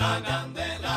[0.00, 0.96] La candela.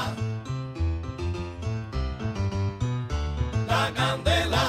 [3.68, 4.64] La candela.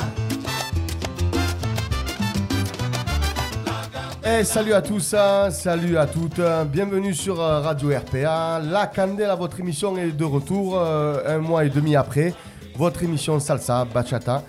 [4.27, 8.59] Eh, salut à tous, hein, salut à toutes, hein, bienvenue sur euh, Radio RPA.
[8.59, 12.35] La Candela, votre émission est de retour euh, un mois et demi après.
[12.75, 14.43] Votre émission Salsa, Bachata,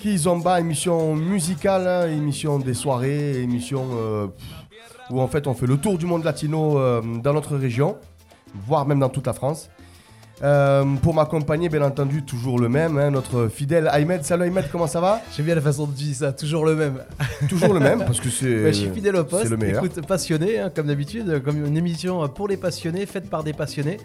[0.00, 4.26] Kizomba, émission musicale, hein, émission des soirées, émission euh,
[5.10, 7.96] où en fait on fait le tour du monde latino dans notre région,
[8.54, 9.70] voire même dans toute la France.
[10.42, 14.24] Euh, pour m'accompagner, bien entendu, toujours le même, hein, notre fidèle Ahmed.
[14.24, 15.20] Salut Ahmed, comment ça va?
[15.36, 17.02] J'aime bien la façon de dire ça, toujours le même.
[17.48, 18.66] Toujours le même, parce que c'est.
[18.66, 19.84] Je suis fidèle au poste, le meilleur.
[19.84, 23.98] écoute, passionné, hein, comme d'habitude, comme une émission pour les passionnés, faite par des passionnés.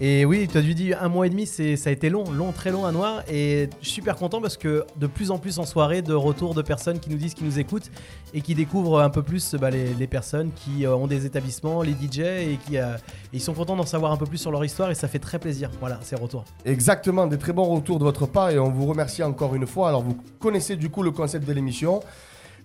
[0.00, 2.30] Et oui, tu as dû dire un mois et demi, c'est, ça a été long,
[2.30, 3.22] long, très long à Noir.
[3.28, 6.54] Et je suis super content parce que de plus en plus en soirée, de retour
[6.54, 7.90] de personnes qui nous disent, qui nous écoutent
[8.32, 11.82] et qui découvrent un peu plus bah, les, les personnes qui euh, ont des établissements,
[11.82, 12.96] les DJ, et qui euh,
[13.32, 15.40] ils sont contents d'en savoir un peu plus sur leur histoire et ça fait très
[15.40, 15.68] plaisir.
[15.80, 16.44] Voilà, c'est retour.
[16.64, 19.88] Exactement, des très bons retours de votre part et on vous remercie encore une fois.
[19.88, 22.00] Alors vous connaissez du coup le concept de l'émission.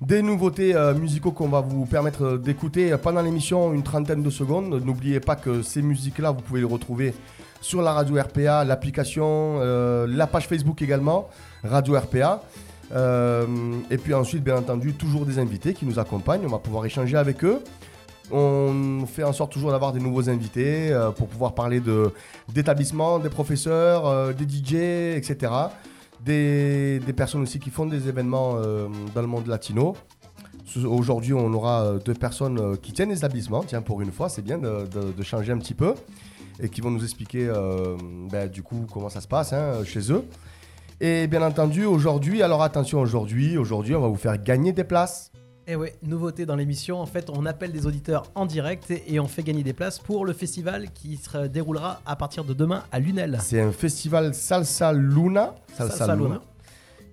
[0.02, 4.83] Des nouveautés euh, musicaux qu'on va vous permettre d'écouter pendant l'émission, une trentaine de secondes.
[4.83, 7.14] N'oubliez pas que ces musiques-là, vous pouvez les retrouver
[7.61, 11.30] sur la radio RPA, l'application, euh, la page Facebook également,
[11.64, 12.44] Radio RPA.
[12.94, 13.45] Euh,
[13.89, 16.45] et puis ensuite, bien entendu, toujours des invités qui nous accompagnent.
[16.45, 17.59] On va pouvoir échanger avec eux.
[18.36, 21.80] On fait en sorte toujours d'avoir des nouveaux invités euh, pour pouvoir parler
[22.50, 24.73] d'établissements, des professeurs, euh, des DJ,
[25.16, 25.53] etc.
[26.26, 29.95] Des, personnes aussi qui font des événements euh, dans le monde latino.
[30.84, 33.64] Aujourd'hui, on aura deux personnes qui tiennent des établissements.
[33.64, 34.88] Tiens, pour une fois, c'est bien de,
[35.22, 35.94] changer un petit peu
[36.59, 37.52] et qui vont nous expliquer
[38.31, 40.26] ben, du coup comment ça se passe hein, chez eux.
[41.00, 45.31] Et bien entendu, aujourd'hui, alors attention, aujourd'hui, aujourd'hui, on va vous faire gagner des places.
[45.66, 49.19] Et ouais, nouveauté dans l'émission, en fait, on appelle des auditeurs en direct et, et
[49.22, 52.83] on fait gagner des places pour le festival qui se déroulera à partir de demain
[52.92, 53.38] à Lunel.
[53.42, 56.42] C'est un festival Salsa Luna, Salsa Luna.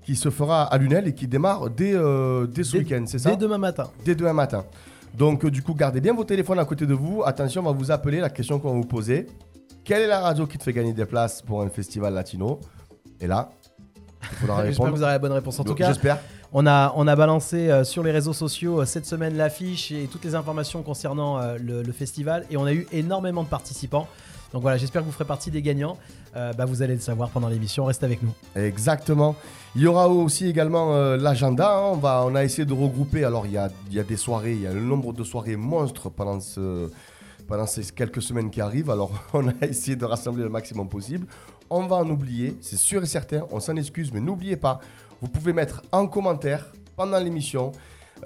[0.03, 3.31] qui se fera à Lunel et qui démarre dès, euh, dès ce week-end, c'est ça
[3.31, 3.89] Dès demain matin.
[4.05, 4.65] Dès demain matin.
[5.15, 7.23] Donc euh, du coup, gardez bien vos téléphones à côté de vous.
[7.25, 9.29] Attention, on va vous appeler la question qu'on va vous poser.
[9.85, 12.59] Quelle est la radio qui te fait gagner des places pour un festival latino?
[13.21, 13.51] Et là,
[14.23, 14.97] il faudra J'espère que répondre.
[14.97, 15.61] vous aurez la bonne réponse.
[15.61, 16.19] En tout cas, J'espère.
[16.53, 20.09] On a, on a balancé euh, sur les réseaux sociaux euh, cette semaine l'affiche et
[20.11, 24.09] toutes les informations concernant euh, le, festival et on a eu énormément de participants.
[24.53, 25.97] Donc voilà, j'espère que vous ferez partie des gagnants.
[26.35, 27.85] Bah, vous allez le savoir pendant l'émission.
[27.85, 28.33] Reste avec nous.
[28.57, 29.37] Exactement.
[29.77, 31.77] Il y aura aussi également l'agenda.
[31.77, 32.01] hein.
[32.03, 33.25] On, on a essayé de regrouper.
[33.25, 35.55] Alors, il y a, y a des soirées, il y a le nombre de soirées
[35.55, 36.91] monstres pendant, ce,
[37.47, 38.91] pendant ces quelques semaines qui arrivent.
[38.91, 41.27] Alors, on a essayé de rassembler le maximum possible.
[41.69, 43.43] On va en oublier, c'est sûr et certain.
[43.53, 44.81] On s'en excuse, mais n'oubliez pas,
[45.21, 47.73] vous pouvez mettre en commentaire pendant l'émission.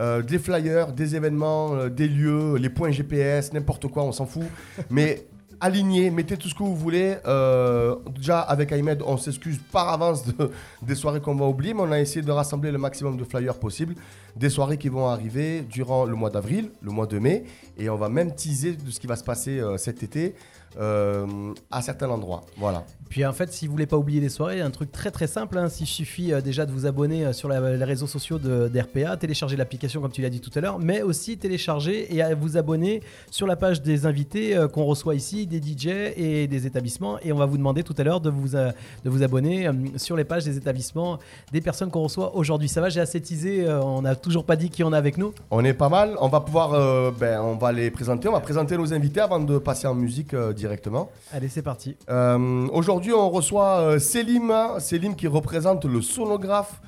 [0.00, 4.26] euh, des flyers, des événements, euh, des lieux, les points GPS, n'importe quoi, on s'en
[4.26, 4.42] fout.
[4.90, 5.26] Mais
[5.60, 7.14] alignez, mettez tout ce que vous voulez.
[7.26, 10.50] Euh, déjà, avec Ahmed, on s'excuse par avance de-
[10.82, 13.54] des soirées qu'on va oublier, mais on a essayé de rassembler le maximum de flyers
[13.54, 13.94] possible.
[14.34, 17.44] Des soirées qui vont arriver durant le mois d'avril, le mois de mai,
[17.78, 20.34] et on va même teaser de ce qui va se passer cet été
[20.80, 21.26] euh,
[21.70, 22.42] à certains endroits.
[22.56, 22.84] Voilà.
[23.10, 25.56] Puis en fait, si vous voulez pas oublier les soirées, un truc très très simple,
[25.58, 28.66] hein, il suffit euh, déjà de vous abonner euh, sur la- les réseaux sociaux de,
[28.68, 32.34] d'RPA, télécharger l'application comme tu l'as dit tout à l'heure, mais aussi télécharger et à
[32.34, 35.86] vous abonner sur la page des invités qu'on reçoit ici, des DJ
[36.16, 37.18] et des établissements.
[37.20, 38.72] Et on va vous demander tout à l'heure de vous, de
[39.10, 41.18] vous abonner sur les pages des établissements
[41.52, 42.68] des personnes qu'on reçoit aujourd'hui.
[42.68, 45.32] Ça va, j'ai assez teasé, on n'a toujours pas dit qui on a avec nous.
[45.50, 46.16] On est pas mal.
[46.20, 48.28] On va pouvoir, ben, on va les présenter.
[48.28, 51.10] On va présenter nos invités avant de passer en musique directement.
[51.32, 51.96] Allez, c'est parti.
[52.08, 56.80] Euh, Aujourd'hui, on reçoit euh, Selim, Selim qui représente le sonographe,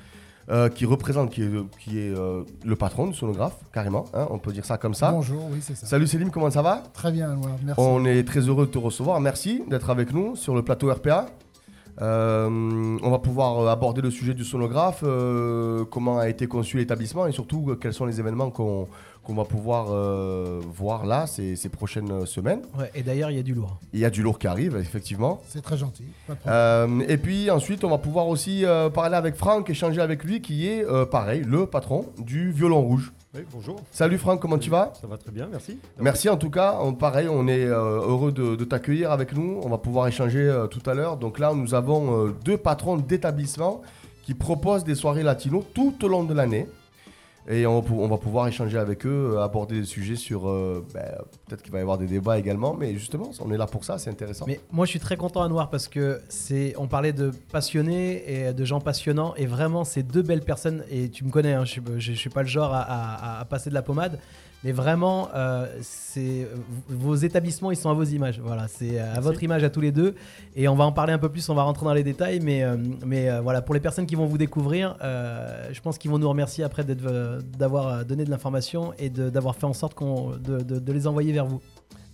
[0.49, 4.05] euh, qui représente, qui est, qui est euh, le patron du sonographe, carrément.
[4.13, 5.11] hein, on peut dire ça comme ça.
[5.11, 5.85] Bonjour, oui, c'est ça.
[5.85, 6.83] Salut Selim, comment ça va?
[6.93, 7.79] Très bien, Anouar, merci.
[7.81, 9.19] On est très heureux de te recevoir.
[9.19, 11.27] Merci d'être avec nous sur le plateau RPA.
[12.01, 16.77] Euh, on va pouvoir euh, aborder le sujet du sonographe, euh, comment a été conçu
[16.77, 18.87] l'établissement et surtout quels sont les événements qu'on
[19.27, 22.61] qu'on va pouvoir euh, voir là ces, ces prochaines semaines.
[22.79, 23.77] Ouais, et d'ailleurs, il y a du lourd.
[23.91, 25.41] Il y a du lourd qui arrive, effectivement.
[25.49, 26.05] C'est très gentil.
[26.27, 27.01] Pas de problème.
[27.01, 30.41] Euh, et puis ensuite, on va pouvoir aussi euh, parler avec Franck, échanger avec lui,
[30.41, 33.11] qui est euh, pareil, le patron du Violon Rouge.
[33.37, 33.75] Oui, bonjour.
[33.91, 35.77] Salut Franck, comment tu vas Ça va très bien, merci.
[35.99, 36.79] Merci en tout cas.
[36.81, 39.59] On- pareil, on est euh, heureux de, de t'accueillir avec nous.
[39.63, 41.17] On va pouvoir échanger euh, tout à l'heure.
[41.17, 43.83] Donc là, nous avons euh, deux patrons d'établissements
[44.23, 46.67] qui proposent des soirées latino tout au long de l'année.
[47.49, 50.49] Et on, va pouvoir échanger avec eux, euh, aborder des sujets sur.
[50.49, 51.03] euh, ben,
[51.47, 53.97] Peut-être qu'il va y avoir des débats également, mais justement, on est là pour ça,
[53.97, 54.45] c'est intéressant.
[54.47, 58.23] Mais moi, je suis très content à Noir parce que c'est, on parlait de passionnés
[58.49, 60.83] et de gens passionnants et vraiment, c'est deux belles personnes.
[60.91, 63.81] Et tu me connais, hein, je, je suis pas le genre à passer de la
[63.81, 64.19] pommade,
[64.63, 66.47] Mais vraiment, euh, c'est
[66.89, 68.41] vos établissements, ils sont à vos images.
[68.43, 70.15] Voilà, c'est à votre image à tous les deux.
[70.55, 72.39] Et on va en parler un peu plus, on va rentrer dans les détails.
[72.41, 72.75] Mais, euh,
[73.05, 76.17] mais euh, voilà, pour les personnes qui vont vous découvrir, euh, je pense qu'ils vont
[76.17, 80.31] nous remercier après euh, d'avoir euh, donné de l'information et d'avoir fait en sorte qu'on,
[80.31, 81.61] de, de- de les envoyer vers vous.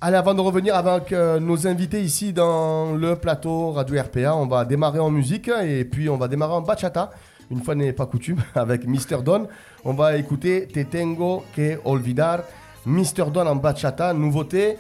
[0.02, 4.48] Allez, avant de revenir avec euh, nos invités ici dans le plateau Radio RPA, on
[4.48, 7.12] va démarrer en musique et puis on va démarrer en bachata.
[7.54, 9.22] Une fois n'est pas coutume, avec Mr.
[9.24, 9.48] Don.
[9.86, 12.40] On va écouter Te tengo que olvidar.
[12.88, 13.30] Mr.
[13.32, 14.78] Don en bachata, nouveauté.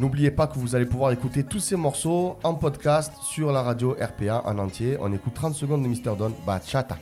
[0.00, 3.92] N'oubliez pas que vous allez pouvoir écouter tous ces morceaux en podcast sur la radio
[3.92, 4.96] RPA en entier.
[5.00, 6.16] On écoute 30 secondes de Mr.
[6.18, 6.98] Don, bachata.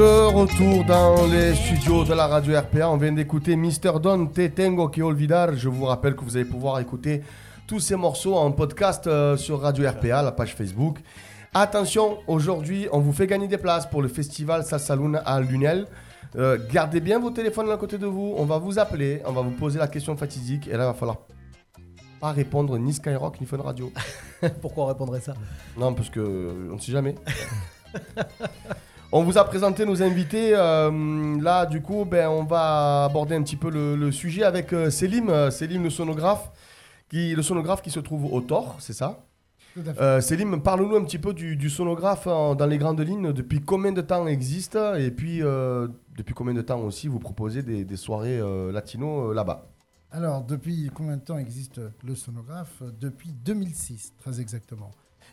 [0.00, 4.00] De retour dans les studios de la radio RPA, on vient d'écouter Mr.
[4.02, 5.54] Don Te Tengo que olvidar.
[5.54, 7.22] Je vous rappelle que vous allez pouvoir écouter
[7.66, 11.00] tous ces morceaux en podcast euh, sur Radio RPA, la page Facebook.
[11.52, 15.86] Attention, aujourd'hui, on vous fait gagner des places pour le festival Salsaloon à Lunel.
[16.34, 19.42] Euh, gardez bien vos téléphones à côté de vous, on va vous appeler, on va
[19.42, 21.18] vous poser la question fatidique et là, il va falloir
[22.22, 23.92] pas répondre ni Skyrock ni Fun Radio.
[24.62, 25.34] Pourquoi on répondrait ça?
[25.76, 27.16] Non, parce que on ne sait jamais.
[29.12, 30.52] on vous a présenté nos invités.
[30.54, 34.72] euh, là, du coup, ben, on va aborder un petit peu le, le sujet avec
[34.72, 36.50] euh, Célim, euh, Célim le sonographe,
[37.08, 39.24] qui, le sonographe qui se trouve au Thor, c'est ça?
[39.74, 40.00] Tout à fait.
[40.00, 43.32] euh, Célim, parle-nous un petit peu du, du sonographe en- dans les grandes lignes.
[43.32, 44.76] Depuis combien de temps existe?
[44.98, 48.40] Et puis, depuis combien de temps aussi vous proposez des, des soirées
[48.72, 49.66] latino là-bas?
[50.12, 52.82] Alors, depuis combien de temps existe le sonographe?
[53.00, 54.90] Depuis 2006, très exactement.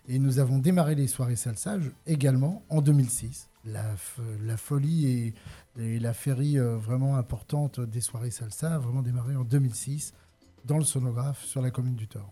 [0.07, 3.49] Et nous avons démarré les soirées salsa je- également en 2006.
[3.73, 5.33] La, folie
[5.77, 10.13] et, et la féerie euh, vraiment importante des soirées salsa a vraiment démarré en 2006
[10.65, 12.31] dans le sonographe sur la commune du Thor.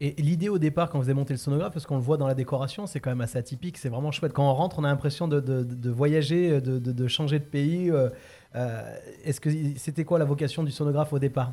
[0.00, 2.26] Et l'idée au départ, quand vous avez monté le sonographe, parce qu'on le voit dans
[2.26, 4.32] la décoration, c'est quand même assez atypique, c'est vraiment chouette.
[4.32, 7.90] Quand on rentre, on a l'impression de, de- de voyager, de, changer de pays.
[7.90, 8.08] euh,
[8.56, 11.52] euh, Est-ce que c'était quoi la vocation du sonographe au départ?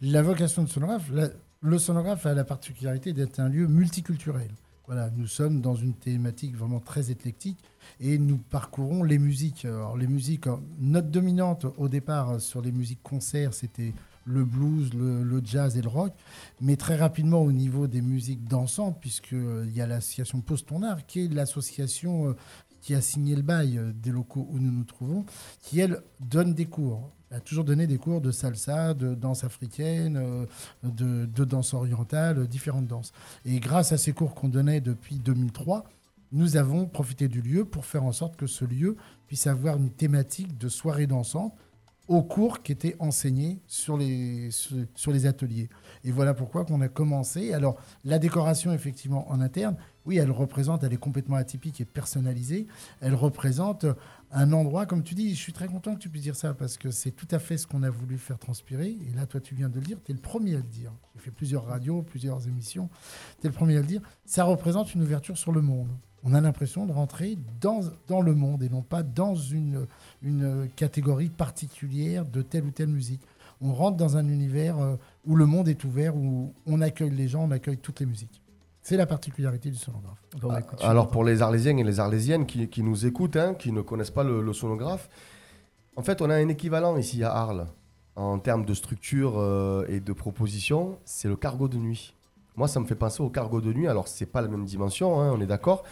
[0.00, 1.28] La vocation de sonographe, la-
[1.60, 4.50] le sonographe a la particularité d'être un lieu multiculturel.
[4.90, 7.58] Voilà, nous sommes dans une thématique vraiment très éclectique
[8.00, 9.64] et nous parcourons les musiques.
[9.64, 13.94] Alors, les musiques, euh, notre dominante au départ euh, sur les musiques concerts, c'était
[14.24, 16.12] le blues, le, le jazz et le rock,
[16.60, 21.06] mais très rapidement au niveau des musiques dansantes, puisqu'il y a l'association Pose ton art,
[21.06, 22.36] qui est l'association euh,
[22.80, 25.24] qui a signé le bail euh, des locaux où nous nous trouvons,
[25.62, 27.12] qui, elle, donne des cours.
[27.32, 30.46] A toujours donné des cours de salsa, de danse africaine, euh,
[30.82, 33.12] de, danse orientale, euh, différentes danses.
[33.44, 35.84] Et grâce à ces cours qu'on donnait depuis 2003,
[36.32, 38.96] nous avons profité du lieu pour faire en sorte que ce lieu
[39.28, 41.54] puisse avoir une thématique de soirée dansante
[42.10, 44.50] aux cours qui étaient enseignés sur les,
[45.06, 45.68] les ateliers.
[46.02, 47.52] Et voilà pourquoi qu'on a commencé.
[47.52, 49.76] Alors, la décoration, effectivement, en interne,
[50.06, 52.66] oui, elle représente, elle est complètement atypique et personnalisée.
[53.00, 53.86] Elle représente
[54.32, 56.76] un endroit, comme tu dis, je suis très content que tu puisses dire ça, parce
[56.76, 58.96] que c'est tout à fait ce qu'on a voulu faire transpirer.
[59.08, 60.92] Et là, toi, tu viens de le dire, tu es le premier à le dire.
[61.14, 62.88] J'ai fait plusieurs radios, plusieurs émissions,
[63.40, 64.02] tu es le premier à le dire.
[64.24, 65.88] Ça représente une ouverture sur le monde.
[66.22, 69.86] On a l'impression de rentrer dans, dans le monde et non pas dans une,
[70.22, 73.22] une catégorie particulière de telle ou telle musique.
[73.62, 77.28] On rentre dans un univers euh, où le monde est ouvert, où on accueille les
[77.28, 78.40] gens, on accueille toutes les musiques.
[78.90, 80.18] C'est la particularité du sonographe.
[80.40, 83.36] Bon, écoute, je suis Alors pour les Arlésiens et les Arlésiennes qui, qui nous écoutent,
[83.36, 85.08] hein, qui ne connaissent pas le, le sonographe,
[85.94, 87.68] en fait on a un équivalent ici à Arles
[88.16, 92.16] en termes de structure euh, et de proposition, c'est le cargo de nuit.
[92.56, 95.20] Moi ça me fait penser au cargo de nuit, alors c'est pas la même dimension,
[95.20, 95.84] hein, on est d'accord,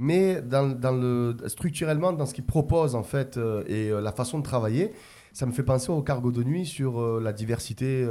[0.00, 4.10] mais dans, dans le, structurellement dans ce qu'il propose en fait euh, et euh, la
[4.10, 4.92] façon de travailler,
[5.32, 8.04] ça me fait penser au cargo de nuit sur la diversité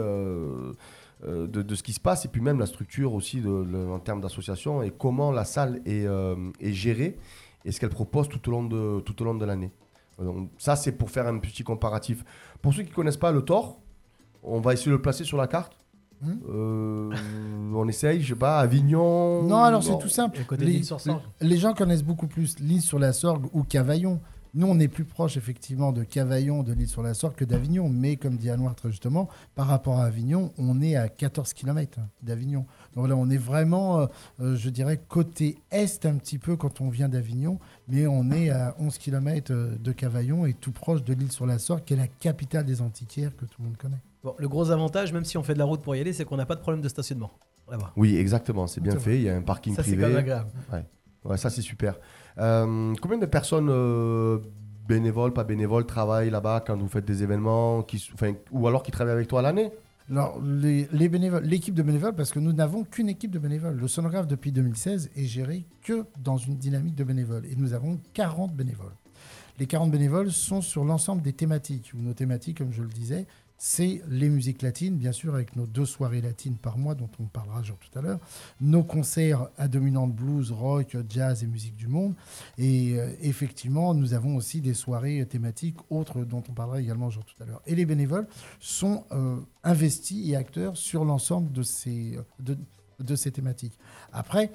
[1.27, 4.21] de, de ce qui se passe et puis même la structure aussi de, en termes
[4.21, 7.17] d'association et comment la salle est, euh, est gérée
[7.65, 9.71] et ce qu'elle propose tout au long de, tout au long de l'année.
[10.19, 12.23] Euh, Donc, ça, c'est pour faire un petit comparatif.
[12.61, 13.81] Pour ceux qui ne connaissent pas le Thor,
[14.43, 15.73] on va essayer de le placer sur la carte.
[16.21, 16.35] Hmm.
[16.49, 17.09] Euh,
[17.73, 19.43] on essaye, je sais pas, Avignon.
[19.43, 20.39] Non, alors c'est tout simple.
[20.57, 20.81] Les,
[21.41, 24.19] les gens connaissent beaucoup plus l'île sur la Sorgue ou Cavaillon.
[24.53, 27.89] Nous, on est plus proche effectivement de Cavaillon, de l'île sur la Sorgue que d'Avignon.
[27.89, 31.99] Mais comme dit Anouar très justement, par rapport à Avignon, on est à 14 km
[32.23, 32.65] d'Avignon.
[32.95, 34.05] Donc là, on est vraiment, euh,
[34.41, 38.49] euh, je dirais, côté est un petit peu quand on vient d'Avignon, mais on est
[38.49, 41.97] à 11 km de Cavaillon et tout proche de l'île sur la Sorgue, qui est
[41.97, 44.01] la capitale des antiquaires que tout le monde connaît.
[44.23, 46.25] Bon, le gros avantage, même si on fait de la route pour y aller, c'est
[46.25, 47.31] qu'on n'a pas de problème de stationnement.
[47.71, 47.93] Là-bas.
[47.95, 49.15] Oui, exactement, c'est bien C'est fait.
[49.17, 50.01] Il y a un parking Ça, c'est privé.
[50.01, 50.49] quand même agréable.
[50.73, 50.83] Ouais,
[51.35, 51.95] ça c'est super.
[52.37, 54.39] Euh, combien de personnes euh,
[54.87, 57.85] bénévoles, pas bénévoles, travaillent là-bas quand vous faites des événements
[58.51, 59.71] ou alors qui travaillent avec toi à l'année?
[60.09, 63.75] Alors, les, l'équipe de bénévoles, parce que nous n'avons qu'une équipe de bénévoles.
[63.75, 67.45] Le sonographe, depuis 2016, est géré que dans une dynamique de bénévoles.
[67.45, 68.95] Et nous avons 40 bénévoles.
[69.59, 71.91] Les 40 bénévoles sont sur l'ensemble des thématiques.
[71.93, 73.27] Nos thématiques, comme je le disais,
[73.61, 77.25] c'est les musiques latines, bien sûr, avec nos deux soirées latines par mois, dont on
[77.25, 78.19] parlera genre tout à l'heure,
[78.61, 82.15] nos concerts à dominante blues, rock, jazz et musique du monde.
[82.57, 87.25] Et euh, effectivement, nous avons aussi des soirées thématiques autres dont on parlera également genre
[87.25, 87.61] tout à l'heure.
[87.67, 88.27] Et les bénévoles
[88.61, 89.35] sont euh,
[89.65, 92.57] investis et acteurs sur l'ensemble de ces, de,
[92.99, 93.77] de ces thématiques.
[94.13, 94.51] Après,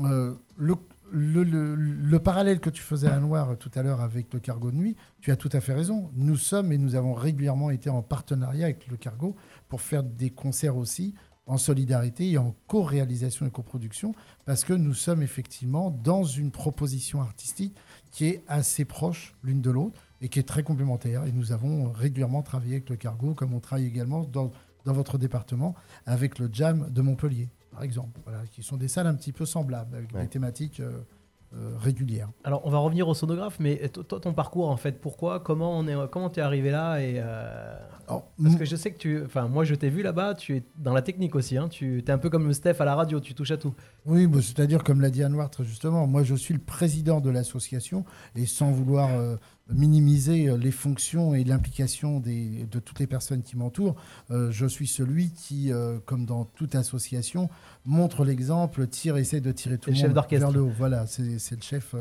[0.00, 0.74] euh, le,
[1.10, 4.70] le, le- le parallèle que tu faisais à Noir tout à l'heure avec le cargo
[4.70, 6.10] de nuit, tu as tout à fait raison.
[6.16, 9.36] Nous sommes et nous avons régulièrement été en partenariat avec le cargo
[9.68, 11.14] pour faire des concerts aussi
[11.46, 14.14] en solidarité et en co-réalisation et coproduction,
[14.46, 17.76] parce que nous sommes effectivement dans une proposition artistique
[18.12, 21.24] qui est assez proche l'une de l'autre et qui est très complémentaire.
[21.26, 24.52] Et nous avons régulièrement travaillé avec le cargo, comme on travaille également dans,
[24.86, 25.74] dans votre département
[26.06, 29.44] avec le Jam de Montpellier, par exemple, voilà, qui sont des salles un petit peu
[29.44, 30.22] semblables, avec Ouais.
[30.22, 30.92] des thématiques euh,
[31.54, 32.30] euh, régulières.
[32.44, 35.86] Alors, on va revenir au sonographe, mais toi, ton parcours, en fait, pourquoi Comment on
[35.86, 37.76] est, comment t'es arrivé là et euh,
[38.08, 39.22] Alors, Parce que je sais que tu.
[39.24, 41.56] Enfin, moi, je t'ai vu là-bas, tu es dans la technique aussi.
[41.56, 43.72] Hein, tu es un peu comme Steph à la radio, tu touches à tout.
[44.06, 47.30] Oui, bah, c'est-à-dire, comme l'a dit Anouar très justement, moi je suis le président de
[47.30, 48.04] l'association
[48.34, 49.36] et sans vouloir euh,
[49.70, 53.96] minimiser euh, les fonctions et l'implication de toutes les personnes qui m'entourent,
[54.30, 57.48] euh, je suis celui qui, euh, comme dans toute association,
[57.84, 60.72] montre l'exemple, tire, essaie de tirer tout le chef monde vers le haut.
[60.76, 61.94] Voilà, c'est c'est le chef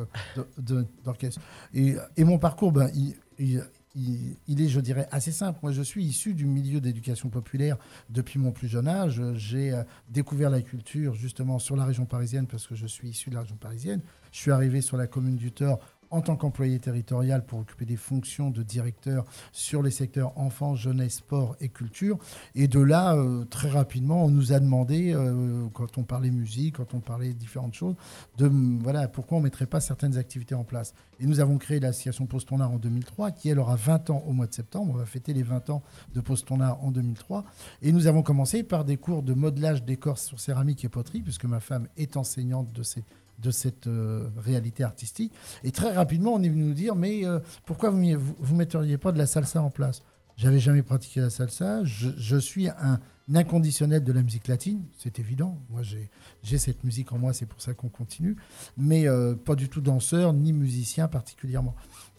[0.57, 1.41] d'orchestre.
[1.73, 5.59] Et, et mon parcours, ben, il, il- est, je dirais, assez simple.
[5.61, 7.77] Moi, je suis issu du milieu d'éducation populaire
[8.09, 9.21] depuis mon plus jeune âge.
[9.35, 9.79] J'ai
[10.09, 13.41] découvert la culture justement sur la région parisienne parce que je suis issu de la
[13.41, 14.01] région parisienne.
[14.31, 15.79] Je suis arrivé sur la commune du Thor
[16.13, 21.15] en tant qu'employé territorial pour occuper des fonctions de directeur sur les secteurs enfants, jeunesse,
[21.15, 22.19] sport et culture.
[22.53, 26.77] Et de là, euh, très rapidement, on nous a demandé, euh, quand on parlait musique,
[26.77, 27.95] quand on parlait différentes choses,
[28.37, 28.47] de
[28.81, 30.93] voilà, pourquoi on ne mettrait pas certaines activités en place.
[31.19, 34.23] Et nous avons créé l'association Pause Ton Art en 2003, qui elle aura 20 ans
[34.27, 34.93] au mois de septembre.
[34.93, 35.81] On va fêter les 20 ans
[36.13, 37.43] de Ton Art en 2003.
[37.81, 41.45] Et nous avons commencé par des cours de modelage d'écorce sur céramique et poterie, puisque
[41.45, 43.03] ma femme est enseignante de, ces,
[43.39, 45.33] de cette euh, réalité artistique.
[45.63, 49.11] Et très rapidement, on est venu nous dire, mais euh, pourquoi vous ne vous, pas
[49.11, 50.03] de la salsa en place?
[50.35, 51.83] J'avais jamais pratiqué la salsa.
[51.83, 52.99] Je, je suis un
[53.33, 55.57] inconditionnel de la musique latine, c'est évident.
[55.69, 58.35] Moi, j'ai cette musique en moi, c'est pour ça qu'on continue.
[58.77, 61.75] Mais euh, pas du tout danseur ni musicien particulièrement.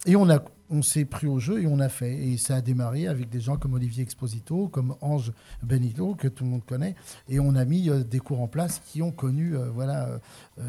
[0.07, 0.27] Et on,
[0.71, 2.15] on s'est pris au jeu et on a fait.
[2.15, 5.33] Et ça a démarré avec des gens comme Olivier Exposito, comme Ange
[5.63, 6.95] Benito, que tout le monde connaît.
[7.29, 10.21] Et on a mis euh, des cours en place qui ont connu euh, voilà,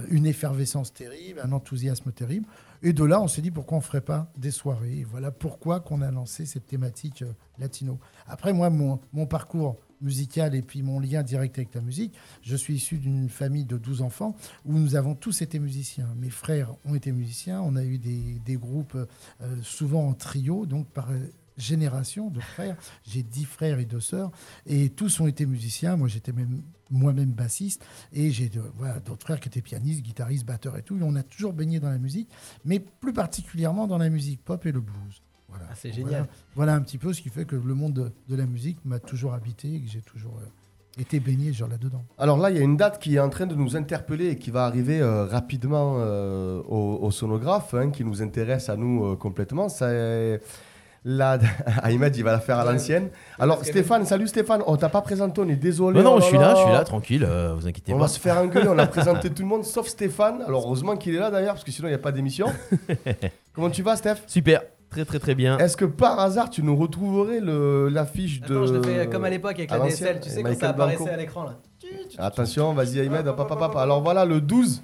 [0.09, 2.45] une effervescence terrible, un enthousiasme terrible.
[2.83, 5.05] Et de là, on s'est dit pourquoi on ne ferait pas des soirées?
[5.09, 7.23] Voilà pourquoi qu'on a lancé cette thématique
[7.57, 7.99] latino.
[8.27, 12.75] Après, moi, mon parcours musical et puis mon lien direct avec la musique, je suis
[12.75, 16.07] issu d'une famille de 12 enfants où nous avons tous été musiciens.
[16.17, 20.87] Mes frères ont été musiciens, on a eu des, groupes euh, souvent en trio, donc
[20.87, 21.17] par euh,
[21.57, 22.77] génération de frères.
[23.05, 24.31] J'ai 10 frères et deux sœurs
[24.65, 25.97] et tous ont été musiciens.
[25.97, 27.83] Moi, j'étais même moi-même bassiste
[28.13, 30.97] et j'ai d'autres frères qui étaient pianistes, guitaristes, batteurs et tout.
[31.01, 32.29] On a toujours baigné dans la musique,
[32.63, 35.21] mais plus particulièrement dans la musique pop et le blues.
[35.57, 35.67] Voilà.
[35.71, 36.25] Ah, c'est génial.
[36.55, 38.99] Voilà un petit peu ce qui fait que le monde de, de la musique m'a
[38.99, 42.03] toujours habité et que j'ai toujours euh, été baigné genre là-dedans.
[42.17, 44.37] Alors là, il y a une date qui est en train de nous interpeller et
[44.37, 49.05] qui va arriver euh, rapidement euh, au, au sonographe, hein, qui nous intéresse à nous
[49.05, 49.67] euh, complètement.
[49.69, 50.41] C'est
[51.07, 51.37] la...
[51.83, 53.09] Ahmed, il va la faire à l'ancienne.
[53.37, 54.63] Alors Stéphane, salut Stéphane.
[54.65, 55.99] On t'a pas présenté, on est désolé.
[56.01, 58.03] Non, non, Oh je suis là je suis là, tranquille, euh, vous inquiétez On pas.
[58.03, 60.41] va se faire engueuler, on a présenté tout le monde sauf Stéphane.
[60.47, 62.47] Alors heureusement qu'il est là d'ailleurs, parce que sinon il n'y a pas d'émission.
[63.53, 64.15] Comment tu vas Steph?
[64.25, 64.61] Super,
[64.95, 65.57] très très très bien.
[65.57, 68.55] Est-ce que par hasard tu nous retrouverais le- l'affiche de...
[68.55, 70.57] Attends, je le fais comme à l'époque avec à la DSL, tu sais, quand Michael
[70.59, 71.13] ça apparaissait Blanco.
[71.13, 71.55] à l'écran là.
[72.17, 73.75] Attention, vas-y Ahmed, hop, hop, hop, hop.
[73.75, 74.81] Alors voilà, le 12,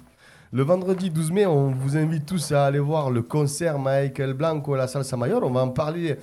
[0.52, 4.74] le vendredi 12 mai, on vous invite tous à aller voir le concert Michael Blanco
[4.74, 5.42] à la salle Samayor.
[5.42, 6.16] On va en parler,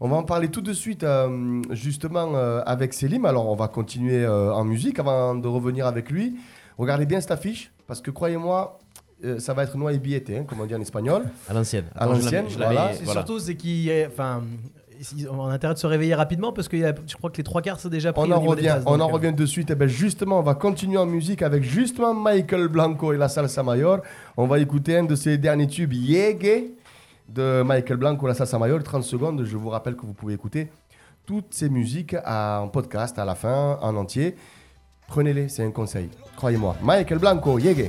[0.00, 3.24] on va en parler tout de suite euh, justement euh, avec Selim.
[3.24, 6.36] Alors on va continuer euh, en musique avant de revenir avec lui.
[6.76, 8.78] Regardez bien cette affiche, parce que croyez-moi,
[9.24, 11.24] euh, ça va être noix et billete, hein, comme on dit en espagnol.
[11.48, 11.84] À l'ancienne.
[11.96, 12.92] À l'ancienne, l'avais- je l'avais- voilà.
[12.94, 13.20] C'est voilà.
[13.24, 14.42] Surtout, c'est qu'il est- enfin,
[15.30, 17.44] on a intérêt de se réveiller rapidement parce que y a- je crois que les
[17.44, 19.32] trois quarts c'est déjà pris On au en des revient, places, on en euh, revient
[19.32, 19.70] de suite.
[19.70, 23.62] Et ben justement, on va continuer en musique avec justement Michael Blanco et la salsa
[23.62, 24.00] mayor.
[24.36, 26.72] On va écouter un de ses derniers tubes, Yegue,
[27.28, 28.82] de Michael Blanco et la salsa mayor.
[28.82, 29.44] 30 secondes.
[29.44, 30.68] Je vous rappelle que vous pouvez écouter
[31.26, 34.34] toutes ces musiques en podcast à la fin, en entier.
[35.08, 36.08] Prenez-les, c'est un conseil.
[36.36, 36.74] Croyez-moi.
[36.82, 37.88] Michael Blanco, Yegue.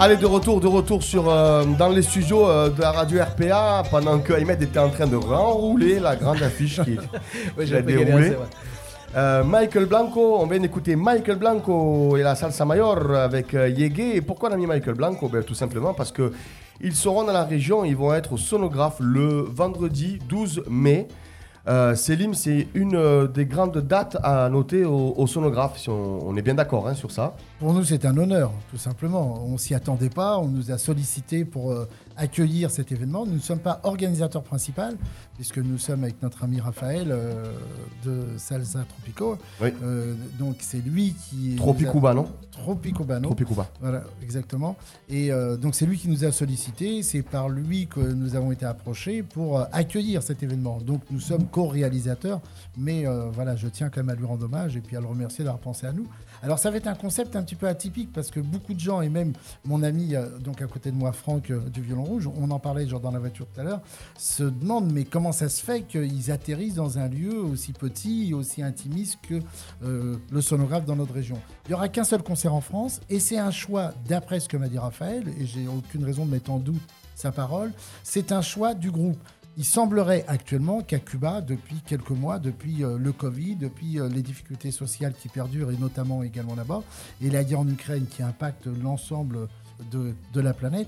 [0.00, 3.82] Allez, de retour, de retour sur, euh, dans les studios euh, de la radio RPA
[3.90, 6.96] pendant que Ahmed était en train de renrouler la grande affiche qui, ouais,
[7.56, 8.28] qui a j'ai pas galéré, déroulé.
[8.28, 8.46] c'est vrai.
[9.16, 13.98] Euh, Michael Blanco, on vient d'écouter Michael Blanco et la salsa mayor avec Yegue.
[14.14, 15.28] Et pourquoi on a mis Michael Blanco?
[15.28, 16.30] Ben, Tout simplement parce que
[16.80, 21.08] ils seront dans la région, ils vont être au sonographe le vendredi 12 mai.
[21.68, 22.16] Euh, c'est
[22.74, 26.88] une euh, des grandes dates à noter au, sonographe, si on, on est bien d'accord
[26.88, 27.34] hein, sur ça.
[27.58, 29.44] Pour nous, c'est un honneur, tout simplement.
[29.46, 30.38] On s'y attendait pas.
[30.38, 31.86] On nous a sollicité pour euh,
[32.18, 33.24] accueillir cet événement.
[33.24, 34.96] Nous ne sommes pas organisateur principal,
[35.36, 37.52] puisque nous sommes avec notre ami Raphaël euh,
[38.04, 39.38] de Salsa Tropico.
[39.60, 39.68] Oui.
[39.82, 41.54] Euh, donc, c'est lui qui.
[41.56, 43.28] Tropicuba, non Tropicubano.
[43.28, 43.70] Tropicuba.
[43.80, 44.76] Voilà, exactement.
[45.08, 48.50] Et euh, donc c'est lui qui nous a sollicité, c'est par lui que nous avons
[48.50, 50.78] été approchés pour accueillir cet événement.
[50.78, 52.40] Donc nous sommes co-réalisateurs,
[52.76, 55.44] mais voilà, je tiens quand même à lui rendre hommage et puis à le remercier
[55.44, 56.08] d'avoir pensé à nous.
[56.42, 59.00] Alors ça va être un concept un petit peu atypique parce que beaucoup de gens,
[59.00, 59.32] et même
[59.64, 62.58] mon ami, euh, donc à côté de moi, Franck euh, du Violon Rouge, on en
[62.58, 63.80] parlait genre dans la voiture tout à l'heure,
[64.16, 68.34] se demandent mais comment ça se fait qu'ils atterrissent dans un lieu aussi petit et
[68.34, 69.40] aussi intimiste que
[69.82, 71.38] euh, le sonographe dans notre région?
[71.66, 74.56] Il n'y aura qu'un seul concert en France et c'est un choix, d'après ce que
[74.56, 76.82] m'a dit Raphaël, et j'ai aucune raison de mettre en doute
[77.14, 77.72] sa parole,
[78.04, 79.18] c'est un choix du groupe.
[79.58, 84.22] Il semblerait actuellement qu'à Cuba, depuis quelques mois, depuis euh, le Covid, depuis euh, les
[84.22, 86.84] difficultés sociales qui perdurent, et notamment également là-bas,
[87.20, 89.48] et la guerre en Ukraine qui impacte l'ensemble
[89.90, 90.86] de, de la planète,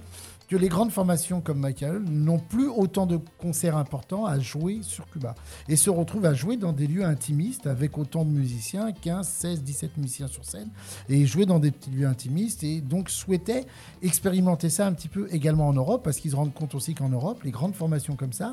[0.50, 5.08] que les grandes formations comme Michael n'ont plus autant de concerts importants à jouer sur
[5.08, 5.36] Cuba
[5.68, 9.62] et se retrouvent à jouer dans des lieux intimistes avec autant de musiciens, 15, 16,
[9.62, 10.68] 17 musiciens sur scène,
[11.08, 13.64] et jouer dans des petits lieux intimistes et donc souhaitaient
[14.02, 17.10] expérimenter ça un petit peu également en Europe parce qu'ils se rendent compte aussi qu'en
[17.10, 18.52] Europe, les grandes formations comme ça,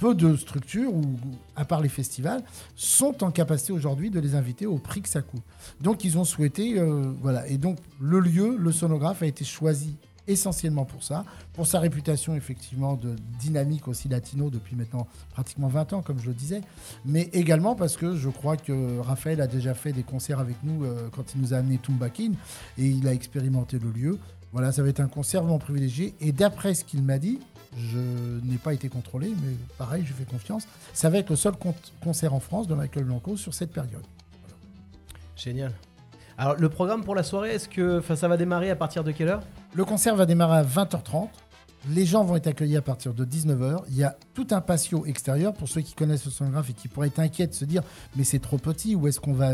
[0.00, 1.04] peu de structures, ou
[1.54, 2.42] à part les festivals,
[2.74, 5.44] sont en capacité aujourd'hui de les inviter au prix que ça coûte.
[5.80, 9.96] Donc ils ont souhaité, euh, voilà, et donc le lieu, le sonographe a été choisi
[10.28, 15.92] essentiellement pour ça, pour sa réputation effectivement de dynamique aussi latino depuis maintenant pratiquement 20
[15.94, 16.60] ans, comme je le disais,
[17.04, 20.84] mais également parce que je crois que Raphaël a déjà fait des concerts avec nous
[20.84, 22.32] euh, quand il nous a amené Tumbakin
[22.78, 24.18] et il a expérimenté le lieu.
[24.52, 26.14] Voilà, ça va être un concert vraiment privilégié.
[26.20, 27.40] Et d'après ce qu'il m'a dit,
[27.76, 27.98] je
[28.44, 30.66] n'ai pas été contrôlé, mais pareil, je fais confiance.
[30.94, 34.04] Ça va être le seul con- concert en France de Michael Blanco sur cette période.
[35.36, 35.72] Génial.
[36.38, 39.28] Alors, le programme pour la soirée, est-ce que ça va démarrer à partir de quelle
[39.28, 39.42] heure?
[39.76, 41.28] Le concert va démarrer à 20h30.
[41.90, 43.82] Les gens vont être accueillis à partir de 19h.
[43.90, 46.88] Il y a tout un patio extérieur pour ceux qui connaissent le sonographe et qui
[46.88, 47.82] pourraient être inquiets de se dire
[48.16, 49.50] mais c'est trop petit, où est-ce qu'on va,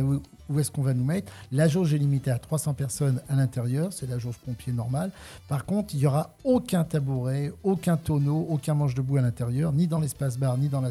[0.52, 3.92] où est-ce qu'on va nous mettre La jauge est limitée à 300 personnes à l'intérieur,
[3.92, 5.10] c'est la jauge pompier normale.
[5.48, 9.86] Par contre, il n'y aura aucun tabouret, aucun tonneau, aucun manche debout à l'intérieur, ni
[9.86, 10.90] dans l'espace bar, ni dans la,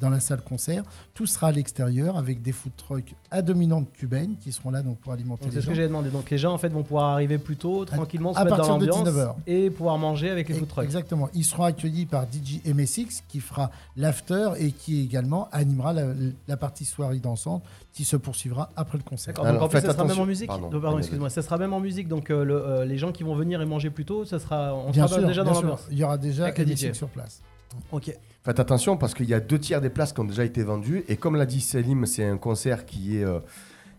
[0.00, 0.82] dans la salle concert.
[1.14, 4.96] Tout sera à l'extérieur avec des food trucks à dominante cubaine qui seront là donc
[4.98, 5.72] pour alimenter Donc, les C'est ce gens.
[5.72, 6.10] que j'ai demandé.
[6.10, 8.66] Donc les gens en fait vont pouvoir arriver plus tôt, tranquillement, se à mettre dans
[8.66, 9.34] partir de l'ambiance 19h.
[9.46, 10.84] et pouvoir manger avec les Et- food trucks.
[10.84, 11.28] Exactement.
[11.34, 16.06] Ils seront accueillis par DJ MSX qui fera l'after et qui également animera la,
[16.48, 17.62] la partie soirée dansante
[17.92, 19.34] qui se poursuivra après le concert.
[19.38, 20.46] Alors, Donc en plus, faites ça sera même en musique.
[20.48, 20.70] Pardon.
[20.80, 21.28] Pardon, excuse-moi.
[21.30, 22.08] Ça sera même en musique.
[22.08, 24.74] Donc euh, le- euh, les gens qui vont venir et manger plus tôt, ça sera,
[24.74, 25.86] on Bien sera sûr, déjà bien dans l'ambiance.
[25.90, 26.92] Il y aura déjà Avec DJ.
[26.94, 27.42] sur place.
[27.90, 28.16] Ok.
[28.44, 31.04] Faites attention parce qu'il y a deux tiers des places qui ont déjà été vendues.
[31.08, 33.40] Et comme l'a dit Selim, c'est un concert qui est euh,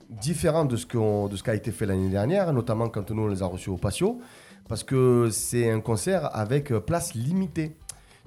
[0.09, 3.23] différent de ce, qu'on- de ce qui a été fait l'année dernière, notamment quand nous
[3.23, 4.19] on les a reçus au Patio.
[4.67, 7.75] Parce que c'est un concert avec place limitée.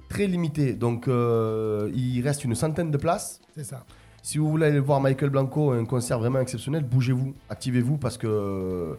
[0.09, 0.73] Très limitée.
[0.73, 3.41] Donc euh, il reste une centaine de places.
[3.55, 3.83] C'est ça.
[4.27, 8.27] Si vous voulez aller voir Michael Blanco, un concert vraiment exceptionnel, bougez-vous, activez-vous parce que
[8.27, 8.95] euh,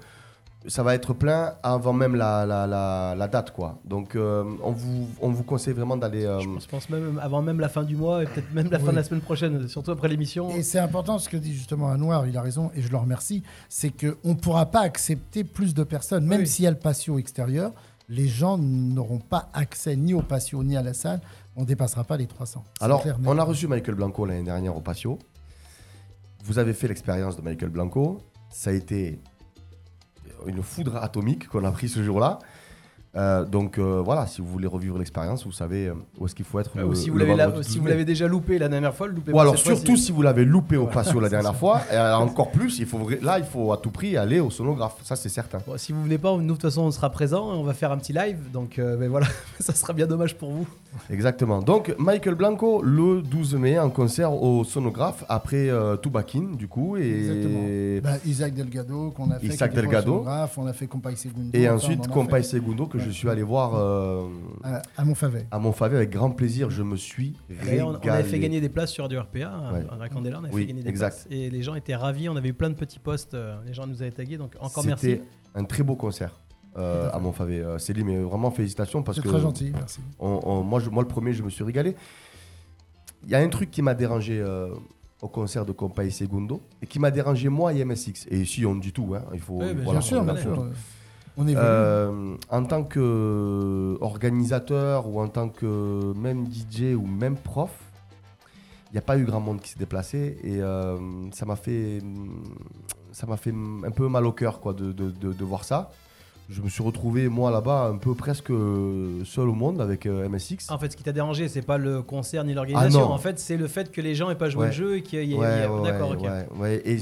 [0.66, 3.78] ça va être plein avant même la, la, la, la date, quoi.
[3.84, 6.24] Donc, euh, on, vous, on vous conseille vraiment d'aller.
[6.24, 8.86] euh, Je pense même avant même la fin du mois et peut-être même la fin
[8.86, 8.90] Oui.
[8.92, 10.48] de la semaine prochaine, surtout après l'émission.
[10.48, 13.42] Et c'est important ce que dit justement Anouar, il a raison et je le remercie,
[13.68, 16.46] c'est qu'on ne pourra pas accepter plus de personnes, même Oui.
[16.46, 17.72] s'il y a le patio extérieur,
[18.08, 21.20] les gens n'auront pas accès ni au patio ni à la salle,
[21.58, 22.64] on ne dépassera pas les 300.
[22.78, 25.18] C'est Alors, clair, on a reçu Michael Blanco l'année dernière au Patio.
[26.44, 28.22] Vous avez fait l'expérience de Michael Blanco.
[28.48, 29.20] Ça a été
[30.46, 32.38] une foudre atomique qu'on a pris ce jour-là.
[33.18, 36.44] Euh, donc euh, voilà, si vous voulez revivre l'expérience, vous savez euh, où est-ce qu'il
[36.44, 36.70] faut être.
[36.78, 37.90] Le- ou si vous l'avez la- vendredi si 12 vous mai.
[37.90, 40.76] l'avez déjà loupé la dernière fois, le loupez Ou alors surtout si vous l'avez loupé
[40.76, 41.58] au patio la dernière ça.
[41.58, 44.96] fois, et encore plus, il faut là il faut à tout prix aller au sonographe,
[45.02, 45.58] ça c'est certain.
[45.66, 47.90] Bon, si vous venez pas, nous de toute façon on sera présent, on va faire
[47.92, 49.26] un petit live, donc ben voilà,
[49.60, 50.66] ça sera bien dommage pour vous.
[51.10, 51.60] Exactement.
[51.60, 56.96] Donc Michael Blanco le 12 mai en concert au sonographe après euh, Tubakin du coup
[56.96, 57.60] et Exactement.
[58.02, 59.46] Bah, Isaac Delgado, qu'on a fait.
[59.48, 60.24] Isaac Delgado.
[60.56, 61.50] On a fait Compay Segundo.
[61.52, 63.14] et ensuite Compay Segundo que je Ouais.
[63.14, 64.28] suis allé voir euh,
[64.64, 65.46] À, à Montfavet.
[65.50, 66.70] à Montfavet avec grand plaisir.
[66.70, 68.10] Je me suis D'ailleurs, on, régalé.
[68.10, 69.86] on avait fait gagner des places sur du RPA, Ouais.
[69.90, 71.10] à Racandela, on avait Oui, fait gagner des exact.
[71.10, 71.26] places.
[71.30, 73.86] Et les gens étaient ravis, on avait eu plein de petits posts, euh, les gens
[73.86, 75.06] nous avaient tagués, donc encore merci.
[75.06, 75.22] C'était
[75.54, 76.38] un très beau concert
[76.76, 77.60] euh, à Montfavet.
[77.60, 80.00] Euh, Céline, mais vraiment félicitations parce C'est que très gentil, merci.
[80.20, 81.96] on- on- moi, je- moi, le premier, je me suis régalé.
[83.24, 84.68] Il y a un truc qui m'a dérangé euh,
[85.20, 88.26] au concert de Compay Segundo et qui m'a dérangé moi et MSX.
[88.30, 89.12] Et ici, on dit tout.
[89.16, 90.66] Hein, il faut, Oui, bien voilà, bien sûr, bien sûr.
[91.38, 92.10] Euh.
[92.10, 97.70] Euh, en tant qu'organisateur ou en tant que même DJ ou même prof,
[98.90, 100.96] il n'y a pas eu grand monde qui s'est déplacé et euh,
[101.32, 102.00] ça m'a fait,
[103.12, 103.52] ça m'a fait
[103.84, 105.90] un peu mal au cœur quoi, de, de- de- de voir ça.
[106.50, 110.70] Je me suis retrouvé moi là-bas un peu presque seul au monde avec euh, MSX.
[110.70, 113.00] En fait, ce qui t'a dérangé, c'est pas le concert ni l'organisation.
[113.00, 113.12] Ah non.
[113.12, 114.66] en fait, c'est le fait que les gens aient pas joué Ouais.
[114.68, 115.26] le jeu et qu'il y ait.
[115.26, 116.22] il y ait- Ouais, ouais, D'accord, ouais, ok.
[116.22, 116.80] ouais, ouais.
[116.86, 116.96] Et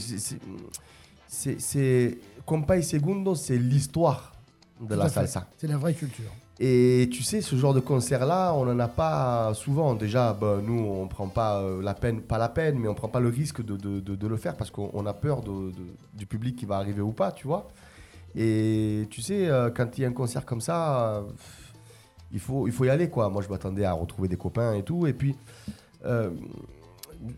[1.29, 4.33] c'est- c'est, Compay Segundo, c'est l'histoire
[4.81, 5.47] de Tout la salsa.
[5.59, 6.31] C'est la vraie culture.
[6.59, 9.95] Et tu sais, ce genre de concert-là, on n'en a pas souvent.
[9.95, 13.09] Déjà, bah, nous, on prend pas euh, la peine, pas la peine, mais on prend
[13.09, 15.43] pas le risque de, de- de- de le faire parce qu'on on a peur
[16.15, 17.69] du public qui va arriver ou pas, tu vois.
[18.35, 21.23] Et tu sais, euh, quand il y a un concert comme ça, euh,
[22.33, 23.29] il, faut, il faut y aller, quoi.
[23.29, 25.07] Moi, je m'attendais à retrouver des copains et tout.
[25.07, 25.37] Et puis,
[26.07, 26.31] euh,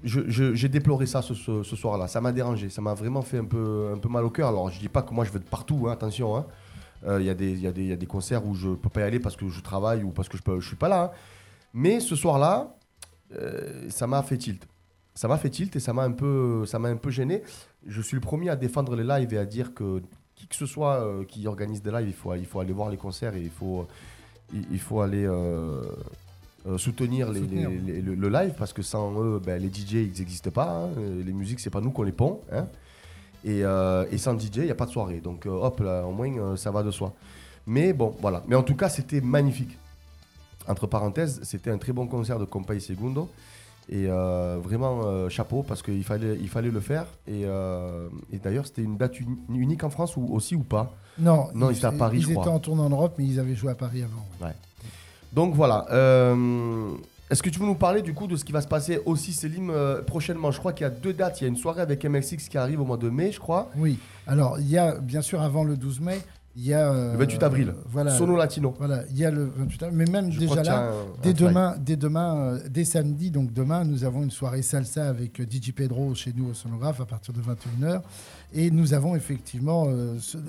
[0.04, 2.08] j'ai déploré ça ce, soir-là.
[2.08, 2.68] Ça m'a dérangé.
[2.70, 4.48] Ça m'a vraiment fait un peu, un peu mal au cœur.
[4.48, 6.36] Alors, je dis pas que moi, je vais de partout, hein, attention.
[6.36, 6.46] hein.
[7.06, 9.00] Euh, Il y, a des- il y, a des- il concerts où je peux pas
[9.00, 11.02] y aller parce que je travaille ou parce que je, je suis pas là.
[11.04, 11.10] hein.
[11.72, 12.74] Mais ce soir-là,
[13.34, 14.66] euh, ça m'a fait tilt.
[15.14, 17.42] Ça m'a fait tilt et ça m'a un peu, ça m'a un peu gêné.
[17.86, 20.02] Je suis le premier à défendre les lives et à dire que
[20.34, 22.90] qui que ce soit euh, qui organise des lives, il faut, il faut aller voir
[22.90, 23.86] les concerts et il faut,
[24.52, 25.26] il, il faut aller
[26.66, 27.70] euh, soutenir, les- Soutenir.
[27.70, 30.70] les- les- le, le live parce que sans eux, ben, les DJ ils n'existent pas.
[30.84, 30.88] hein.
[31.24, 32.40] Les musiques, c'est pas nous qu'on les pond.
[32.52, 32.66] hein.
[33.44, 35.20] Et, euh, et sans DJ, il n'y a pas de soirée.
[35.20, 37.12] Donc euh, hop, là, au moins, ça va de soi.
[37.66, 38.42] Mais bon, voilà.
[38.48, 39.76] Mais en tout cas, c'était magnifique.
[40.66, 43.30] Entre parenthèses, c'était un très bon concert de Compay Segundo.
[43.90, 47.06] Et vraiment, chapeau, parce qu'il fallait, il fallait le faire.
[47.26, 47.42] Et,
[48.32, 50.92] et d'ailleurs, c'était une date uni- unique en France ou, aussi ou pas?
[51.18, 52.42] Non, Non, ils étaient à Paris, ils je crois.
[52.44, 54.46] étaient en tournée en Europe, mais ils avaient joué à Paris avant.
[54.46, 54.54] ouais.
[55.32, 55.86] Donc voilà.
[55.90, 56.90] euh,
[57.30, 59.32] Est-ce que tu veux nous parler du coup de ce qui va se passer aussi,
[59.32, 60.50] Célim, euh, prochainement?
[60.50, 61.40] Je crois qu'il y a deux dates.
[61.40, 63.70] Il y a une soirée avec MXX qui arrive au mois de mai, je crois.
[63.76, 66.20] Oui, alors il y a bien sûr avant le 12 mai,
[66.56, 66.90] il y a.
[66.90, 67.74] euh, Le 28 avril.
[67.90, 68.10] Voilà.
[68.16, 68.74] Sono Latino.
[68.78, 71.76] Voilà, il y a le 28 avril, mais même Je déjà là, un- dès demain,
[71.78, 75.72] dès demain, euh, dès samedi, donc demain, nous avons une soirée salsa avec euh, DJ
[75.72, 78.00] Pedro chez nous au sonographe à partir de 21h.
[78.54, 79.88] Et nous avons effectivement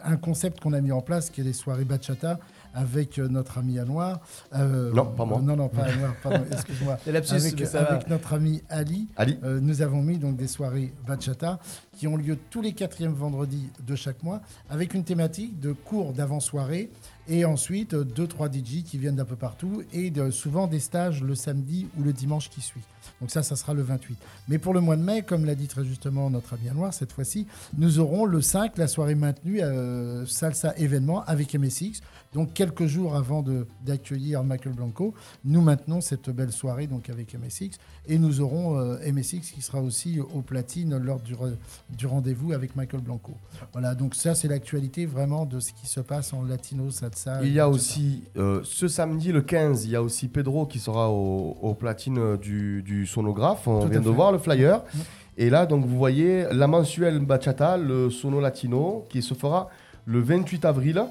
[0.06, 2.39] un concept qu'on a mis en place qui est les soirées bachata
[2.73, 4.19] avec euh, notre ami Anouar.
[4.53, 5.39] Euh, Non, pas moi.
[5.39, 6.97] euh, non, non, pas Anouar, pardon, excuse-moi.
[7.36, 7.53] Avec,
[7.91, 9.08] avec notre ami Ali.
[9.17, 9.38] Ali.
[9.43, 11.60] Euh, nous avons mis donc des soirées bachata
[11.97, 16.13] qui ont lieu tous les quatrièmes vendredis de chaque mois avec une thématique de cours
[16.13, 16.89] d'avant-soirée
[17.27, 21.21] et ensuite deux trois DJ qui viennent d'un peu partout et de- souvent des stages
[21.23, 22.82] le samedi ou le dimanche qui suit.
[23.19, 24.17] Donc ça, ça sera le 28.
[24.47, 27.12] Mais pour le mois de mai, comme l'a dit très justement notre ami Noir cette
[27.12, 32.01] fois-ci, nous aurons le 5 la soirée maintenue euh, salsa événement avec MSX.
[32.34, 33.44] Donc quelques jours avant
[33.86, 35.13] d'accueillir Michael Blanco,
[35.44, 39.82] nous maintenons cette belle soirée donc avec MSX et nous aurons euh, MSX qui sera
[39.82, 41.56] aussi au platine lors du, re-
[41.89, 43.34] du rendez-vous avec Michael Blanco.
[43.74, 47.39] Voilà, donc ça c'est l'actualité vraiment de ce qui se passe en latino salsa.
[47.44, 47.76] Il y a etc.
[47.76, 51.74] aussi, euh, ce samedi le 15, il y a aussi Pedro qui sera au, au
[51.74, 53.68] platine du, du sonographe.
[53.68, 54.78] On Tout vient de voir le flyer.
[54.94, 54.98] Mm.
[55.38, 59.70] Et là, donc, vous voyez la mensuelle bachata, le sono latino, qui se fera
[60.06, 61.04] le 28 avril.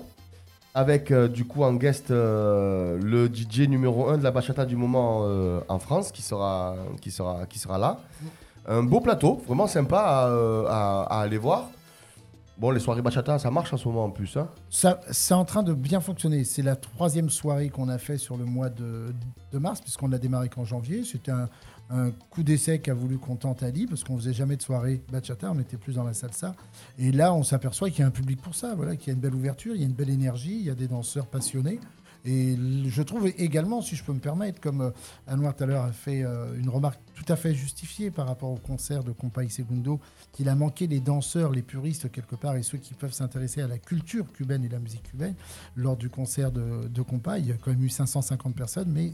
[0.78, 4.76] Avec euh, du coup en guest euh, le DJ numéro 1 de la bachata du
[4.76, 7.98] moment euh, en France qui sera, qui, sera, qui sera là.
[8.64, 10.30] Un beau plateau, vraiment sympa
[10.68, 11.68] à, aller voir.
[12.58, 14.36] Bon, les soirées bachata, ça marche en ce moment en plus.
[14.36, 16.44] Hein Ça, c'est en train de bien fonctionner.
[16.44, 19.12] C'est la troisième soirée qu'on a fait sur le mois de,
[19.54, 21.02] mars, puisqu'on a démarré qu'en janvier.
[21.02, 21.48] C'était un,
[21.90, 25.50] un coup d'essai qu'a voulu qu'on tente Ali, parce qu'on faisait jamais de soirée bachata,
[25.50, 26.54] on était plus dans la salsa.
[26.98, 29.14] Et là, on s'aperçoit qu'il y a un public pour ça, voilà, qu'il y a
[29.14, 31.80] une belle ouverture, il y a une belle énergie, il y a des danseurs passionnés.
[32.24, 34.90] Et je trouve également, si je peux me permettre, comme euh,
[35.26, 38.50] Anouar tout à l'heure a fait euh, une remarque tout à fait justifiée par rapport
[38.50, 39.98] au concert de Compay Segundo,
[40.32, 43.66] qu'il a manqué les danseurs, les puristes quelque part, et ceux qui peuvent s'intéresser à
[43.66, 45.34] la culture cubaine et la musique cubaine
[45.74, 47.40] lors du concert de, de Compay.
[47.40, 49.12] Il y a quand même eu 550 personnes, mais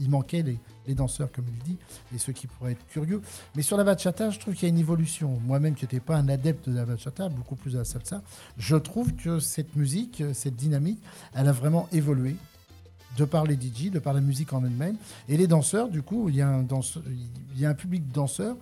[0.00, 1.78] il manquait les, les danseurs, comme il dit,
[2.12, 3.22] et ceux qui pourraient être curieux.
[3.54, 5.38] Mais sur la bachata, je trouve qu'il y a une évolution.
[5.46, 8.22] Moi-même, qui n'étais pas un adepte de la bachata, beaucoup plus de la salsa,
[8.58, 11.00] je trouve que cette musique, cette dynamique,
[11.34, 12.34] elle a vraiment évolué
[13.16, 14.96] de par les DJ, de par la musique en elle-même.
[15.28, 17.02] Et les danseurs, du coup, il y a un, danseur,
[17.54, 18.56] il y a un public de danseurs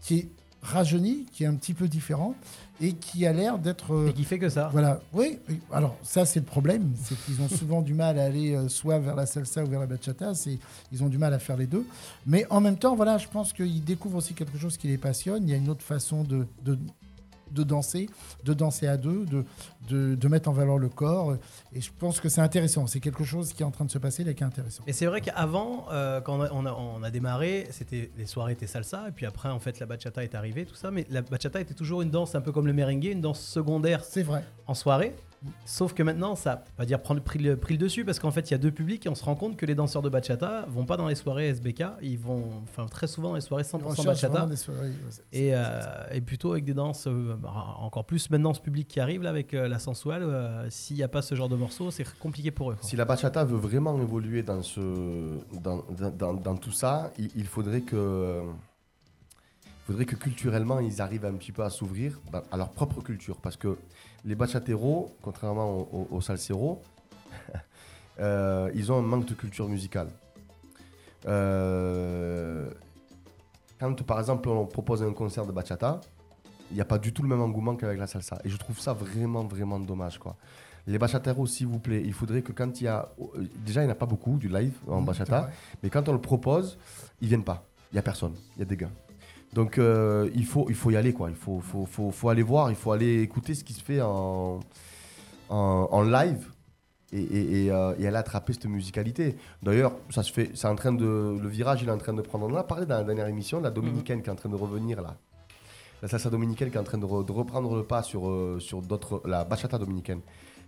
[0.00, 0.28] qui est
[0.62, 2.34] rajeuni, qui est un petit peu différent
[2.80, 3.94] et qui a l'air d'être...
[3.94, 4.68] euh, Et qui fait que ça.
[4.72, 5.38] voilà, oui.
[5.72, 8.98] Alors ça, c'est le problème, c'est qu'ils ont souvent du mal à aller euh, soit
[8.98, 10.34] vers la salsa ou vers la bachata.
[10.34, 10.58] C'est,
[10.90, 11.84] ils ont du mal à faire les deux.
[12.26, 15.44] Mais en même temps, voilà, je pense qu'ils découvrent aussi quelque chose qui les passionne.
[15.44, 16.76] Il y a une autre façon de, de,
[17.52, 18.08] de danser,
[18.44, 19.44] de danser à deux, de,
[19.88, 21.36] de, de mettre en valeur le corps.
[21.72, 22.86] Et je pense que c'est intéressant.
[22.86, 24.82] C'est quelque chose qui est en train de se passer là, qui est intéressant.
[24.86, 28.26] Et c'est vrai qu'avant, euh, quand on a, on a- on a démarré, c'était les
[28.26, 30.90] soirées étaient salsa, et puis après, en fait, la bachata est arrivée, tout ça.
[30.90, 34.04] Mais la bachata était toujours une danse un peu comme le merengue, une danse secondaire
[34.04, 34.44] C'est vrai.
[34.66, 35.14] en soirée.
[35.64, 38.30] Sauf que maintenant, ça va pas dire prendre pris le, pris le dessus parce qu'en
[38.30, 40.08] fait, il y a deux publics et on se rend compte que les danseurs de
[40.08, 43.64] bachata vont pas dans les soirées SBK, ils vont, enfin, très souvent dans les soirées
[43.64, 44.28] 100% On recherche bachata.
[44.28, 45.80] vraiment des soirées, ouais, c'est- Et, euh,
[46.12, 49.30] et plutôt avec des danses, euh, bah, encore plus maintenant ce public qui arrive là
[49.30, 52.50] avec euh, la sensuelle, euh, s'il n'y a pas ce genre de morceaux, c'est compliqué
[52.52, 52.74] pour eux.
[52.76, 52.88] quoi.
[52.88, 54.80] Si la bachata veut vraiment évoluer dans, ce,
[55.60, 58.42] dans, dans, dans- dans tout ça, il, il faudrait que.
[59.64, 62.20] il faudrait que culturellement ils arrivent un petit peu à s'ouvrir
[62.52, 63.36] à leur propre culture.
[63.38, 63.76] Parce que
[64.24, 66.80] les bachateros, contrairement aux, aux, aux salseros,
[68.20, 70.08] euh, ils ont un manque de culture musicale.
[71.26, 72.70] Euh,
[73.78, 76.00] quand par exemple on propose un concert de bachata,
[76.70, 78.38] il n'y a pas du tout le même engouement qu'avec la salsa.
[78.44, 80.18] Et je trouve ça vraiment, vraiment dommage.
[80.18, 80.36] Quoi.
[80.86, 83.08] Les bachateros, s'il vous plaît, il faudrait que quand il y a.
[83.20, 85.50] euh, Déjà, il n'y en a pas beaucoup du live en c'est bachata,
[85.82, 86.78] mais quand on le propose,
[87.20, 87.64] ils viennent pas.
[87.92, 88.34] Il n'y a personne.
[88.56, 88.90] Il y a des gars.
[89.52, 91.28] Donc, euh, il, faut, il faut y aller, quoi.
[91.28, 94.00] Il faut, faut, faut, faut aller voir, il faut aller écouter ce qui se fait
[94.00, 94.60] en,
[95.50, 96.48] en, en live
[97.12, 99.36] et, et, et, euh, et aller attraper cette musicalité.
[99.62, 102.22] D'ailleurs, ça se fait, c'est en train de, le virage, il est en train de
[102.22, 102.46] prendre.
[102.46, 104.56] On en a parlé dans la dernière émission, la dominicaine qui est en train de
[104.56, 105.16] revenir là.
[106.00, 108.58] La salsa dominicaine qui est en train de, re- de reprendre le pas sur, euh,
[108.58, 110.20] sur d'autres, la bachata dominicaine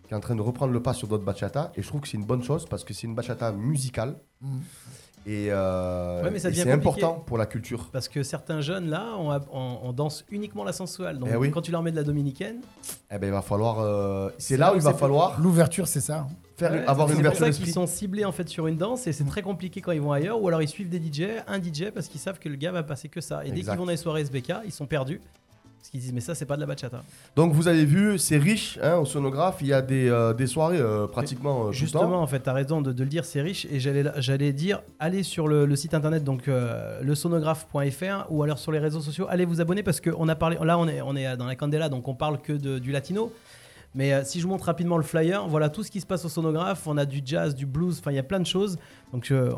[0.06, 2.08] qui est en train de reprendre le pas sur d'autres bachata et je trouve que
[2.08, 4.58] c'est une bonne chose parce que c'est une bachata musicale Mm.
[5.26, 7.88] Et, euh, Ouais, mais ça et devient c'est important pour la culture.
[7.92, 11.18] Parce que certains jeunes là, on, on- on danse uniquement la sensuelle.
[11.18, 11.50] Donc Eh oui.
[11.50, 12.60] quand tu leur mets de la dominicaine,
[13.10, 13.80] Eh ben, il va falloir.
[13.80, 16.26] euh, c'est là là où il va falloir L'ouverture, c'est ça.
[16.56, 18.76] faire, Ouais, avoir une c'est pour ouverture ça qu'ils sont ciblés en fait sur une
[18.76, 21.42] danse et c'est très compliqué quand ils vont ailleurs ou alors ils suivent des DJ,
[21.46, 23.44] un DJ parce qu'ils savent que le gars va passer que ça.
[23.44, 25.20] Et dès qu'ils vont dans les soirées SBK, ils sont perdus
[25.84, 27.02] parce qu'ils disent mais ça c'est pas de la bachata.
[27.36, 29.56] Donc vous avez vu, c'est riche hein, au sonographe.
[29.60, 31.78] Il y a des, euh, des soirées euh, pratiquement euh, tout le temps.
[31.78, 33.66] Justement, en fait, tu as raison de, de le dire, c'est riche.
[33.70, 36.48] Et j'allais dire, allez sur le, le site internet, donc
[37.02, 40.56] lesonographe.fr, ou alors sur les réseaux sociaux, allez vous abonner parce qu'on a parlé.
[40.62, 43.30] Là, on est, on est dans la Candela, donc on parle que de- du latino.
[43.96, 46.24] Mais euh, si je vous montre rapidement le flyer, voilà tout ce qui se passe
[46.24, 46.86] au sonographe.
[46.86, 48.76] On a du jazz, du blues, enfin il y a plein de choses.
[49.12, 49.52] Donc euh,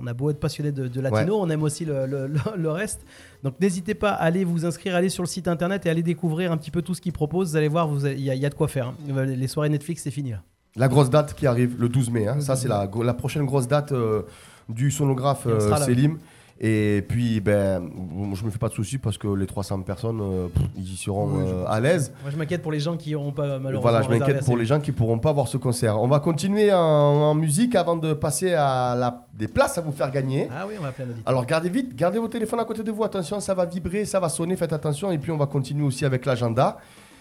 [0.00, 2.70] on, a beau être passionné de, de latino, on aime aussi le, le- le- le
[2.70, 3.02] reste.
[3.42, 6.50] Donc n'hésitez pas à aller vous inscrire, aller sur le site internet et aller découvrir
[6.52, 7.50] un petit peu tout ce qu'ils proposent.
[7.50, 8.88] Vous allez voir, il y, a- il y a de quoi faire.
[9.08, 9.24] hein.
[9.26, 10.42] Les soirées Netflix, c'est fini là.
[10.74, 12.26] La grosse date qui arrive le 12 mai.
[12.28, 12.40] hein.
[12.40, 14.22] Ça 12 c'est la, prochaine grosse date euh,
[14.68, 15.76] du sonographe euh.
[15.76, 16.18] Selim.
[16.58, 17.90] Et puis ben,
[18.34, 20.96] je me fais pas de soucis parce que les 300 personnes, euh, pff, ils y
[20.96, 22.12] seront Oui, euh, à l'aise.
[22.22, 23.80] Moi, je m'inquiète pour les gens qui n'auront pas malheureusement.
[23.82, 26.00] Voilà, je m'inquiète pour les gens qui pourront pas voir ce concert.
[26.00, 29.92] On va continuer en, en musique avant de passer à la, des places à vous
[29.92, 30.48] faire gagner.
[30.50, 31.28] Ah oui, on va appeler un.
[31.30, 34.18] Alors gardez vite, gardez vos téléphones à côté de vous, attention, ça va vibrer, ça
[34.18, 35.10] va sonner, faites attention.
[35.10, 36.78] Et puis on va continuer aussi avec l'agenda.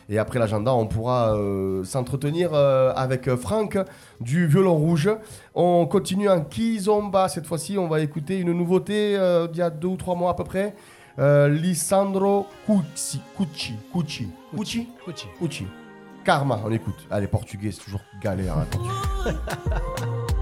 [0.07, 3.77] Et après l'agenda, on pourra euh, s'entretenir euh, avec euh, Franck
[4.21, 5.09] du Violon Rouge.
[5.55, 7.27] On continue en Kizomba.
[7.27, 10.31] Cette fois-ci, on va écouter une nouveauté euh, d'il y a deux ou trois mois
[10.31, 10.75] à peu près.
[11.17, 13.21] Euh, Lisandro Cucci.
[13.35, 13.73] Cucci.
[13.91, 14.27] Cucci.
[14.55, 14.87] Cucci.
[15.05, 15.27] Cucci.
[15.39, 15.67] Cucci.
[16.23, 17.07] Karma, on écoute.
[17.09, 18.57] Allez, portugais, c'est toujours galère.
[18.57, 18.65] hein,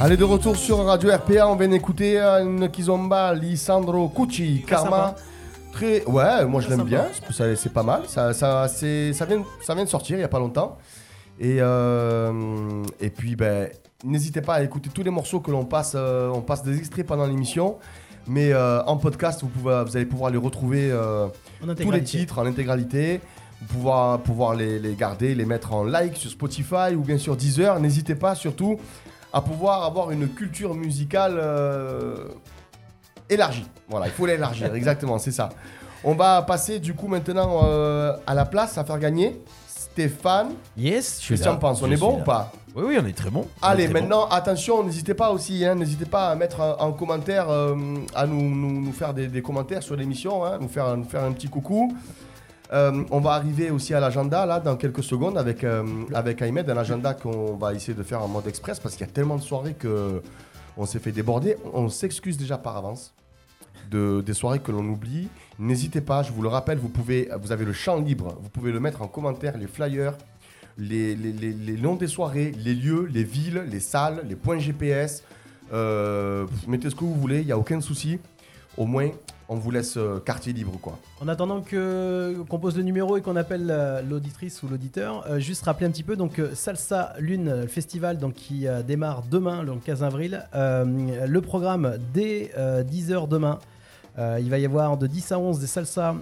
[0.00, 5.14] Allez, de retour sur Radio RPA, on vient d'écouter une Kizomba, Lisandro Cucci, Karma.
[5.72, 7.06] Très, ouais, moi je l'aime bien,
[7.56, 8.02] c'est pas mal.
[8.06, 10.78] Ça, ça, ça, vient, ça vient de sortir il y a pas longtemps.
[11.40, 13.68] Et, euh, et puis, ben,
[14.04, 15.94] n'hésitez pas à écouter tous les morceaux que l'on passe.
[15.96, 17.76] euh, on passe des extraits pendant l'émission.
[18.26, 20.90] Mais euh, en podcast, vous, pouvez, vous allez pouvoir les retrouver
[21.60, 23.20] tous les titres en intégralité.
[23.68, 27.80] Pouvoir, pouvoir les, les garder, les mettre en like sur Spotify ou bien sur Deezer.
[27.80, 28.78] N'hésitez pas surtout
[29.32, 32.28] à pouvoir avoir une culture musicale euh,
[33.30, 33.66] élargie.
[33.88, 35.48] Voilà, il faut l'élargir, exactement, c'est ça.
[36.04, 40.48] On va passer du coup maintenant euh, à la place à faire gagner Stéphane.
[40.76, 41.52] Yes, je suis là.
[41.52, 41.82] en penses?
[41.82, 42.22] On Je est bon là.
[42.22, 42.52] ou pas?
[42.76, 43.46] Oui, oui, on est très bon.
[43.62, 44.00] Allez, très bon.
[44.00, 47.74] maintenant, attention, n'hésitez pas aussi, hein, n'hésitez pas à mettre en, en commentaire, euh,
[48.14, 51.22] à nous, nous- nous faire des, des commentaires sur l'émission, hein, nous, faire, nous faire
[51.24, 51.96] un petit coucou.
[52.74, 56.68] Euh, on va arriver aussi à l'agenda là dans quelques secondes avec, euh, avec Ahmed,
[56.68, 59.36] un agenda qu'on va essayer de faire en mode express parce qu'il y a tellement
[59.36, 60.20] de soirées que
[60.76, 61.56] on s'est fait déborder.
[61.72, 63.14] On s'excuse déjà par avance
[63.92, 65.28] de, des soirées que l'on oublie.
[65.60, 68.72] N'hésitez pas, je vous le rappelle, vous, pouvez, vous avez le champ libre, vous pouvez
[68.72, 70.16] le mettre en commentaire, les flyers,
[70.76, 75.22] les- les noms des soirées, les lieux, les villes, les salles, les points GPS.
[75.72, 78.18] Euh, mettez ce que vous voulez, il n'y a aucun souci.
[78.76, 79.10] Au moins,
[79.48, 80.98] on vous laisse euh, quartier libre, quoi.
[81.20, 85.38] En attendant que qu'on pose le numéro et qu'on appelle euh, l'auditrice ou l'auditeur, euh,
[85.38, 89.74] juste rappeler un petit peu donc Salsa Lune le festival donc qui démarre demain le
[89.74, 90.44] 15 avril.
[90.54, 93.58] Le programme dès 10h demain.
[94.18, 96.14] Il va y avoir de 10 à 11 des salsa,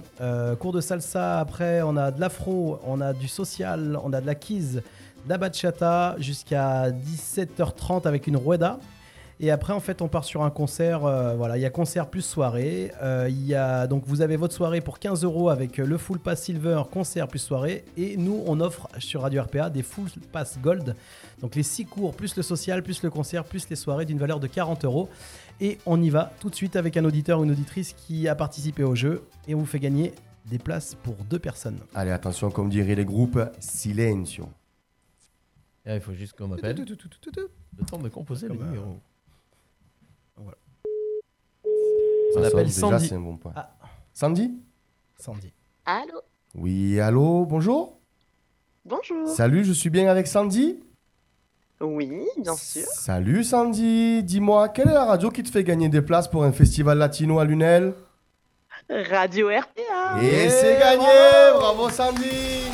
[0.59, 1.41] cours de salsa.
[1.41, 5.29] Après, on a de l'afro, on a du social, on a de la kiz, de
[5.29, 8.79] la bachata jusqu'à 17h30 avec une rueda.
[9.45, 11.05] Et après, en fait, on part sur un concert.
[11.05, 12.93] euh, voilà, il y a concert plus soirée.
[13.03, 15.99] Euh, il y a donc vous avez votre soirée pour 15 euros avec euh, le
[15.99, 17.85] full pass silver, concert plus soirée.
[17.97, 20.95] Et nous, on offre sur Radio RPA des full pass gold.
[21.41, 24.39] Donc les 6 cours plus le social, plus le concert, plus les soirées d'une valeur
[24.39, 25.09] de 40 euros.
[25.61, 28.37] Et on y va tout de suite avec un auditeur ou une auditrice qui a
[28.37, 30.15] participé au jeu et on vous fait gagner
[30.47, 31.81] des places pour deux personnes.
[31.97, 34.49] Allez, attention, comme diraient les groupes, silencio.
[35.85, 36.77] Ah, il faut juste qu'on m'appelle.
[36.79, 39.01] Le temps de composer le Comme,
[40.37, 43.09] Ça On sonne, appelle déjà, Sandy.
[43.09, 43.53] c'est un bon point.
[43.55, 43.71] Ah.
[44.13, 44.53] Sandy
[45.19, 45.53] Sandy.
[45.85, 46.21] Allô?
[46.55, 47.99] Oui, allô, bonjour
[48.85, 49.29] Bonjour.
[49.29, 50.81] Salut, je suis bien avec Sandy?
[51.81, 52.83] Oui, bien sûr.
[52.87, 56.53] Salut Sandy, dis-moi, quelle est la radio qui te fait gagner des places pour un
[56.53, 57.95] festival latino à Lunel?
[59.11, 60.21] Radio RPA.
[60.23, 61.07] Et c'est gagné
[61.55, 62.65] Bravo Sandy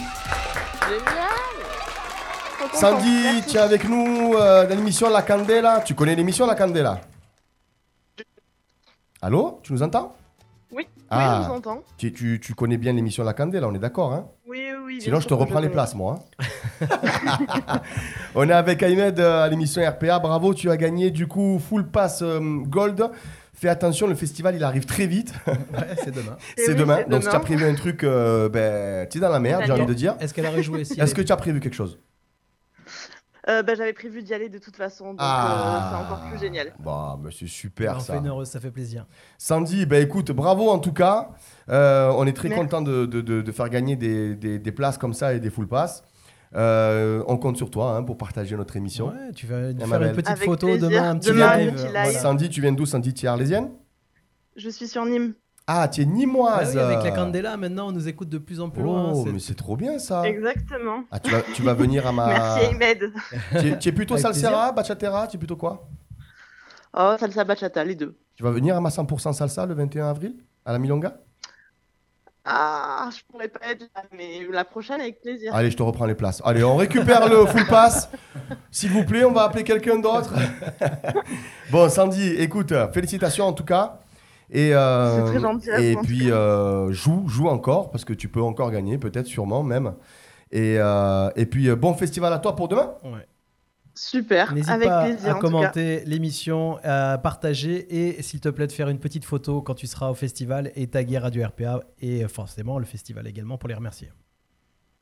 [0.88, 2.72] Génial.
[2.72, 5.80] Sandy, tu es avec nous euh, dans l'émission La Candela.
[5.82, 7.00] Tu connais l'émission La Candela?
[9.22, 10.14] Allô Tu nous entends?
[10.72, 11.38] Oui, Ah.
[11.38, 11.82] oui, je vous entends.
[11.96, 14.26] tu, tu- tu connais bien l'émission La Candela, on est d'accord hein?
[14.46, 16.18] Oui, oui, Sinon, je te reprends les places, moi.
[16.80, 16.86] hein.
[18.34, 20.18] On est avec Ahmed euh, à l'émission RPA.
[20.18, 23.10] Bravo, tu as gagné du coup Full Pass euh, Gold.
[23.54, 25.32] Fais attention, le festival il arrive très vite.
[25.46, 26.36] Ouais, c'est demain.
[26.56, 26.98] C'est oui, demain.
[27.08, 29.72] Donc, si tu as prévu un truc, euh, ben, tu es dans la merde, j'ai
[29.72, 30.14] envie de dire.
[30.20, 31.98] Est-ce qu'elle a rejoué si Est-ce que tu as prévu quelque chose?
[33.48, 35.90] Euh, bah, J'avais prévu d'y aller de toute façon, donc Ah.
[35.90, 36.72] euh, c'est encore plus génial.
[36.80, 38.16] Bah, mais c'est super fait ça.
[38.16, 39.06] une heureuse, ça fait plaisir.
[39.38, 41.30] Sandy, ben écoute, bravo en tout cas.
[41.70, 42.62] Euh, on est très Merci.
[42.64, 45.50] content de, de- de- de faire gagner des, des- des places comme ça et des
[45.50, 46.02] full pass.
[46.54, 49.08] Euh, on compte sur toi hein, pour partager notre émission.
[49.08, 50.88] Ouais, tu vas nous ma faire une petite Avec photo plaisir.
[50.88, 51.68] demain, un petit Demain, live.
[51.68, 51.92] un petit live.
[51.92, 52.12] voilà.
[52.18, 53.70] Sandy, tu viens d'où Sandy, tu es arlésienne?
[54.56, 55.34] Je suis sur Nîmes.
[55.70, 56.74] Ah, tu es Ah nimoise.
[56.74, 59.12] oui, avec la Candela, maintenant, on nous écoute de plus en plus loin.
[59.14, 60.26] Oh, mais c'est trop bien ça.
[60.26, 61.04] Exactement.
[61.10, 62.26] Ah, tu vas, tu vas venir à ma.
[62.28, 63.12] Merci Ahmed.
[63.50, 65.86] Tu es, tu es plutôt salsera, bachatera, tu es plutôt quoi?
[66.96, 68.16] Oh, salsa bachata, les deux.
[68.34, 71.18] Tu vas venir à ma 100% salsa le 21 avril à la Milonga?
[72.46, 75.54] Ah, je pourrais pas être là, mais la prochaine avec plaisir.
[75.54, 76.40] Allez, je te reprends les places.
[76.46, 78.08] Allez, on récupère le full pass.
[78.70, 80.32] S'il vous plaît, on va appeler quelqu'un d'autre.
[81.70, 84.00] bon, Sandy, écoute, félicitations en tout cas.
[84.50, 88.28] Et, euh, C'est très gentil à et puis, euh, joue, joue encore, parce que tu
[88.28, 89.94] peux encore gagner, peut-être, sûrement même.
[90.50, 92.94] Et, euh, et puis, euh, bon festival à toi pour demain.
[93.04, 93.26] Ouais.
[93.94, 95.34] Super, N'hésite avec pas plaisir.
[95.34, 99.60] à en commenter l'émission, à partager et s'il te plaît de faire une petite photo
[99.60, 103.68] quand tu seras au festival et taguer Radio RPA et forcément le festival également pour
[103.68, 104.12] les remercier.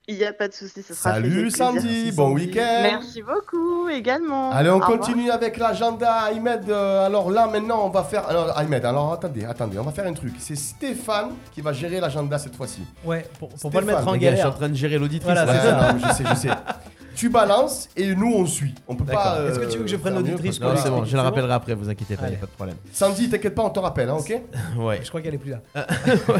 [0.08, 1.50] Il n'y a pas de souci, ce sera Salut.
[1.50, 2.80] Sandy, bon week-end.
[2.82, 4.52] Merci beaucoup également.
[4.52, 4.98] Allez, on Au revoir.
[5.00, 6.70] continue avec l'agenda Ahmed.
[6.70, 8.28] euh, alors là, maintenant, on va faire.
[8.28, 10.34] Alors, Ahmed, alors attendez, attendez, on va faire un truc.
[10.38, 12.82] C'est Stéphane qui va gérer l'agenda cette fois-ci.
[13.04, 14.54] Ouais, pour, pour Stéphane, pas le mettre en gars, je suis en galère.
[14.56, 15.32] train de gérer l'auditrice.
[15.34, 15.92] Voilà, c'est Ouais, ça.
[15.92, 16.48] non, mais je sais, je sais.
[17.16, 18.74] Tu balances et nous on suit.
[18.86, 19.38] On peut pas.
[19.48, 21.74] Est-ce que tu veux que je prenne l'auditrice Non, c'est bon, je la rappellerai après,
[21.74, 22.76] vous inquiétez pas, il a pas de problème.
[22.92, 24.40] Sandy, t'inquiète pas, on te rappelle, hein, ok
[24.78, 25.00] Ouais.
[25.02, 25.60] Je crois qu'elle est plus là.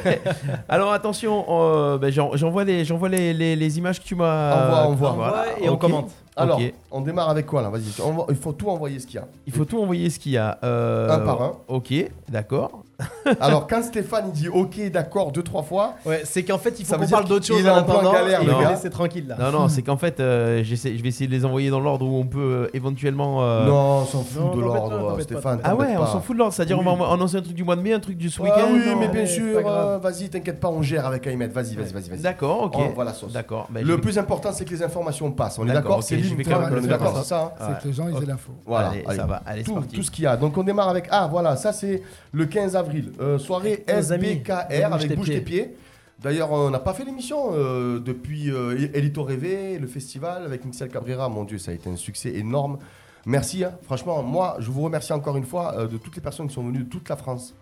[0.05, 0.21] Ouais.
[0.69, 4.55] Alors attention, euh, ben, j'en- j'envoie les, j'envoie les, les, les images que tu m'as.
[4.67, 5.11] Envoie, envoie.
[5.13, 6.11] Voilà, Envoie et on commente.
[6.39, 6.61] Alors,
[6.91, 7.71] on démarre avec quoi là?
[7.71, 9.27] Vas-y, on va- il faut tout envoyer ce qu'il y a.
[9.47, 10.59] Il faut tout envoyer ce qu'il y a.
[10.63, 11.53] euh, Un par un.
[11.69, 11.95] Ok,
[12.29, 12.83] d'accord.
[13.41, 16.87] Alors, quand Stéphane il dit ok, d'accord, deux, trois fois, Ouais, c'est qu'en fait, il
[16.87, 18.13] faut qu'on parle d'autre chose est en attendant.
[18.13, 18.71] galère, et le on va gars.
[18.71, 19.37] laisser tranquille là.
[19.39, 22.07] Non, non, c'est qu'en fait, euh, j'essaie- je vais essayer de les envoyer dans l'ordre
[22.07, 23.43] où on peut euh, éventuellement.
[23.43, 25.61] euh, non, on s'en fout non, de pas, l'ordre, pas, Stéphane.
[25.63, 26.11] Ah ouais, t'embête on pas.
[26.13, 26.85] s'en fout de l'ordre, c'est-à-dire Oui.
[26.89, 28.69] on va annoncer un truc du mois de mai, un truc du ce Ah week-end.
[28.73, 31.53] oui, non mais bien sûr, pas euh, vas-y, t'inquiète pas, on gère avec Ahmed.
[31.53, 32.21] Vas-y, vas-y, vas-y, vas-y.
[32.21, 32.75] D'accord, ok.
[32.77, 33.33] On envoie la sauce.
[33.33, 33.67] D'accord.
[33.71, 35.59] ben, Le plus important, c'est que les informations passent.
[35.59, 38.53] On est D'accord, C'est d'accord, c'est ça hein C'est que les gens ils aient l'info.
[38.65, 39.97] Voilà, ça va, allez, c'est tout, parti.
[39.97, 40.37] tout ce qu'il y a.
[40.37, 42.86] Donc on démarre avec ah voilà, ça c'est le 15 avril,
[43.21, 45.77] Euh, soirée SBKR avec Bouge tes pieds.
[46.23, 50.89] D'ailleurs, on n'a pas fait l'émission euh, depuis euh, Elito Rêvé, le festival avec Michel
[50.89, 51.29] Cabrera.
[51.29, 52.79] Mon Dieu, ça a été un succès énorme.
[53.27, 53.73] Merci, hein.
[53.83, 56.63] franchement, moi je vous remercie encore une fois euh, de toutes les personnes qui sont
[56.63, 57.55] venues de toute la France.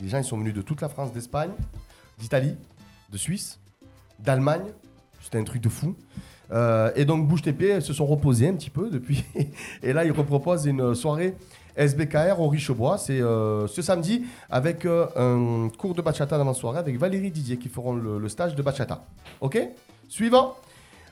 [0.00, 1.52] Les gens ils sont venus de toute la France, d'Espagne,
[2.18, 2.56] d'Italie,
[3.10, 3.60] de Suisse,
[4.18, 4.64] d'Allemagne.
[5.22, 5.94] C'était un truc de fou.
[6.50, 9.24] Euh, et donc Bouge tes pieds se sont reposés un petit peu depuis.
[9.82, 11.36] et là, ils reproposent une soirée
[11.76, 12.98] SBKR au Richebois.
[12.98, 17.30] C'est euh, ce samedi avec euh, un cours de bachata dans la soirée avec Valérie
[17.30, 19.02] Didier qui feront le, stage de bachata.
[19.40, 19.58] Ok?
[20.08, 20.56] Suivant.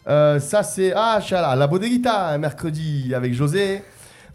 [0.08, 3.82] Euh, ça c'est ah chala, la bodeguita un mercredi avec José.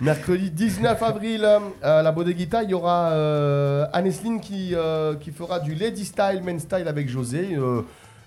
[0.02, 1.48] Mercredi 19 avril,
[1.82, 3.10] la bodeguita, il y aura
[3.94, 4.76] Anesline qui,
[5.22, 7.58] qui fera du lady style, men style avec José.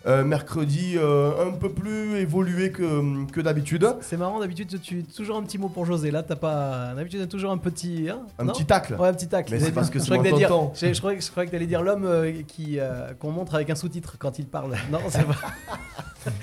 [0.06, 3.88] Euh, mercredi euh, un peu plus évolué que, que d'habitude.
[4.02, 6.12] C'est marrant, d'habitude, tu as toujours un petit mot pour José.
[6.12, 6.92] Là, t'as pas.
[6.94, 8.06] D'habitude, t'as toujours un petit.
[8.08, 8.94] hein, Un non petit tacle.
[9.00, 9.52] Ouais, un petit tacle.
[9.52, 12.04] Mais c'est parce que Je c'est mon dire- Je, je croyais, que t'allais dire l'homme
[12.04, 14.76] euh, qui euh, qu'on montre avec un sous-titre quand il parle.
[14.92, 15.34] Non, c'est pas.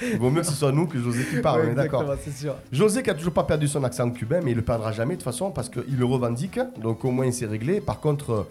[0.01, 2.03] Il vaut mieux que ce soit nous que José qui parle, Ouais, d'accord.
[2.23, 2.55] c'est sûr.
[2.71, 5.21] José qui a toujours pas perdu son accent cubain, mais il le perdra jamais de
[5.21, 6.59] toute façon parce qu'il le revendique.
[6.81, 7.79] Donc au moins c'est réglé.
[7.81, 8.45] Par contre,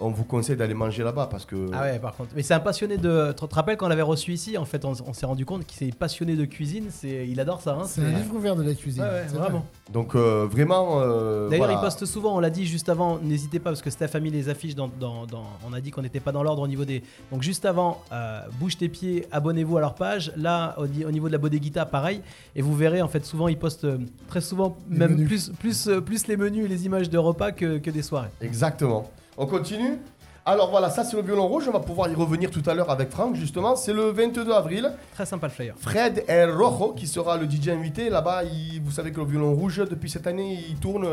[0.00, 1.70] on vous conseille d'aller manger là-bas parce que.
[1.72, 2.30] Ah ouais, par contre.
[2.34, 3.32] Mais c'est un passionné de.
[3.38, 5.66] Tu te rappelles quand on l'avait reçu ici En fait, on, on s'est rendu compte
[5.66, 6.86] qu'il s'est passionné de cuisine.
[6.90, 7.78] C'est, il adore ça.
[7.80, 9.02] Hein, C'est un livre ouvert de la cuisine.
[9.02, 9.64] Ouais, vraiment.
[9.92, 11.00] Donc euh, vraiment.
[11.00, 11.80] euh, D'ailleurs, voilà.
[11.80, 14.30] il poste souvent, on l'a dit juste avant, n'hésitez pas parce que Steph a mis
[14.30, 14.88] les affiches dans.
[15.00, 17.02] dans- dans- on a dit qu'on n'était pas dans l'ordre au niveau des.
[17.30, 20.32] Donc, juste avant, euh, bouge tes pieds, abonnez-vous à leur page.
[20.36, 22.20] Là, au, ni- au niveau de la bodeguita, pareil.
[22.56, 23.86] Et vous verrez, en fait, souvent, ils postent
[24.28, 25.28] très souvent, Les même menus.
[25.28, 28.28] plus, plus, plus les menus et les images de repas que, que des soirées.
[28.40, 29.10] Exactement.
[29.42, 29.98] On continue
[30.44, 31.64] Alors voilà, ça c'est le violon rouge.
[31.66, 33.74] On va pouvoir y revenir tout à l'heure avec Franck justement.
[33.74, 34.92] C'est le 22 avril.
[35.14, 35.74] Très sympa le flyer.
[35.78, 38.10] Fred El Rojo qui sera le DJ invité.
[38.10, 41.08] Là-bas, il- vous savez que le violon rouge, depuis cette année, il tourne euh,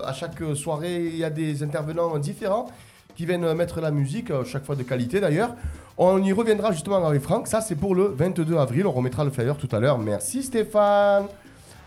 [0.06, 0.96] à chaque soirée.
[1.08, 2.68] Il y a des intervenants différents
[3.16, 5.54] qui viennent mettre la musique, euh, chaque fois de qualité d'ailleurs.
[5.98, 7.48] On y reviendra justement avec Franck.
[7.48, 8.86] Ça, c'est pour le 22 avril.
[8.86, 9.98] On remettra le flyer tout à l'heure.
[9.98, 11.26] Merci Stéphane.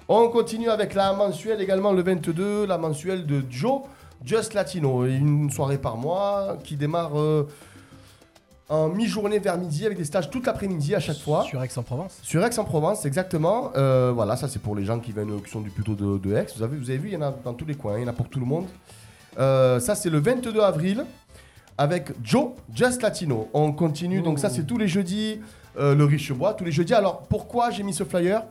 [0.07, 3.81] On continue avec la mensuelle également le 22, la mensuelle de Joe,
[4.23, 5.05] Just Latino.
[5.05, 7.47] Une soirée par mois qui démarre euh,
[8.69, 11.43] en mi-journée vers midi avec des stages toute l'après-midi à chaque fois.
[11.43, 12.19] Sur Aix-en-Provence?
[12.23, 13.71] Sur Aix-en-Provence, exactement.
[13.75, 16.35] Euh, voilà, ça c'est pour les gens qui viennent, qui sont du plutôt de, de
[16.35, 16.47] Aix.
[16.55, 18.05] Vous avez, vous avez vu, il y en a dans tous les coins, il y
[18.05, 18.65] en a pour tout le monde.
[19.37, 21.05] Euh, ça c'est le 22 avril
[21.77, 23.49] avec Joe Just Latino.
[23.53, 25.41] On continue, donc ça c'est tous les jeudis,
[25.77, 26.93] euh, le Richebois, tous les jeudis.
[26.93, 28.43] Alors pourquoi j'ai mis ce flyer?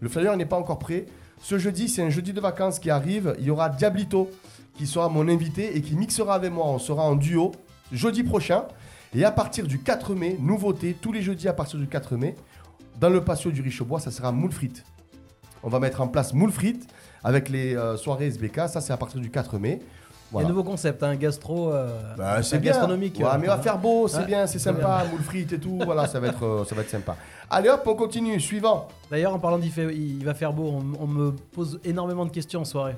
[0.00, 1.06] Le flyer n'est pas encore prêt.
[1.40, 3.34] Ce jeudi, c'est un jeudi de vacances qui arrive.
[3.38, 4.30] Il y aura Diablito
[4.76, 6.66] qui sera mon invité et qui mixera avec moi.
[6.66, 7.52] On sera en duo
[7.92, 8.64] jeudi prochain.
[9.14, 12.34] Et à partir du 4 mai, nouveauté, tous les jeudis à partir du 4 mai,
[12.98, 14.84] dans le patio du Richebois, ça sera moule frites.
[15.62, 16.88] On va mettre en place moule frites
[17.22, 18.68] avec les euh, soirées SBK.
[18.68, 19.80] Ça, c'est à partir du 4 mai.
[20.34, 21.70] Il y a un nouveau concept, un gastro.
[21.74, 22.72] euh, Bah, c'est un bien.
[22.72, 23.18] gastronomique.
[23.18, 25.58] Ouais, euh, mais il va faire beau, c'est Ouais, bien, c'est sympa, moule frites et
[25.58, 25.78] tout.
[25.84, 27.16] voilà, ça va être, ça va être sympa.
[27.50, 28.40] Allez hop, on continue.
[28.40, 28.88] Suivant.
[29.10, 32.62] D'ailleurs, en parlant d'il il va faire beau, on, on me pose énormément de questions
[32.62, 32.94] en soirée.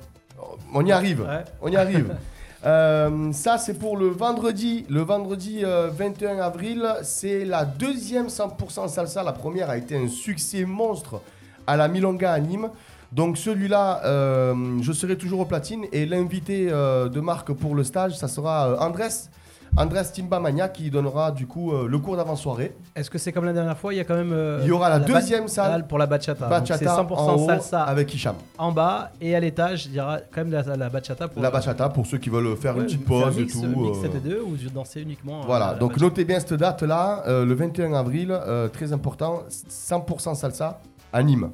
[0.72, 1.20] On y arrive.
[1.22, 1.44] Ouais.
[1.60, 2.14] On y arrive.
[2.66, 4.86] Euh, ça, c'est pour le vendredi.
[4.88, 9.22] Le vendredi euh, 21 avril, c'est la deuxième 100% salsa.
[9.22, 11.20] La première a été un succès monstre
[11.66, 12.70] à la Milonga à Nîmes.
[13.14, 15.86] Donc celui-là, euh, je serai toujours au platine.
[15.92, 19.28] Et l'invité euh, de marque pour le stage, ça sera euh, Andrés.
[19.76, 22.76] Andreas Timbamania qui donnera du coup euh, le cours d'avant-soirée.
[22.94, 24.32] Est-ce que c'est comme la dernière fois Il y a quand même.
[24.32, 25.86] euh, Il y aura la deuxième salle.
[25.88, 26.44] pour la bachata.
[26.44, 26.48] C'est
[26.84, 28.36] Bachata 100% en haut salsa avec Hicham.
[28.56, 31.50] en bas et à l'étage, il y aura quand même la, la bachata pour La
[31.50, 33.66] bachata pour ceux qui veulent faire Ouais, une petite pause mix, et tout.
[33.66, 35.40] Mix euh, des deux ou danser uniquement.
[35.40, 36.04] euh, Voilà, donc bachata.
[36.06, 40.80] notez bien cette date-là, euh, le 21 avril, euh, très important, 100% salsa
[41.12, 41.50] à Nîmes.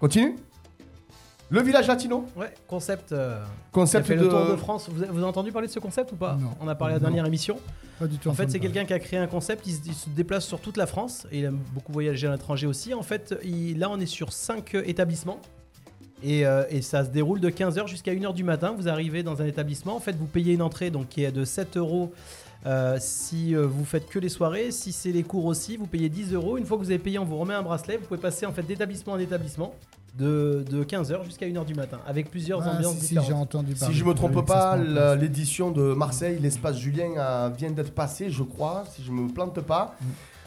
[0.00, 0.36] Continue?
[1.52, 3.12] Le village latino Ouais, concept.
[3.12, 4.88] euh, Concept qui a fait de- le tour de France.
[4.90, 6.48] Vous avez, vous avez entendu parler de ce concept ou pas Non.
[6.62, 7.08] On a parlé à la Non.
[7.08, 7.58] dernière émission.
[7.98, 8.30] Pas du tout.
[8.30, 9.66] En fait, entendu c'est quelqu'un qui a créé un concept.
[9.66, 12.30] Il se, il se déplace sur toute la France et il aime beaucoup voyager à
[12.32, 12.94] l'étranger aussi.
[12.94, 15.40] En fait, il- là, on est sur 5 établissements.
[16.24, 18.74] Et, euh, et ça se déroule de 15h jusqu'à 1h du matin.
[18.74, 19.94] Vous arrivez dans un établissement.
[19.96, 22.14] En fait, vous payez une entrée donc, qui est de 7 euros
[22.64, 24.70] euh, si euh, vous faites que les soirées.
[24.70, 26.56] Si c'est les cours aussi, vous payez 10 euros.
[26.56, 27.98] Une fois que vous avez payé, on vous remet un bracelet.
[27.98, 29.74] Vous pouvez passer en fait d'établissement en établissement
[30.18, 33.28] de, de 15h jusqu'à 1h du matin avec plusieurs Ah, ambiances si, si, différentes.
[33.28, 33.94] j'ai entendu parler.
[33.94, 34.76] Si je me trompe Oui, pas,
[35.16, 39.60] l'édition de Marseille, l'espace Julien a- vient d'être passé, je crois, si je me plante
[39.60, 39.96] pas.
[40.00, 40.04] Mm.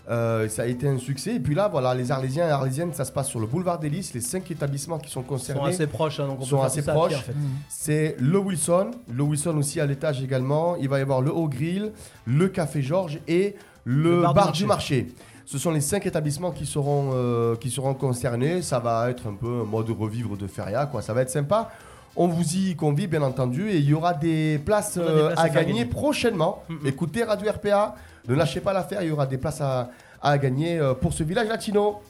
[0.07, 1.34] Euh, ça a été un succès.
[1.36, 3.89] Et puis là, voilà, les Arlésiens et Arlésiennes, ça se passe sur le boulevard des
[3.89, 4.13] Lys.
[4.13, 6.84] Les cinq établissements qui sont concernés sont assez proches, hein, donc on peut sont assez
[6.84, 7.16] proches.
[7.16, 7.34] en fait.
[7.34, 7.49] Mhm.
[7.70, 10.76] C'est le Wilson, le Wilson aussi à l'étage également.
[10.76, 11.91] Il va y avoir le Haut Grill,
[12.28, 15.07] le Café Georges et le, bar, du marché.
[15.45, 18.61] Ce sont les cinq établissements qui seront, euh, qui seront concernés.
[18.61, 21.01] Ça va être un peu un mode revivre de feria, quoi.
[21.01, 21.69] Ça va être sympa.
[22.15, 25.39] On vous y convie, bien entendu, et il y aura des places, des euh, places
[25.39, 25.85] à, gagner gagner.
[25.85, 26.63] prochainement.
[26.69, 26.79] Mhm.
[26.87, 27.95] Écoutez Radio RPA,
[28.27, 29.89] ne lâchez pas l'affaire, il y aura des places à,
[30.21, 32.01] à gagner euh, pour ce village latino.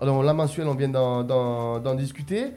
[0.00, 2.52] Alors, la mensuelle, on vient d'en- discuter.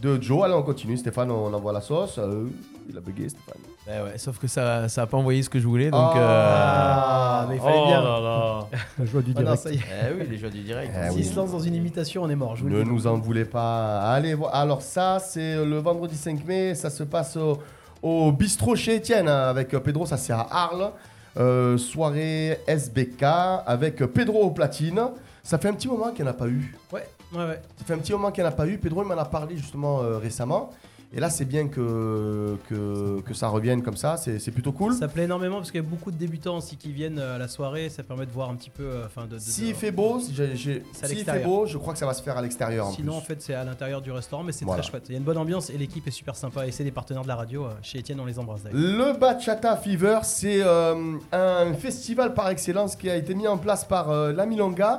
[0.00, 0.96] De Joe, allez, on continue.
[0.96, 2.18] Stéphane, on envoie la sauce.
[2.18, 2.46] Euh,
[2.88, 3.60] il a bugué, Stéphane.
[3.90, 6.12] Eh ouais, sauf que ça, ça a pas envoyé ce que je voulais, donc.
[6.14, 8.02] Ah, euh, mais il fallait oh bien.
[8.02, 8.66] là là.
[8.98, 9.62] La joie du Ah non, direct.
[9.62, 9.78] ça y est.
[10.10, 10.92] Eh oui, les joies du direct.
[10.94, 11.24] Eh S'il oui.
[11.24, 12.54] se lance dans une imitation, on est mort.
[12.56, 12.90] Je vous le Ne dis.
[12.90, 14.00] nous en voulez pas.
[14.12, 16.74] Allez, alors ça, c'est le vendredi 5 mai.
[16.74, 17.58] Ça se passe au,
[18.02, 20.04] au bistrot chez Étienne hein, avec euh, Pedro.
[20.04, 20.90] Ça, c'est à Arles.
[21.38, 23.22] Euh, soirée SBK
[23.66, 25.00] avec Pedro au platine.
[25.42, 26.76] Ça fait un petit moment qu'il n'y en a pas eu.
[26.92, 27.60] Ouais, ouais, ouais.
[27.78, 28.76] Ça fait un petit moment qu'il n'y en a pas eu.
[28.76, 30.70] Pedro, il m'en a parlé justement euh, récemment.
[31.14, 34.18] Et là, c'est bien que, que, que ça revienne comme ça.
[34.18, 34.92] C'est plutôt cool.
[34.92, 37.38] Ça plaît énormément parce qu'il y a beaucoup de débutants aussi qui viennent euh, à
[37.38, 37.88] la soirée.
[37.88, 38.82] Ça permet de voir un petit peu.
[38.82, 41.98] euh, Enfin, de, de- S'il de- fait beau, si s'il fait beau, je crois que
[41.98, 43.18] ça va se faire à l'extérieur en Sinon, plus.
[43.18, 44.82] en fait, c'est à l'intérieur du restaurant, mais c'est Voilà.
[44.82, 45.04] très chouette.
[45.08, 46.66] Il y a une bonne ambiance et l'équipe est super sympa.
[46.66, 47.64] Et c'est des partenaires de la radio.
[47.64, 48.78] euh, Chez Étienne, on les embrasse d'ailleurs.
[48.78, 53.86] Le Bachata Fever, c'est euh, un festival par excellence qui a été mis en place
[53.86, 54.98] par euh, la Milonga,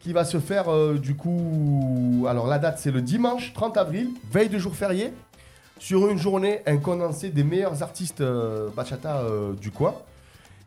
[0.00, 2.26] qui va se faire euh, du coup.
[2.28, 5.12] Alors la date, c'est le dimanche 30 avril, veille de jour férié.
[5.78, 9.94] Sur une journée, un condensé des meilleurs artistes euh, bachata euh, du coin.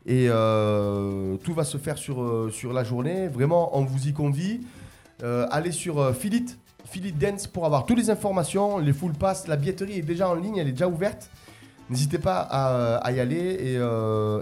[0.06, 3.28] Et euh, tout va se faire sur, la journée.
[3.28, 4.62] Vraiment, on vous y convie.
[5.22, 6.50] Allez sur Philip,
[6.86, 9.48] Philip Dance pour avoir toutes les informations, les full pass.
[9.48, 11.30] La billetterie est déjà en ligne, elle est déjà ouverte.
[11.90, 13.78] N'hésitez pas à, y aller.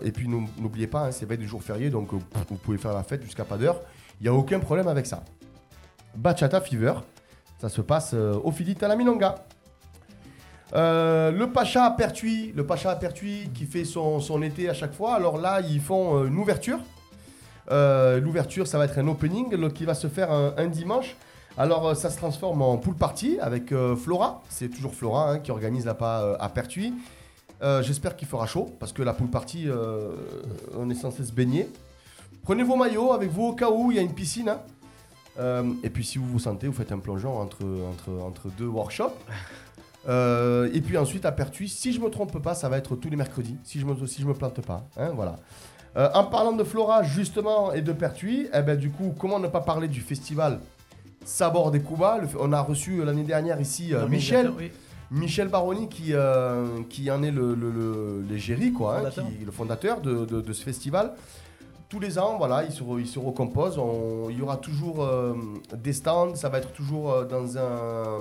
[0.05, 2.93] Et, puis n'ou- n'oubliez pas, hein, c'est veille du jour férié, donc vous pouvez faire
[2.93, 3.81] la fête jusqu'à pas d'heure.
[4.21, 5.23] Il n'y a aucun problème avec ça.
[6.15, 6.93] Bachata Fever,
[7.59, 9.46] ça se passe au Philip à la Milonga.
[10.73, 14.93] Euh, le Pacha à Pertuis, le Pacha à Pertuis qui fait son, été à chaque
[14.93, 15.15] fois.
[15.15, 16.79] Alors là, ils font euh, une ouverture.
[17.71, 21.15] Euh, L'ouverture, ça va être un opening qui va se faire un, dimanche.
[21.57, 24.43] Alors ça se transforme en pool party avec Flora.
[24.47, 26.93] C'est toujours Flora hein, qui organise là-bas euh, à Pertuis.
[27.81, 29.67] J'espère qu'il fera chaud parce que la pool party,
[30.77, 31.67] on est censé se baigner.
[32.43, 34.49] Prenez vos maillots avec vous au cas où il y a une piscine.
[35.39, 35.63] hein.
[35.83, 39.17] Et puis si vous vous sentez, vous faites un plongeon entre deux workshops.
[40.07, 43.09] Euh, et puis ensuite à Pertuis, si je me trompe pas, ça va être tous
[43.09, 44.85] les mercredis, si je me, si je me plante pas.
[44.97, 45.35] hein, voilà.
[45.97, 49.47] Euh, en parlant de Flora justement et de Pertuis, eh ben, du coup, comment ne
[49.47, 50.59] pas parler du festival
[51.25, 54.71] Sabor des Cuba Le- On a reçu euh, l'année dernière ici euh, Michel, Oui.
[55.11, 56.13] Michel Baroni qui,
[56.89, 61.13] qui en est le, l'égérie, quoi, hein, qui- le fondateur de, de- de ce festival.
[61.89, 63.77] Tous les ans, voilà, il se, re- il se recompose.
[63.77, 65.07] On- il y aura toujours
[65.73, 66.35] des stands.
[66.35, 68.19] Ça va être toujours dans un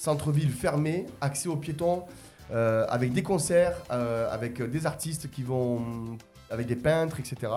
[0.00, 2.04] centre-ville fermé, accès aux piétons,
[2.52, 6.16] euh, avec des concerts, euh, avec des artistes qui vont,
[6.50, 7.52] avec des peintres, etc.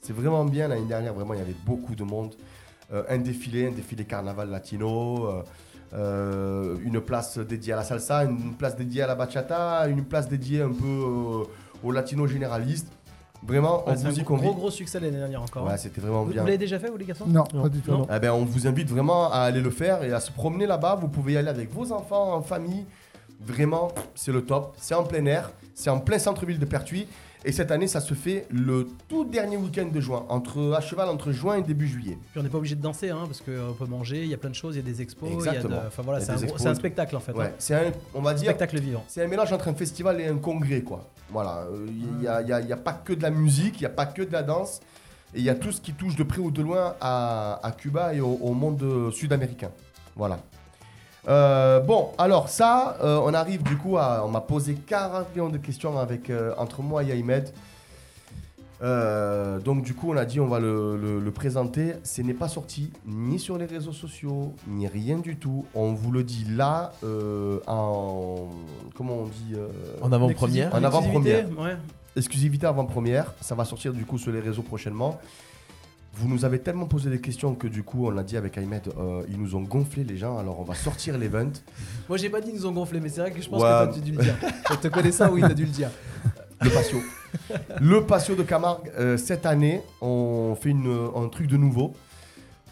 [0.00, 0.66] C'est vraiment bien.
[0.66, 2.34] L'année dernière, vraiment, il y avait beaucoup de monde.
[2.92, 5.28] Euh, un défilé, un défilé carnaval latino.
[5.28, 5.42] euh,
[5.92, 10.28] euh, une place dédiée à la salsa, une place dédiée à la bachata, une place
[10.28, 11.44] dédiée un peu euh,
[11.84, 12.88] au latino généraliste.
[13.46, 14.42] Vraiment, on Ouais, c'est vous y un convie.
[14.46, 15.66] gros, gros succès l'année dernière encore.
[15.66, 16.40] Ouais, c'était vraiment vous bien.
[16.40, 17.26] vous l'avez déjà fait, vous les garçons?
[17.26, 17.90] Non, pas du tout.
[17.90, 18.06] Non.
[18.14, 20.96] Eh ben, on vous invite vraiment à aller le faire et à se promener là-bas.
[21.00, 22.86] Vous pouvez y aller avec vos enfants, en famille.
[23.40, 24.74] Vraiment, c'est le top.
[24.78, 25.50] C'est en plein air.
[25.74, 27.06] C'est en plein centre-ville de Pertuis.
[27.46, 31.08] Et cette année, ça se fait le tout dernier week-end de juin, entre, à cheval
[31.10, 32.16] entre juin et début juillet.
[32.30, 34.38] Puis on n'est pas obligé de danser, hein, parce qu'on peut manger, il y a
[34.38, 35.76] plein de choses, il y a des expos, Exactement.
[35.86, 36.32] enfin voilà, c'est
[36.66, 37.32] un, spectacle en fait.
[37.32, 37.52] Ouais, hein.
[37.58, 39.04] c'est un, on va dire, Spectacle vivant.
[39.08, 41.10] c'est un mélange entre un festival et un congrès, quoi.
[41.30, 43.82] Voilà, euh, il n'y a, y a- y a pas que de la musique, il
[43.82, 44.80] n'y a pas que de la danse,
[45.34, 47.72] et il y a tout ce qui touche de près ou de loin à, à
[47.72, 49.70] Cuba et au, au monde sud-américain.
[50.16, 50.38] Voilà.
[51.28, 54.22] Euh, bon, alors ça, euh, on arrive du coup à.
[54.26, 57.50] On m'a posé 40 millions de questions avec, euh, entre moi et Ahmed.
[58.82, 61.94] Euh, donc du coup, on a dit on va le, le- le présenter.
[62.02, 65.64] Ce n'est pas sorti ni sur les réseaux sociaux, ni rien du tout.
[65.74, 68.48] On vous le dit là euh, en
[68.94, 69.68] comment on dit euh,
[70.02, 70.74] En avant-première.
[70.74, 71.46] En avant-première.
[71.58, 71.76] Ouais.
[72.16, 73.32] exclusivité avant-première.
[73.40, 75.18] Ça va sortir du coup sur les réseaux prochainement.
[76.16, 78.88] Vous nous avez tellement posé des questions que du coup, on l'a dit avec Ahmed,
[78.98, 80.38] euh, ils nous ont gonflé les gens.
[80.38, 81.50] Alors on va sortir l'event.
[82.08, 83.68] Moi j'ai pas dit qu'ils nous ont gonflé, mais c'est vrai que je pense Ouais.
[83.88, 84.36] que t'as dû le dire.
[84.70, 85.90] Je te connais ça, oui, t'as dû le dire.
[86.60, 86.98] Le patio.
[87.80, 91.92] le patio de Camargue, euh, cette année, on fait une- un truc de nouveau.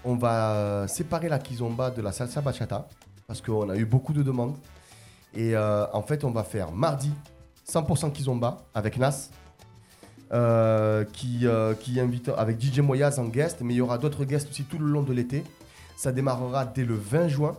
[0.05, 2.89] On va séparer la kizomba de la salsa bachata
[3.27, 4.55] parce qu'on a eu beaucoup de demandes.
[5.35, 7.11] Et euh, en fait, on va faire mardi
[7.71, 9.31] 100% kizomba avec Nas.
[10.33, 14.25] Euh, qui, euh, qui invite avec DJ Moyaz en guest, mais il y aura d'autres
[14.25, 15.45] guests aussi tout le long de l'été.
[15.97, 17.57] Ça démarrera dès le 20 juin.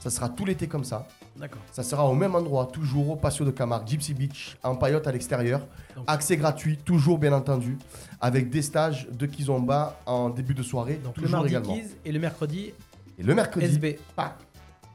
[0.00, 1.08] Ça sera tout l'été comme ça.
[1.36, 1.60] D'accord.
[1.72, 5.12] Ça sera au même endroit, toujours au Patio de Camargue, Gypsy Beach, en paillote à
[5.12, 5.60] l'extérieur.
[5.96, 7.76] Donc- Accès gratuit, toujours bien entendu,
[8.20, 11.74] avec des stages de Kizomba en début de soirée, Donc le toujours mardi également.
[11.74, 12.72] Kiz et le mercredi
[13.18, 13.98] Et le mercredi, SB.
[14.16, 14.36] ça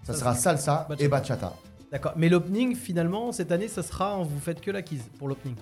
[0.03, 1.03] Ça, sera salsa Bachata.
[1.03, 1.53] et bachata.
[1.91, 2.13] D'accord.
[2.15, 5.55] Mais l'opening, finalement, cette année, ça sera, vous faites que la Kiz pour l'opening.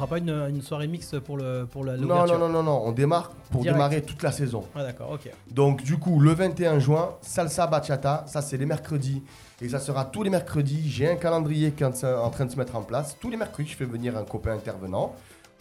[0.00, 2.82] Feras pas une, une soirée mix pour le pour la Non, non, non, non, non,
[2.86, 3.76] on démarre pour Direct.
[3.76, 4.64] démarrer toute la saison.
[4.74, 5.30] Ah d'accord, ok.
[5.50, 9.22] Donc du coup, le 21 juin, salsa bachata, ça c'est les mercredis.
[9.60, 10.88] Et ça sera tous les mercredis.
[10.88, 13.16] J'ai un calendrier qui est en train de se mettre en place.
[13.20, 15.14] Tous les mercredis, je fais venir un copain intervenant.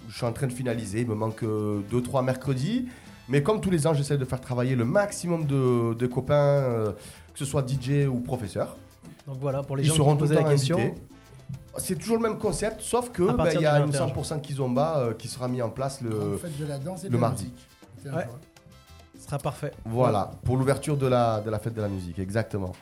[0.07, 1.01] Je suis en train de finaliser.
[1.01, 2.87] Il me manque 2-3 mercredis.
[3.27, 6.91] Mais comme tous les ans, j'essaie de faire travailler le maximum de, de copains, euh,
[7.33, 8.77] que ce soit DJ ou professeur.
[9.27, 10.77] Donc voilà, pour les Ils gens qui posé la question.
[10.77, 10.95] invités.
[11.77, 14.97] C'est toujours le même concept, sauf que ben, il y a une 21 100% Kizomba
[14.97, 16.09] euh, qui sera mis en place le,
[16.59, 17.51] de la danse et de le la mardi.
[18.05, 18.27] Ouais.
[19.17, 19.71] Ce sera parfait.
[19.85, 22.73] Voilà, pour l'ouverture de la, de la fête de la musique, exactement.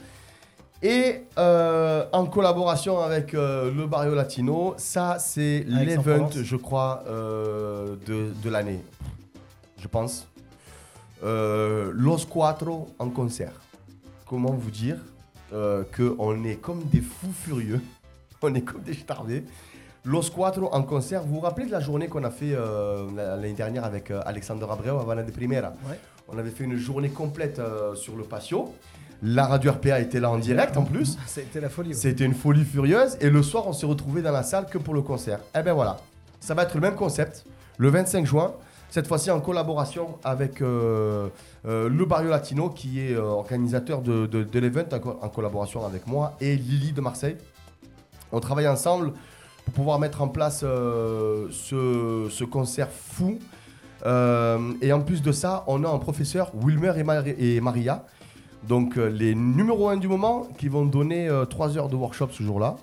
[0.82, 7.96] Et euh, en collaboration avec euh, le Barrio Latino, ça c'est l'event, je crois, euh,
[8.06, 8.84] de, de l'année,
[9.80, 10.28] je pense.
[11.24, 13.54] Euh, Los Cuatro en concert.
[14.28, 14.98] Comment vous dire
[15.54, 17.82] euh, qu'on est comme des fous furieux,
[18.42, 19.44] on est comme des starbés.
[20.06, 23.54] Los Cuatro en concert, vous vous rappelez de la journée qu'on a fait euh, l'année
[23.54, 25.74] dernière avec euh, Alexander Abreu avant la de Primera?
[25.90, 26.00] Ouais.
[26.30, 28.74] on avait fait une journée complète euh, sur le patio.
[29.24, 31.18] La radio RPA était là en direct en plus.
[31.26, 31.90] C'était la folie.
[31.90, 31.96] ouais.
[31.96, 33.18] C'était une folie furieuse.
[33.20, 35.40] Et le soir, on s'est retrouvé dans la salle que pour le concert.
[35.58, 35.98] Et ben voilà.
[36.40, 37.44] Ça va être le même concept.
[37.78, 38.54] Le 25 juin.
[38.90, 41.28] Cette fois-ci en collaboration avec euh,
[41.66, 45.28] euh, le Barrio Latino qui est euh, organisateur de, de, de l'event en, co- en
[45.28, 47.36] collaboration avec moi et Lily de Marseille.
[48.32, 49.14] On travaille ensemble
[49.66, 53.40] pour pouvoir mettre en place euh, ce, ce concert fou.
[54.06, 58.06] Euh, et en plus de ça, on a un professeur, Wilmer et, Mari- et Maria,
[58.68, 62.44] donc euh, les numéros 1 du moment, qui vont donner 3 heures de workshop ce
[62.44, 62.76] jour-là.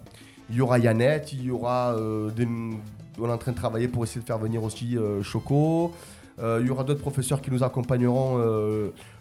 [0.51, 4.21] Il y aura Yannette, il y aura on est en train de travailler pour essayer
[4.21, 5.93] de faire venir aussi Choco.
[6.43, 8.39] Il y aura d'autres professeurs qui nous accompagneront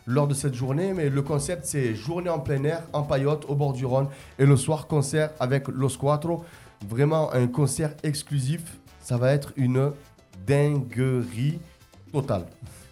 [0.06, 0.93] lors de cette journée.
[0.93, 4.08] Mais le concept, c'est journée en plein air, en paillote, au bord du Rhône.
[4.39, 6.43] Et le soir, concert avec Los Cuatro.
[6.88, 8.80] Vraiment un concert exclusif.
[9.01, 9.91] Ça va être une
[10.45, 11.60] dinguerie
[12.12, 12.45] totale.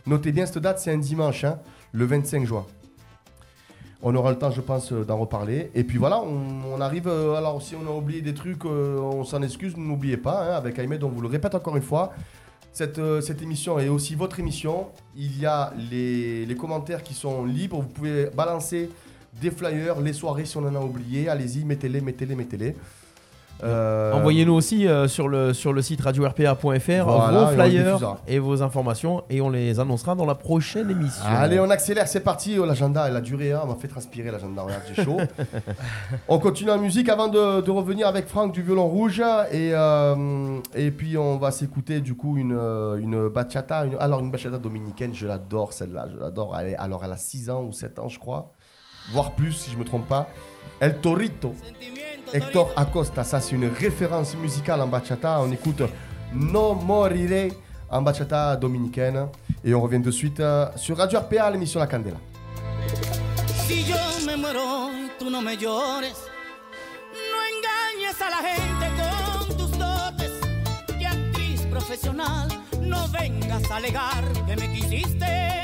[0.05, 1.59] Notez bien cette date, c'est un dimanche, hein,
[1.91, 2.65] le 25 juin.
[4.03, 5.69] On aura le temps, je pense, d'en reparler.
[5.75, 7.07] Et puis voilà, on, on arrive.
[7.07, 9.77] euh, alors, si on a oublié des trucs, euh, on s'en excuse.
[9.77, 12.11] N'oubliez pas, hein, avec Ahmed, on vous le répète encore une fois.
[12.73, 14.87] Cette, euh, cette émission est aussi votre émission.
[15.15, 17.81] Il y a les, les commentaires qui sont libres.
[17.81, 18.89] Vous pouvez balancer
[19.41, 21.27] des flyers, les soirées si on en a oublié.
[21.27, 22.75] Allez-y, mettez-les, mettez-les, mettez-les.
[23.63, 28.61] Euh, Envoyez-nous aussi euh, sur, le, sur le site radio-rpa.fr Voilà, vos flyers et vos
[28.63, 31.23] informations et on les annoncera dans la prochaine émission.
[31.25, 32.57] Allez, on accélère, c'est parti.
[32.59, 34.61] Oh, l'agenda, elle a duré, hein, on m'a fait transpirer l'agenda.
[34.63, 35.17] Regarde, j'ai chaud.
[36.27, 39.19] on continue en musique avant de, de revenir avec Franck du violon rouge.
[39.51, 42.53] Et, euh, et puis, on va s'écouter du coup une,
[42.99, 43.85] une bachata.
[43.85, 46.07] Une, alors, une bachata dominicaine, je l'adore celle-là.
[46.13, 46.57] Je l'adore.
[46.59, 48.51] Elle est- alors, elle a 6 ans ou 7 ans, je crois.
[49.11, 50.27] Voire plus, si je me trompe pas.
[50.79, 51.53] El Torito.
[52.33, 55.41] Hector Acosta, ça c'est une référence musicale en bachata.
[55.41, 55.81] On écoute
[56.33, 57.51] No Moriré
[57.89, 59.27] en bachata dominicaine.
[59.63, 62.17] Et on revient de suite euh, sur Radio RPA, l'émission La Candela.
[63.67, 66.17] Si yo me muero tú no me llores,
[67.13, 70.31] no engañes a la gente con tus dotes,
[70.97, 71.31] que han
[71.69, 72.47] profesional.
[72.81, 75.60] No vengas a alegar que me quisiste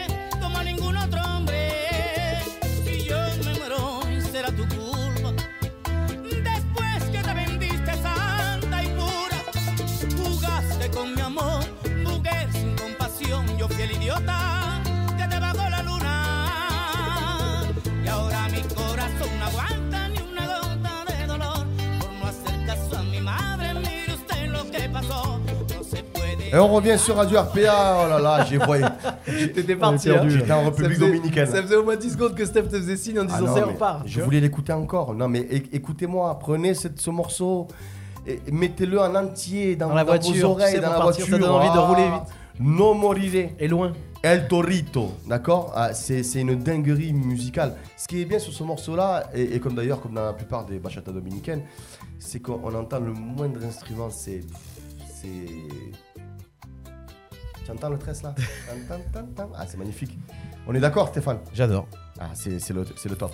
[26.57, 27.97] Et on revient sur Radio RPA.
[28.03, 28.83] Oh là là, j'ai voyé.
[29.53, 30.27] T'étais parti, hein.
[30.27, 31.45] J'étais en Ça République faisait- Dominicaine.
[31.45, 33.53] Ça faisait au moins 10 secondes que Steph te faisait signe en Ah disant non,
[33.53, 34.01] c'est repart.
[34.07, 35.13] Je voulais l'écouter encore.
[35.13, 35.41] Non, mais
[35.71, 37.67] écoutez-moi, prenez cette- ce morceau
[38.25, 40.97] et et mettez-le en entier dans, Dans la vos voiture, tu oreilles, sais, dans la
[40.99, 41.47] partir, ça voiture.
[41.47, 42.33] donne envie de rouler Ah, vite.
[42.59, 43.55] No moriré.
[43.59, 43.93] Et loin.
[44.23, 45.71] El Torito, d'accord?
[45.75, 47.75] Ah, C'est c'est une dinguerie musicale.
[47.95, 50.65] Ce qui est bien sur ce morceau-là, et, et comme d'ailleurs, comme dans la plupart
[50.65, 51.61] des bachatas dominicaines,
[52.17, 54.41] c'est qu'on entend le moindre instrument, c'est.
[57.67, 58.33] Tu entends le tresse là
[58.87, 59.49] Tan, tan, tan, tan.
[59.53, 60.17] Ah, c'est magnifique.
[60.65, 61.85] On est d'accord, Stéphane J'adore.
[62.17, 63.31] Ah, c'est c'est le, c'est le top.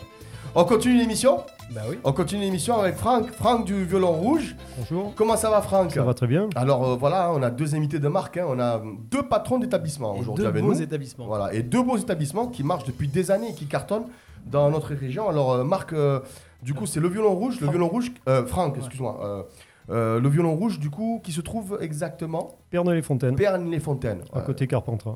[0.56, 2.00] On continue l'émission Bah oui.
[2.04, 3.30] On continue l'émission avec Franck.
[3.32, 4.56] Franck du violon rouge.
[4.80, 5.14] Bonjour.
[5.16, 6.50] Comment ça va, Franck Ça va très bien.
[6.56, 8.38] Alors euh, voilà, on a deux invités de marque.
[8.38, 8.46] hein.
[8.50, 8.82] On a
[9.12, 10.82] deux patrons d'établissement Et aujourd'hui deux avec beaux nous.
[10.82, 11.28] établissements.
[11.28, 14.08] Voilà, et deux beaux établissements qui marchent depuis des années et qui cartonnent
[14.48, 15.30] dans notre région.
[15.30, 16.20] Alors, euh, Marc, euh,
[16.64, 17.62] du coup, c'est le violon rouge.
[17.62, 19.20] Le violon rouge, euh, Franck, excuse-moi.
[19.24, 19.44] euh,
[19.90, 24.22] euh, le violon rouge, du coup, qui se trouve exactement Pernay-les-Fontaines, Perne-les-Fontaines.
[24.34, 24.44] à Ouais.
[24.46, 25.16] côté Carpentras.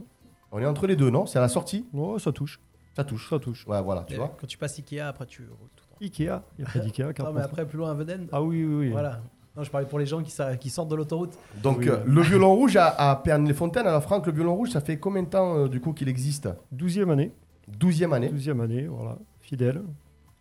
[0.52, 1.26] On est entre les deux, non?
[1.26, 1.86] C'est à la sortie?
[1.94, 2.60] Oh, ça touche.
[2.96, 3.30] Ça touche.
[3.30, 3.68] Ça touche.
[3.68, 4.36] Ouais, voilà, tu Et vois.
[4.40, 5.86] Quand tu passes Ikea, après tu roules tout.
[6.02, 7.02] Ikea, il n'y a pas d'Ikea.
[7.04, 7.44] Non, mais Carpentras.
[7.44, 8.28] après, plus loin à Veden.
[8.32, 8.90] Ah oui, oui, oui.
[8.90, 9.22] Voilà.
[9.56, 11.38] Non, je parlais pour les gens qui, sa- qui sortent de l'autoroute.
[11.64, 11.90] Donc, Oui.
[11.90, 13.88] euh, le violon rouge à, à Perne-les-Fontaines.
[13.88, 16.48] Alors, Franck, le violon rouge, ça fait combien de temps, euh, du coup, qu'il existe?
[16.76, 17.32] 12e année.
[17.80, 18.30] 12e année.
[18.32, 19.18] 12e année, voilà.
[19.42, 19.82] Fidèle.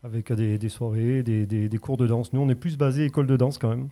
[0.05, 2.33] Avec des, des soirées, des, des- des cours de danse.
[2.33, 3.89] Nous, on est plus basé école de danse quand même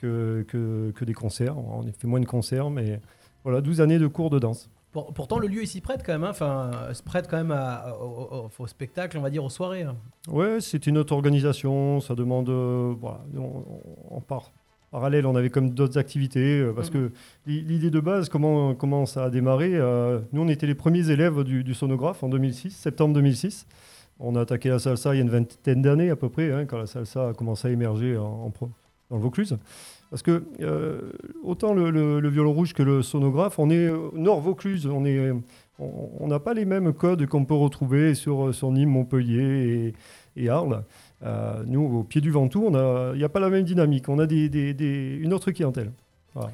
[0.00, 1.56] que, que, que des concerts.
[1.58, 3.00] On a fait moins de concerts, mais
[3.44, 4.70] voilà, 12 années de cours de danse.
[4.92, 6.24] Pour- pourtant, le lieu, s'y prête quand même.
[6.24, 6.30] hein.
[6.30, 9.48] Enfin, euh, se prête quand même à- au, au- au spectacle, on va dire, aux
[9.50, 9.82] soirées.
[9.82, 9.94] hein.
[10.28, 12.00] Ouais, c'était notre organisation.
[12.00, 12.48] Ça demande.
[12.48, 13.40] euh, voilà, on,
[14.10, 14.50] on- en par-
[14.90, 16.58] parallèle, on avait comme d'autres activités.
[16.60, 17.12] euh, parce que
[17.46, 21.08] l'i- l'idée de base, comment, comment ça a démarré euh, Nous, on était les premiers
[21.10, 23.66] élèves du, du sonographe en 2006, septembre 2006.
[24.18, 26.66] On a attaqué la salsa il y a une vingtaine d'années à peu près, hein,
[26.66, 28.70] quand la salsa a commencé à émerger en, en pro-
[29.10, 29.56] dans le Vaucluse.
[30.10, 34.08] Parce que euh, autant le, le- le violon rouge que le sonographe, on est euh,
[34.14, 35.42] Nord Vaucluse, on est, on
[35.78, 39.94] on n'a pas les mêmes codes qu'on peut retrouver sur, sur Nîmes, Montpellier
[40.36, 40.82] et, et Arles.
[41.22, 44.08] Euh, nous, au pied du Ventoux, on il n'y a pas la même dynamique.
[44.08, 45.90] On a des, des- des- une autre clientèle.
[46.34, 46.50] Voilà.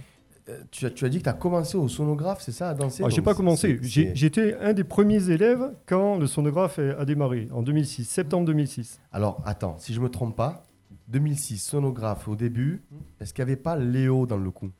[0.48, 2.74] Euh, tu, as, tu as dit que tu as commencé au sonographe, c'est ça, à
[2.74, 3.80] danser Ah, j'ai Donc, pas commencé.
[3.82, 9.00] J'étais un des premiers élèves quand le sonographe a démarré, en 2006, septembre 2006.
[9.12, 10.65] Alors, attends, si je me trompe pas,
[11.08, 12.82] 2006, sonographe au début,
[13.20, 14.70] est-ce qu'il n'y avait pas Léo dans le coup?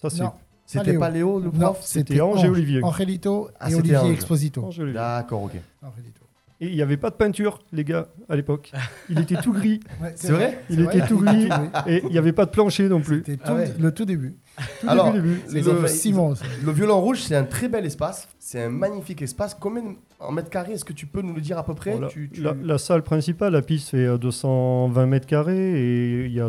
[0.00, 0.24] Ça, c'est
[0.66, 1.80] C'était pas Léo, le prof?
[1.82, 2.82] C'était Ange et Olivier.
[2.82, 4.10] Angelito Ah, et c'était Olivier Ange.
[4.12, 4.70] Exposito.
[4.92, 5.52] D'accord, ok.
[5.82, 6.23] Angelito.
[6.60, 8.70] Et il n'y avait pas de peinture, les gars, à l'époque.
[9.08, 9.80] Il était tout gris.
[10.00, 11.48] Ouais, C'est vrai Il était vrai, tout il était gris.
[11.48, 11.92] tout gris.
[11.94, 13.22] Et il n'y avait pas de plancher non plus.
[13.26, 13.72] C'était Ah ouais.
[13.78, 14.36] le tout début.
[14.80, 15.52] Tout Alors, début, début.
[15.52, 16.34] Les Le- Simon.
[16.64, 18.28] Le violon rouge, c'est un très bel espace.
[18.38, 19.54] C'est un magnifique espace.
[19.58, 19.82] Combien
[20.20, 21.90] en mètres carrés est-ce que tu peux nous le dire à peu près?
[21.92, 22.06] Voilà.
[22.08, 26.32] Tu- tu- La, la salle principale, la piste fait euh, 220 mètres carrés et il
[26.32, 26.48] y a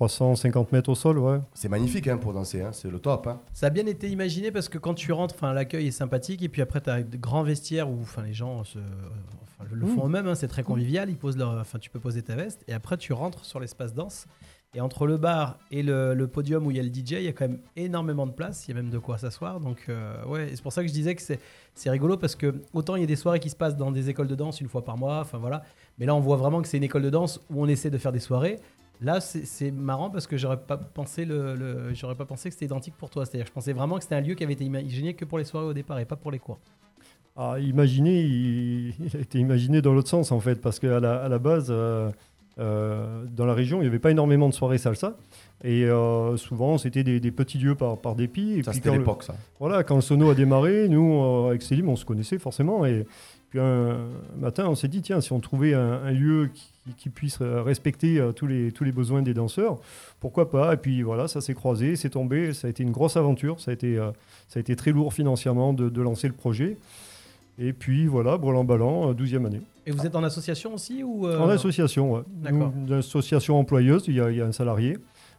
[0.00, 1.38] 350 mètres au sol, ouais.
[1.54, 3.26] C'est magnifique hein, pour danser, hein, c'est le top.
[3.28, 3.40] hein.
[3.54, 6.50] Ça a bien été imaginé parce que quand tu rentres, enfin, l'accueil est sympathique et
[6.50, 8.78] puis après, tu as de grands vestiaires où enfin, les gens se,
[9.72, 10.26] le font eux-mêmes.
[10.26, 11.08] hein, c'est très convivial.
[11.08, 13.94] Ils posent leur, enfin, tu peux poser ta veste et après, tu rentres sur l'espace
[13.94, 14.26] danse.
[14.74, 17.22] Et entre le bar et le, le podium où il y a le DJ, il
[17.22, 18.66] y a quand même énormément de place.
[18.68, 19.58] Il y a même de quoi s'asseoir.
[19.60, 21.40] Donc, euh, ouais, c'est pour ça que je disais que c'est,
[21.74, 24.10] c'est rigolo parce que autant il y a des soirées qui se passent dans des
[24.10, 25.20] écoles de danse une fois par mois.
[25.20, 25.62] Enfin voilà.
[25.98, 27.96] Mais là, on voit vraiment que c'est une école de danse où on essaie de
[27.96, 28.58] faire des soirées.
[29.00, 32.64] Là, c'est, marrant parce que j'aurais pas pensé le, le- j'aurais pas pensé que c'était
[32.66, 33.26] identique pour toi.
[33.26, 35.44] C'est-à-dire, je pensais vraiment que c'était un lieu qui avait été imaginé que pour les
[35.44, 36.58] soirées au départ et pas pour les cours.
[37.36, 41.16] Ah, imaginer, il, il a été imaginé dans l'autre sens en fait, parce qu'à la,
[41.22, 42.10] à la base, euh,
[42.58, 45.18] euh, dans la région, il n'y avait pas énormément de soirées salsa.
[45.62, 48.58] Et euh, souvent, c'était des, des petits lieux par, par dépit.
[48.58, 49.34] Et Ça, c'était l'époque, ça.
[49.60, 52.86] Voilà, quand le sono a démarré, nous, euh, avec Célim, on se connaissait forcément.
[52.86, 53.06] Et
[53.50, 57.08] puis un matin, on s'est dit, tiens, si on trouvait un, un lieu qui, qui
[57.10, 59.78] puisse euh, respecter euh, tous, les, tous les besoins des danseurs,
[60.20, 62.52] pourquoi pas Et puis voilà, ça s'est croisé, c'est tombé.
[62.52, 63.60] Ça a été une grosse aventure.
[63.60, 64.10] Ça a été, euh,
[64.48, 66.76] ça a été très lourd financièrement de, de lancer le projet.
[67.58, 69.62] Et puis voilà, brelan ballant, 12e année.
[69.86, 72.24] Et vous êtes en association aussi ou euh, En association.
[72.42, 74.98] Nous, Une association employeuse, il y a, il y a un salarié,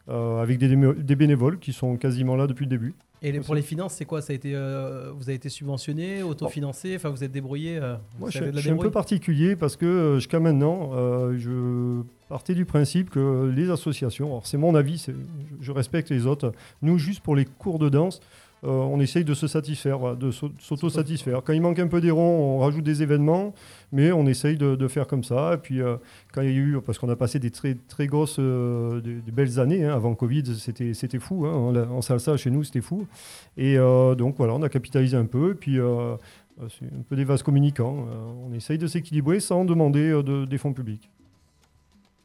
[0.10, 2.95] euh, avec des bénévoles qui sont quasiment là depuis le début.
[3.22, 4.22] Et les- pour les finances, c'est quoi?
[4.22, 6.95] Ça a été, euh, vous avez été subventionné, autofinancé?
[6.95, 10.39] Enfin, vous êtes débrouillé euh, Moi, je, suis un peu particulier parce que euh, jusqu'à
[10.39, 15.07] maintenant, euh, je partez du principe que les associations, alors c'est mon avis,
[15.61, 16.51] je respecte les autres,
[16.82, 18.20] nous juste pour les cours de danse,
[18.64, 21.41] euh, on essaye de se satisfaire, de s'au- s'auto-satisfaire.
[21.43, 23.53] Quand il manque un peu des ronds, on rajoute des événements,
[23.91, 25.53] mais on essaye de, de faire comme ça.
[25.53, 25.97] Et puis euh,
[26.34, 28.99] quand il y a eu, parce qu'on a passé des très, très grosses, euh,
[29.32, 32.82] belles années, hein, avant Covid, c'était c'était fou, hein, en, en salsa chez nous c'était
[32.82, 33.08] fou.
[33.58, 35.78] Et euh, donc voilà, on a capitalisé un peu, et puis
[36.70, 38.08] c'est un peu des vases communicants.
[38.49, 41.10] on essaye de s'équilibrer sans demander de- des fonds publics.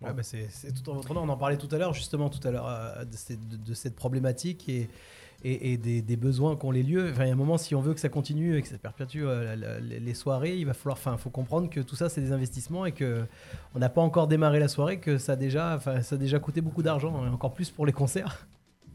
[0.01, 0.49] Ouais, bah, c'est
[0.83, 1.01] tout en.
[1.11, 2.66] On en parlait tout à l'heure, justement, tout à l'heure,
[3.05, 4.89] de- de cette problématique et,
[5.45, 7.11] et, des, besoins qu'ont les lieux.
[7.11, 8.78] Enfin, il y a un moment, si on veut que ça continue et que ça
[8.78, 10.97] perpétue euh, les soirées, il va falloir.
[10.97, 13.24] Enfin, faut comprendre que tout ça, c'est des investissements et que
[13.74, 16.82] on n'a pas encore démarré la soirée, que ça a déjà, ça déjà coûté beaucoup
[16.82, 18.47] d'argent, et encore plus pour les concerts.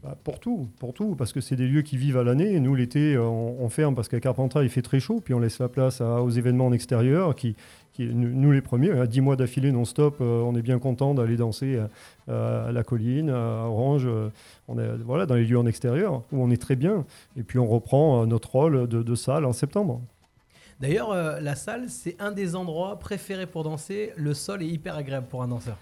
[0.02, 2.60] Bah, pour tout, pour tout, parce que c'est des lieux qui vivent à l'année.
[2.60, 5.58] Nous, l'été, euh, on, ferme parce qu'à Carpentras, il fait très chaud, puis on laisse
[5.58, 7.34] la place aux événements en extérieur.
[7.34, 7.56] Qui,
[7.98, 11.36] qui, nous, les premiers, à 10 mois d'affilée non-stop, euh, on est bien content d'aller
[11.36, 11.78] danser
[12.28, 14.30] à, à la colline, à Orange, euh,
[14.68, 17.04] on est voilà, dans les lieux en extérieur, où on est très bien.
[17.36, 20.00] Et puis on reprend euh, notre rôle de, de salle en septembre.
[20.80, 24.12] D'ailleurs, euh, la salle, c'est un des endroits préférés pour danser.
[24.16, 25.76] Le sol est hyper agréable pour un danseur.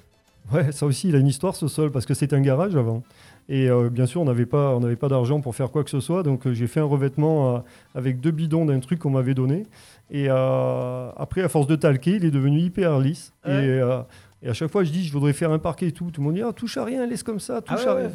[0.53, 3.03] Ouais, ça aussi, il a une histoire ce sol, parce que c'est un garage avant.
[3.49, 6.01] Et euh, bien sûr, on n'avait pas, on pas d'argent pour faire quoi que ce
[6.01, 7.59] soit, donc euh, j'ai fait un revêtement euh,
[7.95, 9.67] avec deux bidons d'un truc qu'on m'avait donné.
[10.11, 13.33] Et euh, après, à force de talquer, il est devenu hyper lisse.
[13.47, 13.53] Ouais.
[13.53, 13.99] Et, euh,
[14.43, 16.11] et à chaque fois, je dis, je voudrais faire un parquet et tout.
[16.13, 17.95] Tout le monde dit, ah, touche à rien, laisse comme ça, Ah touche ouais, à
[17.95, 18.11] rien.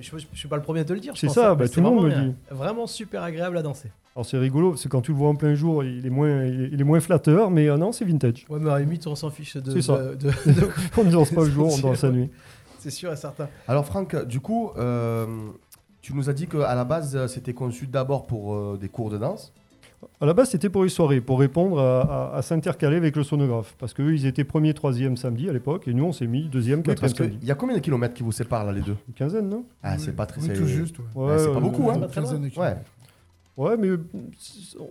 [0.00, 1.12] je, je suis pas le premier à te le dire.
[1.16, 2.34] C'est ça, bah, tout le monde me dit.
[2.50, 3.90] Vraiment super agréable à danser.
[4.16, 6.62] Alors c'est rigolo, c'est quand tu le vois en plein jour, il est moins, il
[6.62, 8.44] est, il est moins flatteur, mais euh, non, c'est vintage.
[8.50, 9.70] Ouais, mais à la limite, on s'en fiche de.
[9.70, 9.98] C'est ça.
[9.98, 10.68] de- de- de-
[10.98, 12.28] on ne danse pas le jour, on danse la nuit.
[12.80, 13.48] C'est sûr et certain.
[13.68, 15.26] Alors Franck, du coup, euh,
[16.02, 19.18] tu nous as dit qu'à la base, c'était conçu d'abord pour euh, des cours de
[19.18, 19.52] danse.
[20.20, 22.00] À la base, c'était pour les soirées, pour répondre à,
[22.32, 23.74] à- à s'intercaler avec le sonographe.
[23.78, 26.82] Parce qu'eux, ils étaient premier, troisième samedi à l'époque, et nous, on s'est mis deuxième,
[26.82, 27.38] quatrième samedi.
[27.38, 29.64] qu'il y a combien de kilomètres qui vous séparent là les deux Une quinzaine, non?
[29.82, 30.40] Ah, c'est pas très.
[30.40, 30.98] Oui, tout juste.
[30.98, 31.04] ouais.
[31.14, 32.00] Ouais, c'est pas beaucoup, hein.
[32.00, 32.08] Ouais.
[32.08, 32.58] kilomètres.
[33.56, 33.88] Ouais, mais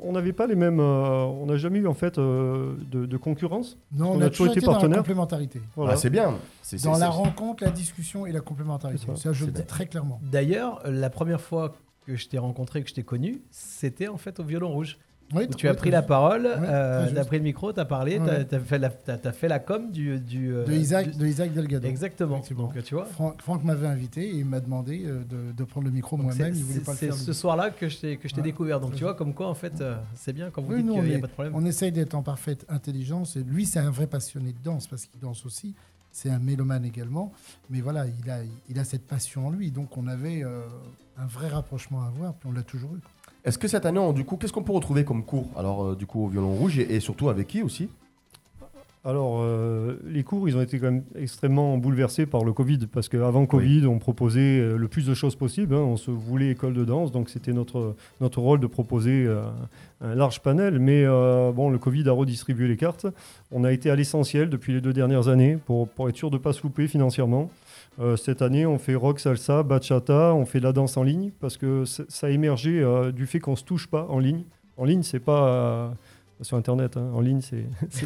[0.04, 0.80] on n'avait pas les mêmes.
[0.80, 3.80] euh, on n'a jamais eu en fait euh, de, de concurrence.
[3.92, 4.98] Non, on, On a, a toujours été été dans la partenaire.
[5.00, 5.62] complémentarité.
[5.76, 5.94] Voilà.
[5.94, 6.36] Ah, c'est bien.
[6.62, 9.00] C'est- Dans la rencontre, la discussion et la complémentarité.
[9.08, 9.30] C'est ça.
[9.30, 10.20] Ça, je le dis très clairement.
[10.22, 11.74] D'ailleurs, la première fois
[12.14, 14.98] que je t'ai rencontré, que je t'ai connu, c'était en fait au violon rouge.
[15.36, 17.28] Oui, Où tu as pris la parole, Ouais, euh, t'as juste.
[17.28, 18.26] pris le micro, t'as parlé, Ouais.
[18.26, 20.20] t'as t'as fait, la- fait com du.
[20.20, 21.88] du euh, De Isaac, du- de Isaac Delgado.
[21.88, 22.42] Exactement.
[22.58, 23.06] Donc tu vois.
[23.06, 26.52] Franck, Franck m'avait invité et il m'a demandé euh, de, de prendre le micro moi-même.
[26.56, 27.16] c'est- Il voulait c'est pas le c'est faire.
[27.16, 28.42] ce soir-là que je t'ai Ouais.
[28.42, 28.80] découvert.
[28.80, 31.04] Donc tu vois, comme quoi en fait, euh, c'est bien quand vous Oui, dites qu'il
[31.04, 31.54] n'y a pas de problème.
[31.56, 33.36] on essaye d'être en parfaite intelligence.
[33.36, 35.76] Et lui, c'est un vrai passionné de danse parce qu'il danse aussi.
[36.12, 37.32] C'est un mélomane également.
[37.70, 38.40] Mais voilà, il a,
[38.70, 39.72] il a cette passion en lui.
[39.72, 40.62] Donc, on avait euh,
[41.18, 42.34] un vrai rapprochement à avoir.
[42.34, 43.00] Puis on l'a toujours eu.
[43.46, 45.96] Est-ce que cette année, on- du coup, qu'est-ce qu'on peut retrouver comme cours Alors, euh,
[45.96, 47.90] du coup, au violon rouge et, et surtout avec qui aussi?
[49.06, 53.08] Alors, euh, les cours, ils ont été quand même extrêmement bouleversés par le Covid, parce
[53.08, 55.74] qu'avant Covid, on proposait euh, le plus de choses possible.
[55.74, 55.80] hein.
[55.80, 59.44] On se voulait école de danse, donc c'était notre, notre rôle de proposer euh,
[60.02, 60.80] un large panel.
[60.80, 63.06] Mais bon, le Covid a redistribué les cartes.
[63.52, 66.36] On a été à l'essentiel depuis les deux dernières années pour, pour être sûr de
[66.36, 67.50] ne pas se louper financièrement.
[68.16, 71.84] Cette année, on fait rock, salsa, bachata, on fait la danse en ligne, parce que
[71.86, 74.44] ça a émergé du fait qu'on ne se touche pas en ligne.
[74.78, 75.94] En ligne, c'est pas...
[76.42, 77.10] sur Internet, hein.
[77.14, 77.66] en ligne, c'est...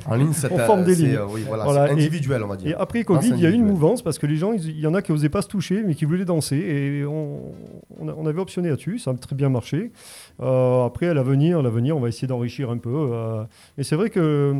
[0.06, 1.14] En ligne, c'est on forme des lignes.
[1.16, 2.70] euh, oui, voilà, Voilà, et- individuel, on va dire.
[2.70, 4.86] Et après Covid, il y a eu une mouvance parce que les gens, il y
[4.86, 6.56] en a qui n'osaient pas se toucher, mais qui voulaient danser.
[6.56, 7.52] Et on,
[8.00, 9.92] on, a- on avait optionné là-dessus, ça a très bien marché.
[10.40, 12.90] Euh, après, à l'avenir, à l'avenir, on va essayer d'enrichir un peu.
[13.12, 13.44] euh.
[13.78, 14.54] mais c'est vrai que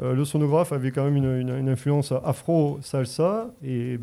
[0.00, 3.98] le sonographe avait quand même une, une- une influence afro-salsa et euh,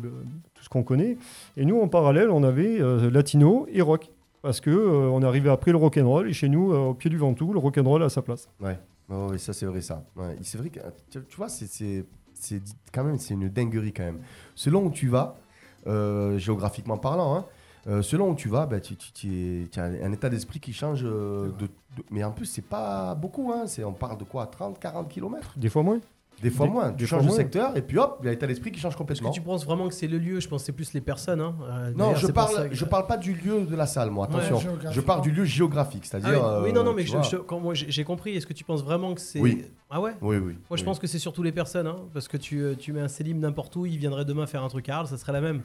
[0.54, 1.16] tout ce qu'on connaît.
[1.56, 2.78] Et nous, en parallèle, on avait
[3.10, 4.10] latino et rock.
[4.42, 6.78] Parce que euh, on est arrivé après le rock and roll et chez nous, euh,
[6.88, 8.48] au pied du Ventoux, le rock and roll a sa place.
[8.60, 8.78] Ouais,
[9.38, 10.04] ça c'est vrai ça.
[10.16, 10.80] Ouais, C'est vrai que
[11.10, 11.66] tu, tu vois, c'est-
[12.92, 14.20] quand même c'est une dinguerie quand même.
[14.54, 15.36] Selon où tu vas,
[15.86, 17.36] euh, géographiquement parlant,
[17.86, 20.60] hein, selon où tu vas, bah, tu, tu, tu es- tu as un état d'esprit
[20.60, 21.02] qui change.
[21.02, 21.68] de, de-
[22.10, 23.52] mais en plus, c'est pas beaucoup.
[23.52, 25.98] Hein, on parle de quoi 30, 40 km Des fois moins.
[26.42, 26.92] Des fois Des- moins.
[26.92, 28.96] Tu changes de secteur et puis hop, il y a l'état d'esprit qui change Est-ce
[28.96, 29.30] que complètement.
[29.30, 30.40] tu penses vraiment que c'est le lieu?
[30.40, 31.40] Je pense que c'est plus les personnes.
[31.40, 31.54] hein.
[31.70, 34.26] Euh, Non, je parle, que- je parle pas du lieu de la salle, moi.
[34.30, 36.42] Ouais, Attention, je parle du lieu géographique, Ah c'est-à-dire.
[36.62, 38.36] oui, oui, non, non, euh, mais je- je- quand moi j'ai compris.
[38.36, 39.40] Est-ce que tu penses vraiment que c'est.
[39.40, 39.64] Oui.
[39.90, 40.12] Ah ouais?
[40.22, 40.52] Oui, oui.
[40.70, 40.84] Moi, je oui.
[40.84, 43.38] pense que c'est surtout les personnes, hein, parce que tu, euh, tu mets un Selim
[43.38, 45.60] n'importe où, il viendrait demain faire un truc à Arles, ça serait la même.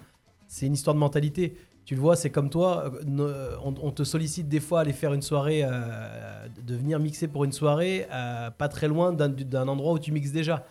[0.48, 1.58] C'est une histoire de mentalité.
[1.86, 4.82] Tu le vois, c'est comme toi, euh, ne- on, on te sollicite des fois à
[4.82, 9.14] aller faire une soirée, euh, de venir mixer pour une soirée, euh, pas très loin
[9.14, 10.66] d'un- endroit où tu mixes déjà.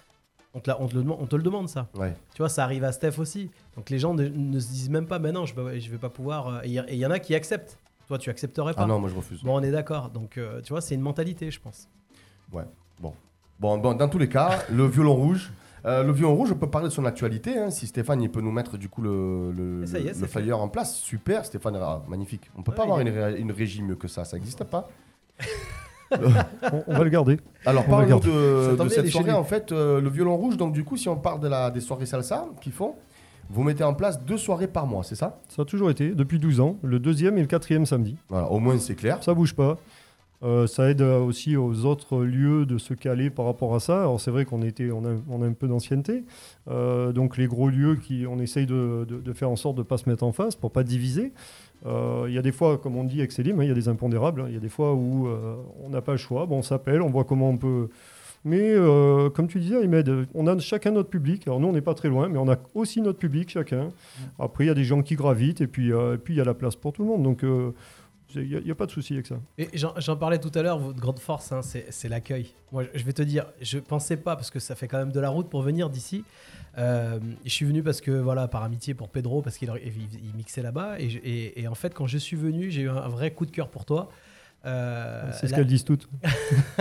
[0.54, 1.88] On te, la- on te le, demande- on te le demande ça.
[1.94, 2.14] Ouais.
[2.34, 3.50] Tu vois, ça arrive à Steph aussi.
[3.76, 5.98] Donc les gens ne, ne se disent même pas, ben non, je ne je vais
[5.98, 6.48] pas pouvoir.
[6.48, 7.78] euh, Et il y en a qui acceptent.
[8.08, 8.82] Toi, tu accepterais pas.
[8.82, 9.42] Ah non, moi je refuse.
[9.42, 10.10] Bon, on est d'accord.
[10.10, 11.88] Donc, euh, tu vois, c'est une mentalité, je pense.
[13.60, 15.52] Bon, bon, dans tous les cas, le violon rouge,
[15.86, 17.58] Euh, le violon rouge, on peut parler de son actualité.
[17.58, 20.08] hein, si Stéphane il peut nous mettre du coup le, le, Et ça y est,
[20.08, 20.40] le- c'est le fait.
[20.40, 21.44] flyer en place, super.
[21.44, 22.50] Stéphane, ah, magnifique.
[22.56, 24.88] On peut Ouais, pas avoir une, ré- une régie mieux que ça, ça n'existe pas.
[26.72, 27.40] On, on va le garder.
[27.66, 27.84] Alors.
[27.86, 30.56] Ça de, de cette soirée en fait, euh, le violon rouge.
[30.56, 32.94] Donc du coup, si on parle de la, des soirées salsa qu'ils font,
[33.50, 35.40] vous mettez en place deux soirées par mois, c'est ça?
[35.48, 38.16] Ça a toujours été, depuis 12 ans, le deuxième et le quatrième samedi.
[38.28, 39.22] Voilà, au moins c'est clair.
[39.24, 39.76] Ça bouge pas.
[40.44, 44.00] Euh, ça aide aussi aux autres lieux de se caler par rapport à ça.
[44.02, 46.24] Alors c'est vrai qu'on était, on a, on a un peu d'ancienneté,
[46.68, 49.82] Euh, donc les gros lieux qui, on essaye de, de- de faire en sorte de
[49.82, 51.32] pas se mettre en face pour pas diviser.
[51.86, 53.74] Euh, Il y a des fois, comme on dit avec Célim, hein, il y a
[53.74, 54.42] des impondérables.
[54.42, 54.46] hein.
[54.48, 55.28] Il y a des fois où
[55.82, 56.46] on n'a pas le choix.
[56.46, 57.88] Bon, on s'appelle, on voit comment on peut.
[58.46, 61.46] Mais euh, comme tu disais, Ahmed, on a chacun notre public.
[61.46, 63.88] Alors nous, on n'est pas très loin, mais on a aussi notre public chacun.
[64.38, 66.40] Après, il y a des gens qui gravitent et puis euh, et puis il y
[66.42, 67.22] a la place pour tout le monde.
[67.22, 67.72] Donc euh,
[68.34, 69.36] il n'y a, pas de souci avec ça.
[69.58, 72.54] Et j'en parlais tout à l'heure, votre grande force, hein, c'est l'accueil.
[72.72, 75.20] Moi, je vais te dire, je pensais pas, parce que ça fait quand même de
[75.20, 76.24] la route pour venir d'ici.
[76.76, 79.92] Euh, je suis venu parce que, voilà, par amitié pour Pedro, parce qu'il il,
[80.28, 80.98] il mixait là-bas.
[80.98, 83.46] Et, je- et- et en fait, quand je suis venu, j'ai eu un, vrai coup
[83.46, 84.08] de cœur pour toi.
[84.66, 86.08] Euh, C'est ce la- qu'elles disent toutes.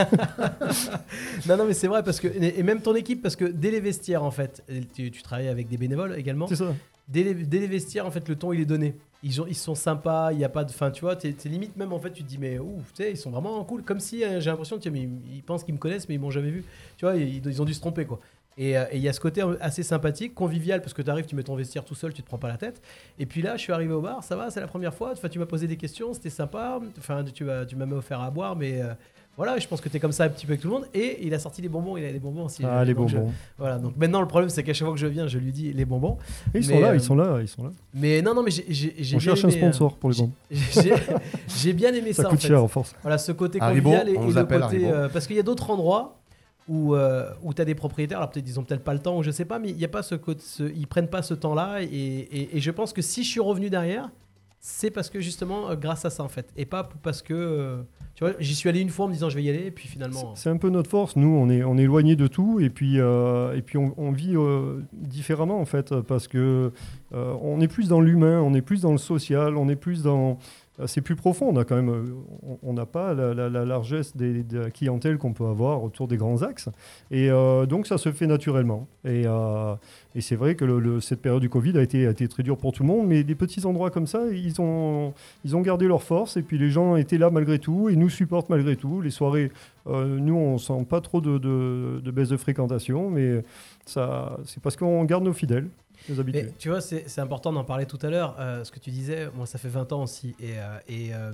[1.47, 3.79] non, non, mais c'est vrai, parce que, et même ton équipe, parce que dès les
[3.81, 4.63] vestiaires, en fait,
[4.95, 6.47] tu, tu travailles avec des bénévoles également.
[6.47, 6.73] C'est ça.
[7.07, 8.95] Dès les, dès les vestiaires, en fait, le ton, il est donné.
[9.23, 10.71] Ils, ont, ils sont sympas, il n'y a pas de.
[10.71, 13.11] Fin, tu vois, t'es limite même, en fait, tu te dis, mais ouf, tu sais,
[13.11, 13.83] ils sont vraiment cool.
[13.83, 16.51] Comme si euh, j'ai l'impression que ils, pensent qu'ils me connaissent, mais ils m'ont jamais
[16.51, 16.65] vu.
[16.97, 18.19] Tu vois, ils, ont dû se tromper, quoi.
[18.57, 21.25] Et euh, et il y a ce côté assez sympathique, convivial, parce que tu arrives,
[21.25, 22.81] tu mets ton vestiaire tout seul, tu te prends pas la tête.
[23.17, 25.11] Et puis là, je suis arrivé au bar, ça va, c'est la première fois.
[25.13, 26.79] Enfin, tu m'as posé des questions, c'était sympa.
[26.97, 28.93] Enfin, tu m'as tu m'as offert à boire, mais euh,
[29.35, 30.85] voilà, je pense que tu es comme ça un petit peu avec tout le monde.
[30.93, 32.63] Et il a sorti les bonbons, il a les bonbons aussi.
[32.65, 33.33] Ah, les Donc, je- bonbons.
[33.57, 35.73] voilà, donc maintenant, le problème, c'est qu'à chaque fois que je viens, je lui dis
[35.73, 36.17] les bonbons.
[36.53, 37.71] Et ils Mais, sont là, euh, ils sont là, ils sont là.
[37.93, 40.31] Mais non, non, mais j'ai- On bien cherche un aimé, sponsor pour les bonbons.
[41.47, 42.29] j'ai- bien aimé Ça ça.
[42.29, 42.47] coûte en fait.
[42.47, 42.95] cher, en force.
[43.01, 44.85] Voilà, ce côté convivial et, on et le côté.
[44.87, 46.19] Euh, parce qu'il y a d'autres endroits
[46.67, 49.17] où, euh, où tu as des propriétaires, alors peut-être ils ont peut-être pas le temps,
[49.17, 51.21] ou je sais pas, mais il y a pas ce, côté- ce- ils prennent pas
[51.21, 51.81] ce temps-là.
[51.81, 54.09] Et, et- et je pense que si je suis revenu derrière,
[54.65, 57.81] c'est parce que justement euh, grâce à ça en fait, et pas parce que euh,
[58.15, 59.71] tu vois, j'y suis allé une fois en me disant je vais y aller, et
[59.71, 60.35] puis finalement.
[60.35, 61.17] C'est un peu notre force.
[61.17, 64.35] Nous, on est, on éloigné de tout et puis, euh, et on, on vit
[64.93, 66.71] différemment en fait parce que
[67.11, 70.39] on est plus dans l'humain, on est plus dans le social, on est plus dans.
[70.87, 71.49] C'est plus profond.
[71.55, 72.03] On quand même, euh,
[72.63, 76.07] on- n'a pas la, la- la largesse des, de la clientèle qu'on peut avoir autour
[76.07, 76.69] des grands axes.
[77.11, 78.87] Et euh, donc ça se fait naturellement.
[79.05, 79.75] Et, euh,
[80.19, 83.07] c'est vrai que cette période du Covid a été, très dure pour tout le monde,
[83.07, 85.13] mais des petits endroits comme ça, ils ont,
[85.61, 88.75] gardé leur force et puis les gens étaient là malgré tout et nous supportent malgré
[88.75, 89.01] tout.
[89.01, 89.51] Les soirées,
[89.87, 93.43] nous, on sent pas trop de, baisse de fréquentation, mais
[93.85, 95.67] c'est parce qu'on garde nos fidèles,
[96.09, 96.43] nos habitués.
[96.43, 98.35] Mais tu vois, c'est important d'en parler tout à l'heure.
[98.39, 100.35] euh, ce que tu disais, moi, ça fait 20 ans aussi.
[100.39, 101.31] Et, euh, et, euh,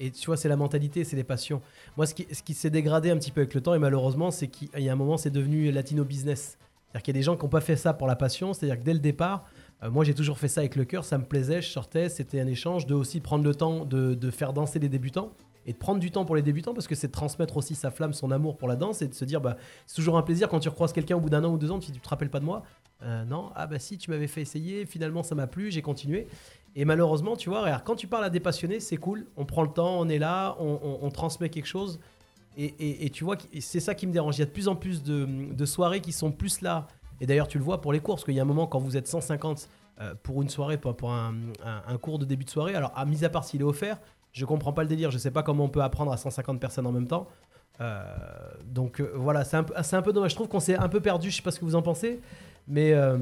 [0.00, 1.60] et tu vois, c'est la mentalité, c'est les passions.
[1.96, 4.30] Moi, ce qui, ce qui s'est dégradé un petit peu avec le temps, et malheureusement,
[4.30, 6.56] c'est qu'il y a un moment, c'est devenu latino business.
[6.90, 8.52] C'est-à-dire qu'il y a des gens qui n'ont pas fait ça pour la passion.
[8.52, 9.44] C'est-à-dire que dès le départ,
[9.90, 11.04] moi, j'ai toujours fait ça avec le cœur.
[11.04, 12.08] Ça me plaisait, je sortais.
[12.08, 15.32] C'était un échange de aussi prendre le temps de, de faire danser les débutants.
[15.66, 17.90] Et de prendre du temps pour les débutants parce que c'est de transmettre aussi sa
[17.90, 19.56] flamme, son amour pour la danse et de se dire bah,
[19.86, 21.78] c'est toujours un plaisir quand tu recroises quelqu'un au bout d'un an ou deux ans,
[21.78, 22.64] tu, dis, tu te rappelles pas de moi
[23.04, 26.26] Euh, Non, ah bah si, tu m'avais fait essayer, finalement ça m'a plu, j'ai continué.
[26.76, 29.68] Et malheureusement, tu vois, quand tu parles à des passionnés, c'est cool, on prend le
[29.68, 32.00] temps, on est là, on, transmet quelque chose.
[32.56, 34.36] Et, tu vois, c'est ça qui me dérange.
[34.36, 36.88] Il y a de plus en plus de, soirées qui sont plus là.
[37.20, 38.80] Et d'ailleurs, tu le vois pour les cours, parce qu'il y a un moment, quand
[38.80, 39.68] vous êtes 150
[40.00, 41.34] euh, pour une soirée, pour, pour un,
[42.02, 43.98] cours de début de soirée, alors, à mis à part s'il est offert,
[44.32, 45.12] je comprends pas le délire.
[45.12, 47.28] Je sais pas comment on peut apprendre à 150 personnes en même temps.
[47.80, 48.04] Euh,
[48.64, 50.32] donc voilà, c'est un, un peu dommage.
[50.32, 51.30] Je trouve qu'on s'est un peu perdu.
[51.30, 52.20] Je sais pas ce que vous en pensez,
[52.68, 53.18] mais euh,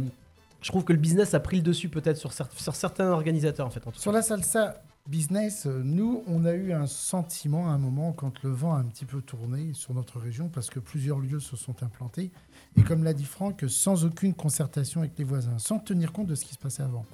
[0.61, 3.66] je trouve que le business a pris le dessus peut-être sur, cer- sur certains organisateurs
[3.66, 3.82] en fait.
[3.95, 8.43] Sur la salsa business, euh, nous, on a eu un sentiment à un moment quand
[8.45, 11.57] le vent a un petit peu tourné sur notre région parce que plusieurs lieux se
[11.57, 12.30] sont implantés.
[12.76, 16.36] Et comme l'a dit Franck, sans aucune concertation avec les voisins, sans tenir compte de
[16.36, 17.05] ce qui se passait avant.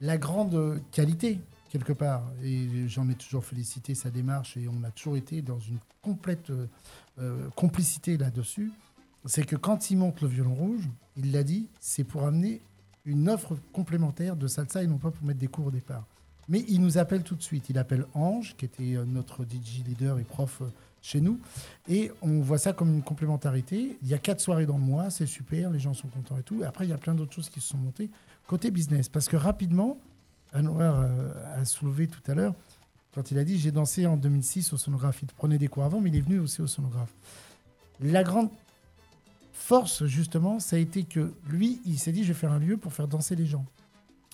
[0.00, 4.90] La grande qualité, quelque part, et j'en ai toujours félicité sa démarche et on a
[4.90, 6.50] toujours été dans une complète
[7.20, 8.72] euh, complicité là-dessus,
[9.26, 12.60] c'est que quand il monte le violon rouge, il l'a dit, c'est pour amener
[13.04, 16.04] une offre complémentaire de salsa et non pas pour mettre des cours au départ.
[16.48, 17.70] Mais il nous appelle tout de suite.
[17.70, 20.66] Il appelle Ange, qui était euh, notre DJ leader et prof euh,
[21.00, 21.38] chez nous.
[21.88, 23.98] Et on voit ça comme une complémentarité.
[24.02, 26.42] Il y a quatre soirées dans le mois, c'est super, les gens sont contents et
[26.42, 26.62] tout.
[26.66, 28.10] Après, il y a plein d'autres choses qui se sont montées
[28.46, 29.08] côté business.
[29.08, 29.98] Parce que rapidement,
[30.54, 32.54] Anwar euh, a soulevé tout à l'heure,
[33.14, 35.22] quand il a dit J'ai dansé en 2006 au sonographe.
[35.22, 37.12] Il prenait des cours avant, mais il est venu aussi au sonographe.
[38.00, 38.50] La grande
[39.54, 42.76] force, justement, ça a été que lui, il s'est dit Je vais faire un lieu
[42.76, 43.64] pour faire danser les gens.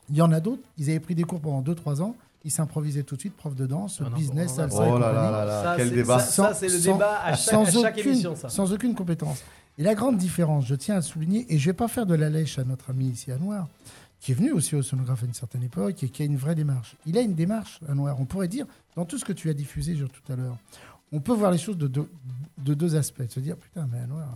[0.08, 3.02] Il y en a d'autres, ils avaient pris des cours pendant 2-3 ans, ils s'improvisaient
[3.04, 4.86] tout de suite, prof de danse, Ah non, business, on en a- salsa.
[4.88, 6.18] et Oh là là là là, Ça, quel c'est- débat.
[6.18, 8.48] ça- ça, c'est le débat à chaque- à chaque aucune, émission, ça.
[8.48, 9.42] Sans aucune compétence.
[9.78, 12.06] Et la grande différence, je tiens à le souligner, et je ne vais pas faire
[12.06, 13.68] de la lèche à notre ami ici à Noir,
[14.20, 16.54] qui est venu aussi au sonographe à une certaine époque et qui a une vraie
[16.54, 16.96] démarche.
[17.06, 18.16] Il a une démarche à Noir.
[18.20, 18.66] On pourrait dire,
[18.96, 20.56] dans tout ce que tu as diffusé Jules, tout à l'heure,
[21.12, 22.08] on peut voir les choses de deux,
[22.58, 23.22] de deux aspects.
[23.28, 24.26] Se dire, putain, mais à Noir,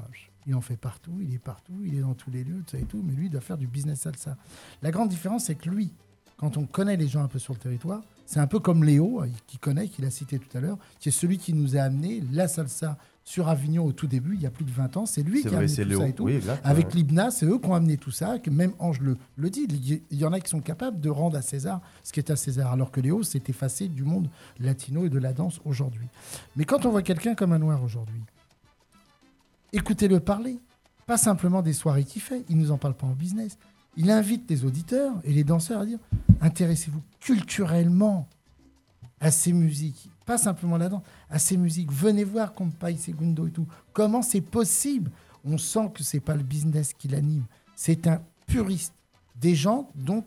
[0.47, 2.79] il en fait partout, il est partout, il est dans tous les lieux, tout ça
[2.79, 4.37] et tout, mais lui, il doit faire du business salsa.
[4.83, 5.91] La grande différence, c'est que lui,
[6.37, 9.23] quand on connaît les gens un peu sur le territoire, c'est un peu comme Léo,
[9.23, 11.81] euh, qui connaît, qu'il a cité tout à l'heure, qui est celui qui nous a
[11.81, 15.07] amené la salsa sur Avignon au tout début, il y a plus de 20 ans.
[15.07, 16.01] C'est lui qui a amené tout Léo.
[16.01, 16.25] ça et tout.
[16.25, 16.93] Oui, Avec ouais.
[16.95, 19.67] l'Ibna, c'est eux qui ont amené tout ça, que même Ange le, le dit.
[20.11, 22.37] Il y en a qui sont capables de rendre à César ce qui est à
[22.37, 24.29] César, alors que Léo s'est effacé du monde
[24.61, 26.07] latino et de la danse aujourd'hui.
[26.57, 28.21] Mais quand on voit quelqu'un comme un noir aujourd'hui,
[29.75, 30.59] écoutez-le parler.
[31.07, 33.59] Pas simplement des soirées qu'il fait, il nous en parle pas en business.
[33.97, 35.99] Il invite les auditeurs et les danseurs à dire
[36.41, 38.27] intéressez-vous culturellement
[39.21, 41.93] à ces musiques, pas simplement la danse, à ces musiques.
[41.93, 43.67] Venez voir Compay Segundo et tout.
[43.93, 45.11] Comment c'est possible?
[45.45, 47.45] On sent que c'est pas le business qui l'anime.
[47.77, 48.95] C'est un puriste.
[49.37, 50.25] Des gens dont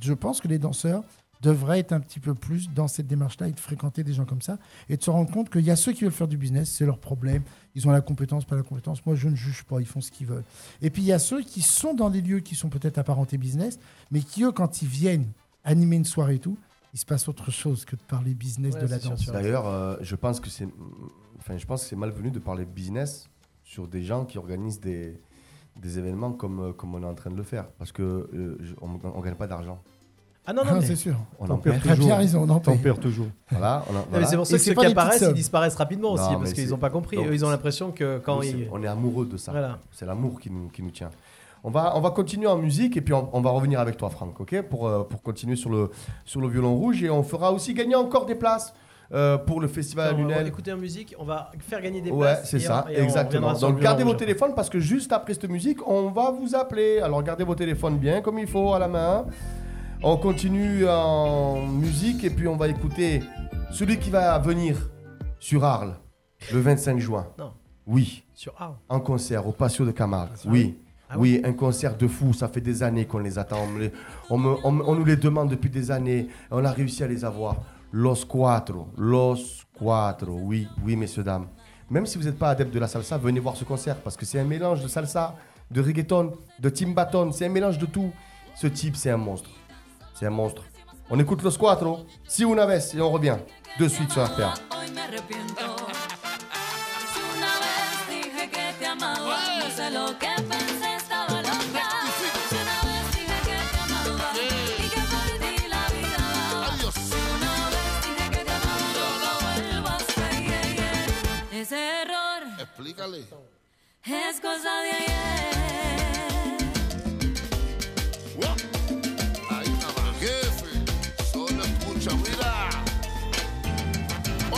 [0.00, 1.04] je pense que les danseurs
[1.42, 4.42] devraient être un petit peu plus dans cette démarche-là et de fréquenter des gens comme
[4.42, 6.70] ça et de se rendre compte qu'il y a ceux qui veulent faire du business,
[6.70, 7.42] c'est leur problème.
[7.74, 9.04] Ils ont la compétence, pas la compétence.
[9.06, 10.44] Moi, je ne juge pas, ils font ce qu'ils veulent.
[10.82, 13.38] Et puis, il y a ceux qui sont dans des lieux qui sont peut-être apparentés
[13.38, 13.78] business,
[14.10, 15.26] mais qui, eux, quand ils viennent
[15.64, 16.58] animer une soirée et tout,
[16.92, 19.26] il se passe autre chose que de parler business Ouais, de la danse.
[19.26, 20.68] D'ailleurs, euh, je pense que c'est,
[21.38, 23.28] enfin, je pense que c'est malvenu de parler business
[23.64, 25.20] sur des gens qui organisent des,
[25.80, 28.58] des événements comme, euh, comme on est en train de le faire, parce que euh,
[28.80, 29.80] on ne gagne pas d'argent.
[30.50, 31.14] Ah non, non, Ah, mais- c'est sûr.
[31.38, 32.06] On en perd Très toujours.
[32.06, 32.80] bien raison, on en T'en paye.
[32.80, 33.26] perds toujours.
[33.50, 34.26] Voilà, on en- Non, mais voilà.
[34.26, 35.34] c'est pour Et ça que c'est ceux pas qui des petites apparaissent, ils sommes.
[35.34, 37.16] disparaissent rapidement aussi, Non, parce mais qu'ils c'est- n'ont pas compris.
[37.18, 38.68] donc, Eux, ils ont l'impression que quand ils.
[38.72, 39.52] On est amoureux de ça.
[39.52, 39.78] Voilà.
[39.92, 41.10] C'est l'amour qui nous, qui nous tient.
[41.62, 44.10] On va, on va continuer en musique et puis on, on va revenir avec toi,
[44.10, 44.62] Franck, ok?
[44.62, 45.90] Pour, euh, pour continuer sur le,
[46.24, 47.02] sur le violon rouge.
[47.04, 48.72] Et on fera aussi gagner encore des places
[49.12, 50.46] euh, pour le festival on va Lunel.
[50.46, 52.48] écouter en musique, on va faire gagner des Ouais, places.
[52.50, 53.48] c'est et ça, on- et on exactement.
[53.48, 56.10] reviendra sur le Donc violon gardez vos téléphones parce que juste après cette musique, on
[56.10, 57.00] va vous appeler.
[57.00, 59.24] Alors gardez vos téléphones bien comme il faut à la main.
[60.02, 63.22] On continue en musique et puis on va écouter
[63.70, 64.90] celui qui va venir
[65.38, 65.94] sur Arles
[66.52, 67.26] le 25 juin.
[67.38, 67.52] Non.
[67.86, 68.76] Oui, Sur A.
[68.88, 70.30] en concert au Patio de Camargue.
[70.46, 70.78] Oui.
[71.08, 73.58] Ah oui, un concert de fou, ça fait des années qu'on les attend.
[73.74, 73.92] On, les-
[74.30, 76.28] on me- on- on nous les demande depuis des années.
[76.52, 77.56] On a réussi à les avoir.
[77.92, 81.48] Los Cuatro, Los Cuatro, oui, oui, messieurs, dames.
[81.90, 84.24] Même si vous n'êtes pas adepte de la salsa, venez voir ce concert parce que
[84.24, 85.34] c'est un mélange de salsa,
[85.72, 88.12] de reggaeton, de timbaton, c'est un mélange de tout.
[88.54, 89.50] Ce type, c'est un monstre.
[90.20, 90.62] C'est un monstre.
[91.08, 93.38] On écoute Los Cuatro, si una vez, et on revient
[93.78, 94.52] de suite sur RPA.
[94.70, 95.64] Hoy me arrepiento.
[97.14, 97.46] Si una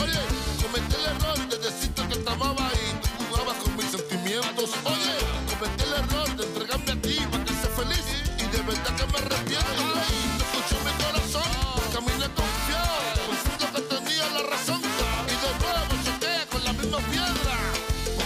[0.03, 0.23] Oye,
[0.61, 4.69] cometí el error de decirte que te amaba y tú jugabas con mis sentimientos.
[4.83, 5.15] Oye,
[5.49, 8.05] cometí el error de entregarme a ti para que seas feliz
[8.37, 9.83] y de verdad que me arrepiento.
[10.09, 11.51] Y te escuchó mi corazón,
[11.93, 14.81] caminé confiado, pensando que tenía la razón.
[14.81, 17.55] Y de nuevo choqué con la misma piedra.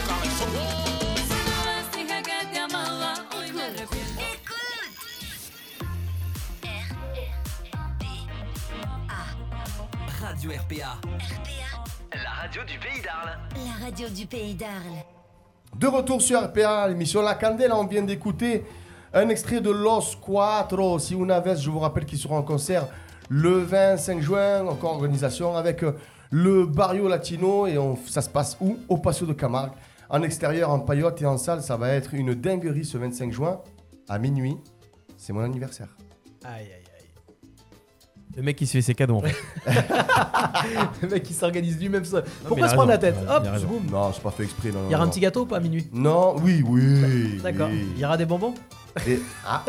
[0.07, 0.51] Cabezón.
[1.29, 4.07] Si vez dije que te amaba, hoy me arrepiento.
[10.19, 11.16] Radio RPA.
[12.57, 13.37] La radio du pays d'Arles.
[13.55, 15.03] La radio du pays d'Arles.
[15.75, 18.65] De retour sur RPA, l'émission La Candela, on vient d'écouter
[19.13, 20.97] un extrait de Los Cuatro.
[20.97, 22.87] Si una vez, je vous rappelle qu'ils seront en concert
[23.29, 25.95] le 25 juin, encore organisation avec euh,
[26.31, 27.67] le Barrio Latino.
[27.67, 28.77] Et on- ça se passe où?
[28.89, 29.73] Au Patio de Camargue.
[30.09, 33.61] En extérieur, en paillote et en salle, ça va être une dinguerie ce 25 juin
[34.09, 34.57] à minuit.
[35.15, 35.89] C'est mon anniversaire.
[36.43, 36.86] Aïe, aïe.
[38.37, 39.35] Le mec qui se fait ses cadeaux en fait.
[41.01, 42.23] Le mec qui s'organise lui-même seul.
[42.47, 43.85] Pourquoi se prendre la tête Hop, boum.
[43.91, 44.69] Non, c'est pas fait exprès.
[44.69, 47.39] Non, Il y aura un petit gâteau ou pas à minuit Non, oui, oui.
[47.41, 47.69] D'accord.
[47.71, 47.87] oui.
[47.95, 48.53] Il y aura des bonbons
[49.07, 49.63] Et- ah,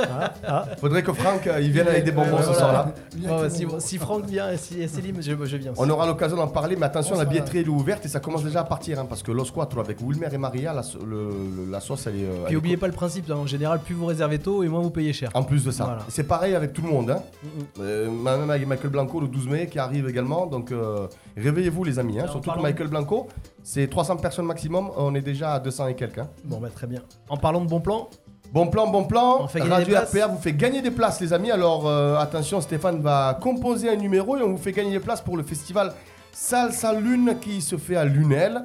[0.80, 2.94] Faudrait que Franck euh, il vienne avec des bonbons ce soir-là.
[3.22, 5.72] Ouais, ouais, si, si Franck vient et si Céline, je, je viens.
[5.72, 5.80] aussi.
[5.80, 8.20] On aura l'occasion d'en parler, mais attention, On la billetterie elle est ouverte et ça
[8.20, 9.46] commence déjà à partir, hein, parce que Los
[9.78, 12.24] avec Wilmer et Maria, la, le- sauce elle est.
[12.24, 14.62] euh, elle est oubliez co- pas le principe, hein, en général, plus vous réservez tôt
[14.62, 15.30] et moins vous payez cher.
[15.34, 16.02] En plus de ça, Voilà.
[16.08, 17.10] c'est pareil avec tout le monde.
[17.10, 17.22] Hein.
[17.42, 17.62] Mm, mm.
[17.80, 21.06] Euh, même avec Michael Blanco le 12 mai qui arrive également, donc euh,
[21.36, 22.18] réveillez-vous les amis.
[22.18, 23.28] Hein, Alors, surtout que Michael Blanco,
[23.62, 26.18] c'est 300 personnes maximum, on est déjà à 200 et quelques.
[26.18, 26.28] hein.
[26.44, 27.00] Bon, bah très bien.
[27.28, 28.08] En parlant de bon plan,
[28.52, 29.42] Bon plan, bon plan.
[29.42, 29.96] On fait Radio.
[29.96, 31.50] RPA vous fait gagner des places, les amis.
[31.50, 35.20] Alors euh, attention, Stéphane va composer un numéro et on vous fait gagner des places
[35.20, 35.92] pour le festival
[36.32, 38.64] Salsa Lune qui se fait à Lunel.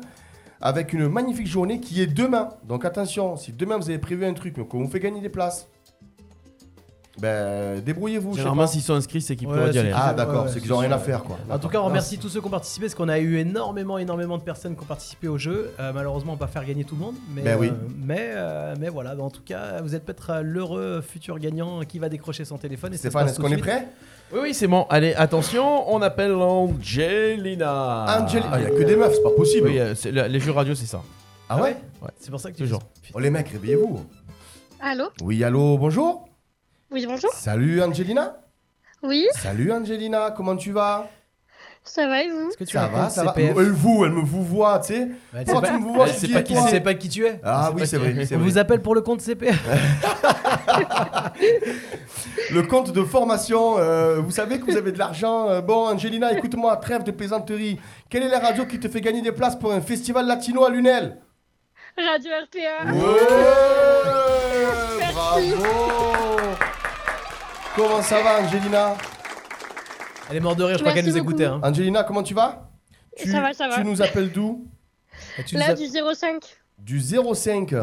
[0.61, 2.49] avec une magnifique journée qui est demain.
[2.63, 5.67] Donc attention, si demain vous avez prévu un truc, qu'on vous fait gagner des places,
[7.19, 8.35] ben débrouillez-vous.
[8.35, 9.91] Généralement, s'ils sont inscrits, c'est qu'ils Ouais, peuvent y aller.
[9.93, 11.37] Ah d'accord, ouais, c'est qu'ils ont rien à faire quoi.
[11.49, 13.97] En tout cas, on remercie tous ceux qui ont participé, parce qu'on a eu énormément,
[13.99, 15.71] énormément de personnes qui ont participé au jeu.
[15.79, 17.67] Euh, malheureusement, on va pas faire gagner tout le monde, mais, Ben oui.
[17.67, 17.71] euh,
[18.03, 19.15] mais, euh, mais voilà.
[19.19, 22.93] En tout cas, vous êtes peut-être l'heureux futur gagnant qui va décrocher son téléphone.
[22.93, 23.87] Et Stéphane, est-ce qu'on est prêt?
[24.31, 24.87] Oui, oui, c'est bon.
[24.89, 28.05] Allez, attention, on appelle Angelina.
[28.23, 29.67] Angel- Ah, y a que des meufs, c'est pas possible.
[29.67, 29.77] Oui,
[30.11, 31.01] le- les jeux radio, c'est ça.
[31.49, 31.77] Ah ouais?
[32.01, 32.09] Ouais?
[32.19, 32.81] C'est pour ça que tu Toujours.
[33.13, 34.03] Oh les mecs, réveillez-vous.
[34.81, 35.05] Allô?
[35.21, 36.27] Oui, allô, bonjour.
[36.93, 37.31] Oui, bonjour.
[37.33, 38.37] Salut Angelina.
[39.01, 41.09] Oui, Salut Angelina, comment tu vas?
[41.83, 42.47] Ça va et vous?
[42.49, 43.33] Est-ce que tu Ça va, ça va.
[43.37, 45.07] Elle vous, elle me vous voit, tu sais.
[45.33, 47.41] Bah, elle tu pas- me vois je pas qui- sait pas qui tu es.
[47.43, 48.47] Ah oui, c'est vrai, c'est On vrai.
[48.49, 49.59] vous appelle pour le compte CPF.
[52.51, 55.49] Le compte de formation, euh, vous savez que vous avez de l'argent.
[55.49, 57.79] Euh, bon, Angelina, écoute-moi, trêve de plaisanterie.
[58.09, 60.69] Quelle est la radio qui te fait gagner des places pour un festival latino à
[60.69, 61.17] Lunel?
[61.97, 62.93] Radio RPA.
[62.93, 63.01] Ouais,
[65.13, 66.12] Bravo
[67.75, 68.95] Comment ça va, Angelina
[70.29, 71.29] Elle est morte de rire, je crois qu'elle nous beaucoup.
[71.31, 71.45] écoutait.
[71.45, 71.59] hein.
[71.63, 72.69] Angelina, comment tu vas
[73.17, 73.75] tu, Ça va, ça va.
[73.75, 74.67] Tu nous appelles d'où
[75.45, 76.43] tu nous Là, du 05.
[76.77, 77.73] Du 05.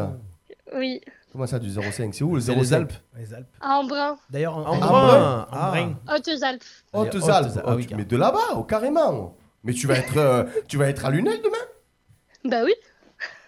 [0.75, 1.01] Oui.
[1.31, 2.93] Comment ça, du 05 C'est où le C'est 05 les Alpes.
[3.17, 3.47] Les Alpes.
[3.61, 4.17] À Embrun.
[4.29, 4.87] D'ailleurs, en, brun.
[4.87, 5.47] brun.
[5.51, 5.67] Ah.
[5.67, 5.95] En brun.
[6.09, 6.63] Hautes-Alpes.
[6.93, 7.45] Hautes Hautes Alpes.
[7.47, 7.57] Alpes.
[7.57, 9.35] Oh, Ah oui, tu- mais de là-bas, oh, carrément.
[9.63, 12.73] Mais tu vas être, euh, tu vas être à Lunel demain Bah oui.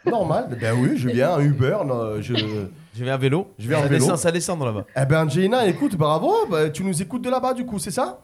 [0.05, 0.57] Normal.
[0.59, 1.77] ben oui, je viens en Uber.
[1.85, 2.33] non, je...
[2.95, 3.51] Je vais à vélo.
[3.57, 3.99] Je vais en ça vélo.
[4.01, 4.85] Descend, ça descend dans là-bas.
[4.95, 6.31] Eh ben Angelina, écoute, bravo.
[6.49, 8.19] bah, tu nous écoutes de là-bas, du coup, c'est ça?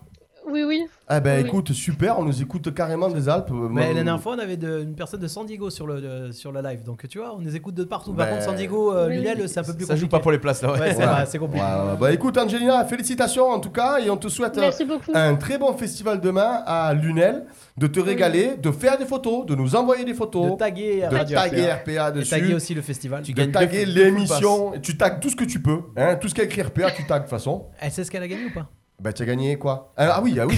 [0.51, 0.85] Oui, oui.
[1.11, 1.47] Eh ben Oui.
[1.47, 2.19] écoute, super.
[2.19, 3.49] On nous écoute carrément des Alpes.
[3.51, 6.31] Mais la dernière fois, on avait de- une personne de San Diego sur le, de-
[6.31, 6.83] sur le live.
[6.83, 8.13] Donc tu vois, on les écoute de partout.
[8.13, 9.17] Par Ben, contre, San Diego, euh, oui.
[9.17, 10.11] Lunel, c'est un peu plus Ça joue compliqué.
[10.11, 10.73] pas pour les places là.
[10.73, 10.79] Ouais.
[10.79, 10.93] Ouais,
[11.25, 11.39] c'est Ouais.
[11.39, 11.65] compliqué.
[11.65, 11.97] Ouais, ouais.
[11.99, 13.99] Bah écoute, Angelina, félicitations en tout cas.
[13.99, 15.11] Et on te souhaite euh, Merci beaucoup.
[15.13, 17.45] un très bon festival demain à Lunel.
[17.77, 20.51] De te régaler, de faire des photos, de nous envoyer des photos.
[20.51, 21.75] De taguer de Radio taguer RPA.
[21.75, 22.29] RPA Et dessus.
[22.29, 23.23] taguer aussi le festival.
[23.23, 24.73] Tu de taguer l'émission.
[24.81, 25.79] Tu tagues tout ce que tu peux.
[25.95, 27.67] Hein, tout ce qui a écrit RPA, tu tagues de toute façon.
[27.79, 28.67] Elle sait ce qu'elle a gagné ou pas?
[28.99, 30.55] Bah, tu as gagné quoi Ah ah oui, ah oui.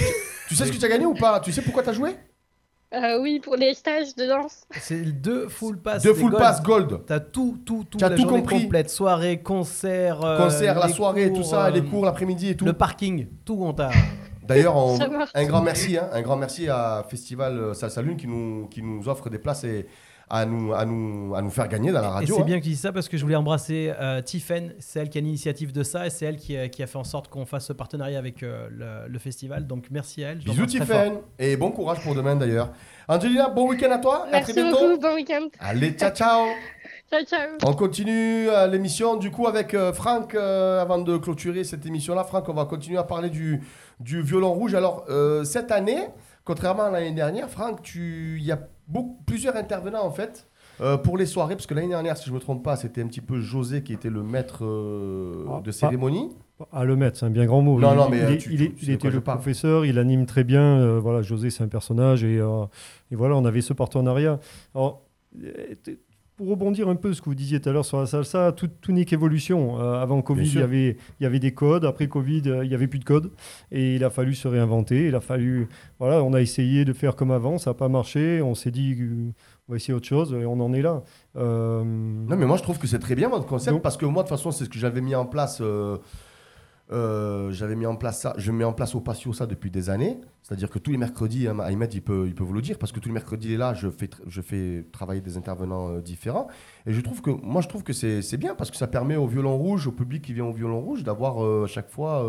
[0.48, 1.40] tu, sais ce que tu as gagné ou pas?
[1.40, 2.16] Tu sais pourquoi tu as joué?
[2.94, 4.64] Euh, oui, pour les stages de danse.
[4.78, 6.02] C'est deux full pass.
[6.02, 6.42] Deux full gold.
[6.42, 7.00] pass gold.
[7.06, 7.96] T'as tout, tout, tout.
[7.96, 8.64] T'as tout compris.
[8.64, 8.90] complète.
[8.90, 10.22] Soirée, concert.
[10.22, 12.66] euh, Concert, la soirée, cours, tout ça, euh, les cours l'après-midi et tout.
[12.66, 13.90] Le parking, tout on t'a.
[14.46, 14.98] D'ailleurs, on-
[15.34, 18.82] un grand merci, hein, un grand merci à Festival euh, Salsa Lune qui nous, qui
[18.82, 19.86] nous offre des places et
[20.34, 22.34] à nous, à nous, à nous faire gagner dans la Et radio.
[22.36, 22.44] c'est hein.
[22.46, 24.72] bien que tu dis ça parce que je voulais embrasser euh, Tiffen.
[24.78, 26.96] C'est elle qui a l'initiative de ça et c'est elle qui a, qui a fait
[26.96, 29.66] en sorte qu'on fasse ce partenariat avec euh, le, le festival.
[29.66, 30.40] Donc merci à elle.
[30.40, 32.70] je Bisous Tiffen et bon courage pour demain d'ailleurs.
[33.08, 34.78] Angelina, bon week-end à toi, à Merci très bientôt.
[34.80, 35.00] beaucoup.
[35.02, 35.48] Bon week-end.
[35.60, 36.46] Allez, ciao ciao.
[37.10, 37.50] Ciao, ciao.
[37.66, 42.24] On continue euh, l'émission du coup avec euh, Franck euh, avant de clôturer cette émission-là.
[42.24, 43.60] Franck, on va continuer à parler du,
[44.00, 44.74] du violon rouge.
[44.74, 46.06] Alors euh, cette année,
[46.46, 50.48] contrairement à l'année dernière, Franck, tu y a beaucoup, plusieurs intervenants en fait.
[50.80, 53.02] euh, pour les soirées, parce que l'année dernière, si je ne me trompe pas, c'était
[53.02, 56.30] un petit peu José qui était le maître euh, Ah, de cérémonie.
[56.72, 57.78] À le mettre, c'est un bien grand mot.
[57.78, 60.26] Non, il, non, mais, il euh, tu- il tu- il était le professeur, il anime
[60.26, 60.78] très bien.
[60.80, 64.40] euh, voilà, José, c'est un personnage et, et voilà, on avait ce partenariat.
[64.74, 65.02] Alors,
[66.36, 68.68] pour rebondir un peu ce que vous disiez tout à l'heure sur la salsa, tout,
[68.80, 69.78] tout n'est qu'évolution.
[69.80, 71.84] Euh, avant Covid, il y, avait, il y avait des codes.
[71.84, 73.30] Après Covid, euh, il n'y avait plus de codes.
[73.70, 75.08] Et il a fallu se réinventer.
[75.08, 75.68] Il a fallu.
[75.98, 77.58] Voilà, on a essayé de faire comme avant.
[77.58, 78.40] Ça n'a pas marché.
[78.42, 79.30] On s'est dit, euh,
[79.68, 80.32] on va essayer autre chose.
[80.32, 81.02] Et on en est là.
[81.36, 81.84] Non,
[82.36, 84.28] mais moi je trouve que c'est très bien votre concept Donc- parce que moi de
[84.28, 85.62] toute façon c'est ce que j'avais mis en place.
[86.92, 89.90] Euh, j'avais mis en place ça, je mets en place au patio ça depuis des
[89.90, 90.20] années.
[90.42, 92.92] C'est-à-dire que tous les mercredis, hein, Ahmed il peut, il peut vous le dire parce
[92.92, 96.00] que tous les mercredis il est là, je fais, je fais travailler des intervenants euh,
[96.00, 96.48] différents.
[96.86, 99.26] Et je trouve que moi je trouve que c'est bien parce que ça permet au
[99.26, 102.26] violon rouge, au public qui vient au violon rouge, d'avoir euh, à chaque fois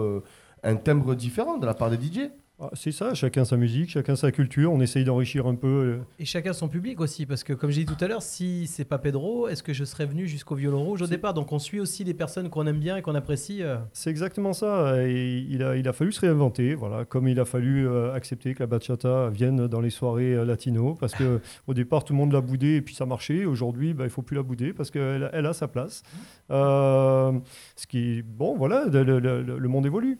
[0.63, 2.29] un timbre différent de la part des DJ.
[2.59, 4.71] Ah, c'est ça, chacun sa musique, chacun sa culture.
[4.71, 5.67] On essaye d'enrichir un peu.
[5.67, 8.67] euh, Et chacun son public aussi, parce que comme j'ai dit tout à l'heure, si
[8.67, 11.33] c'est pas Pedro, est-ce que je serais venu jusqu'au violon rouge au départ?
[11.33, 13.63] Donc on suit aussi des personnes qu'on aime bien et qu'on apprécie.
[13.63, 13.77] euh.
[13.91, 15.03] C'est exactement ça.
[15.03, 18.53] Et il, a, il a fallu se réinventer, voilà, comme il a fallu euh, accepter
[18.53, 22.17] que la bachata vienne dans les soirées euh, latino, parce que au départ tout le
[22.19, 23.45] monde l'a boudé et puis ça marchait.
[23.45, 26.03] Aujourd'hui, bah, il faut plus la bouder parce qu'elle elle a sa place.
[26.51, 27.31] Euh,
[27.75, 30.19] ce qui, est- bon, voilà, le, le- le- le monde évolue.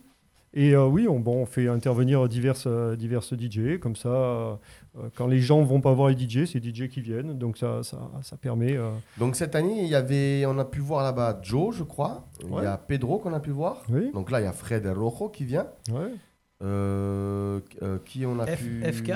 [0.56, 4.54] Et euh, oui, on, bon, on fait intervenir diverses, euh, diverses DJ, comme ça, euh,
[5.16, 7.82] quand les gens vont pas voir les DJ, c'est les DJ qui viennent, donc ça,
[7.82, 8.76] ça, ça permet.
[8.76, 12.24] euh, Donc cette année, il y avait, on a pu voir là-bas Joe, je crois.
[12.40, 13.82] Il y a Pedro qu'on a pu voir.
[13.88, 14.12] Oui.
[14.14, 15.66] Donc là, il y a Fred Rojo qui vient.
[15.90, 16.12] Ouais.
[16.62, 18.80] Euh, euh, qui on a F- pu...
[18.84, 19.10] FK.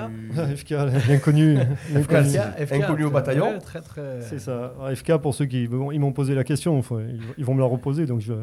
[0.57, 0.71] FK,
[1.09, 1.55] l'inconnu.
[1.95, 2.29] l'inconnu.
[2.35, 3.59] FK, FK, Inconnu au bataillon.
[3.61, 4.21] très, très...
[4.23, 4.73] C'est ça.
[4.79, 7.55] Alors, FK, pour ceux qui bon, ils m'ont posé la question, faut- ils, ils vont
[7.55, 8.07] me la reposer.
[8.07, 8.35] Donc je...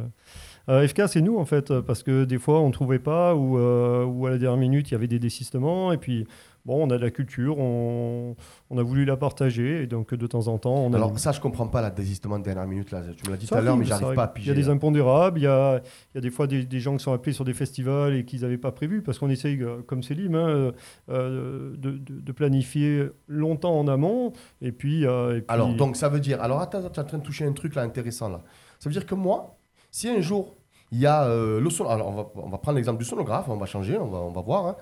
[0.69, 3.57] Euh, FK, c'est nous en fait, parce que des fois on ne trouvait pas ou,
[3.59, 6.25] euh, ou à la dernière minute il y avait des désistements et puis
[6.65, 8.35] bon, on a de la culture, on,
[8.71, 10.95] on a voulu la partager, et donc de temps en temps, on a.
[10.95, 12.89] Alors ça, je comprends pas, la désistement de dernière minute.
[12.89, 13.03] Là.
[13.15, 14.47] Tu me l'as dit tout à l'heure, mais j'arrive pas à piger.
[14.47, 14.73] Il y a des là.
[14.73, 17.33] impondérables, il y a, il y a des fois des, des gens qui sont appelés
[17.33, 20.71] sur des festivals et qu'ils n'avaient pas prévu, parce qu'on essaye, euh, comme Célim, hein,
[21.09, 24.33] euh, de, de- de planifier longtemps en amont,
[24.63, 25.03] et puis...
[25.03, 26.41] et puis- Alors, donc ça veut dire.
[26.41, 28.41] Alors, attends, tu es en train de toucher un truc là intéressant là.
[28.79, 29.55] Ça veut dire que moi,
[29.95, 30.55] si un jour
[30.91, 31.87] il y a euh, le son.
[31.87, 34.31] Alors, on va, on va prendre l'exemple du sonographe, on va changer, on va, on
[34.31, 34.65] va voir.
[34.67, 34.75] hein.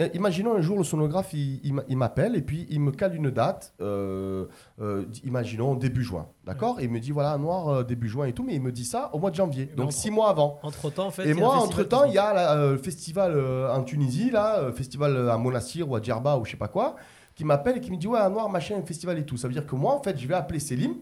[0.00, 2.90] Euh, Imaginons un jour le sonographe, il, il m'a- il m'appelle et puis il me
[2.90, 4.46] cale une date, euh,
[4.80, 6.78] euh, imaginons début juin, d'accord?
[6.80, 9.10] Il me dit voilà, noir, euh, début juin et tout, mais il me dit ça
[9.12, 10.58] au mois de janvier, donc entre- six mois avant.
[10.64, 13.30] Entre-temps, en fait, Et moi, festival entre-temps, qui il y a la- le festival
[13.70, 16.96] en Tunisie, là, festival à Monastir ou à Djerba ou je sais pas quoi,
[17.36, 19.36] qui m'appelle et qui me dit Ouais, noir, machin, festival et tout.
[19.36, 20.94] Ça veut dire que moi, en fait, je vais appeler Selim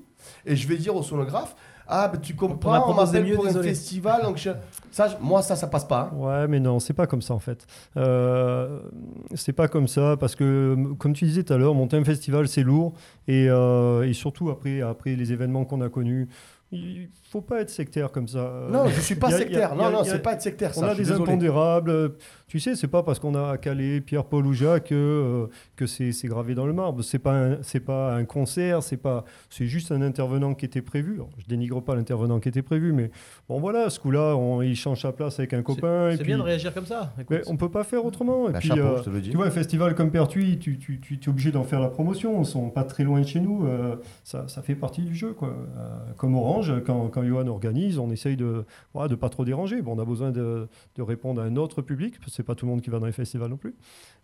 [0.45, 1.57] et je vais dire au sonographe
[1.89, 3.69] Ah, ben, tu comprends, on m'appelle mieux, pour un désolé.
[3.71, 4.23] festival.
[4.23, 4.51] Donc je-
[4.91, 6.11] ça, je- moi, ça, ça passe pas.
[6.13, 6.17] hein.
[6.17, 7.67] Ouais, mais non, c'est pas comme ça en fait.
[7.97, 8.81] Euh,
[9.35, 12.49] c'est pas comme ça parce que, comme tu disais tout à l'heure, monter un festival
[12.49, 12.93] c'est lourd
[13.29, 16.29] et, euh, et surtout après, après les événements qu'on a connus.
[17.33, 18.53] Faut pas être sectaire comme ça.
[18.71, 19.71] Non, je suis pas Il y a- sectaire.
[19.71, 21.23] y a- Non, non, c'est pas être sectaire, On ça, a des désolé.
[21.23, 22.13] impondérables.
[22.47, 25.87] Tu sais, c'est pas parce qu'on a calé Pierre, Paul ou Jacques que, euh, que
[25.87, 27.03] c'est gravé dans le marbre.
[27.03, 31.15] C'est pas c'est pas un concert, c'est pas c'est juste un intervenant qui était prévu.
[31.15, 33.11] Alors, je dénigre pas l'intervenant qui était prévu, mais
[33.49, 36.15] bon voilà, ce coup-là, il change sa place avec un copain.
[36.17, 37.13] C'est bien de réagir comme ça.
[37.19, 37.29] écoute.
[37.31, 38.51] mais on peut pas faire autrement.
[38.51, 39.31] Et Bah, puis, chapeau, euh, je te le dis.
[39.31, 42.41] Tu vois, un festival comme Pertuis, tu, tu, tu es obligé d'en faire la promotion.
[42.43, 43.65] Ils sont pas très loin de chez nous.
[43.67, 45.33] euh, ça, ça fait partie du jeu.
[45.33, 45.49] Quoi.
[45.49, 45.89] Euh,
[46.19, 49.83] comme Orange, quand, quand Johan organise, on essaye de voilà, de pas trop déranger.
[49.83, 52.55] Bon, on a besoin de, de répondre à un autre public, parce que c'est pas
[52.55, 53.75] tout le monde qui va dans les festivals non plus.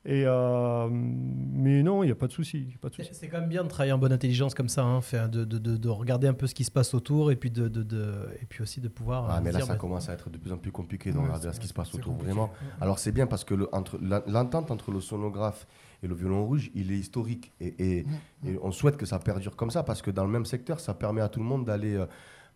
[0.05, 2.61] Et, euh, mais non, il n'y a pas de souci.
[2.71, 3.11] y a pas de souci.
[3.13, 5.77] C'est quand même bien de travailler en bonne intelligence comme ça, hein, de, de, de,
[5.77, 8.47] de regarder un peu ce qui se passe autour et puis, de, de, de- et
[8.47, 9.27] puis aussi de pouvoir.
[9.29, 11.11] Ah, euh, mais là, dire, ça bah, commence à être de plus en plus compliqué
[11.11, 12.33] de Ouais, regarder ce qui se passe autour, compliqué.
[12.33, 12.51] vraiment.
[12.81, 15.67] Alors, c'est bien parce que le- entre- la- l'entente entre le sonographe
[16.03, 17.53] et le violon rouge, il est historique.
[17.61, 18.07] Et, et-
[18.47, 20.95] et on souhaite que ça perdure comme ça parce que dans le même secteur, ça
[20.95, 22.03] permet à tout le monde d'aller.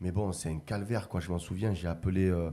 [0.02, 1.20] Euh, mais bon, c'est un calvaire, quoi.
[1.20, 2.50] Je m'en souviens, j'ai appelé euh,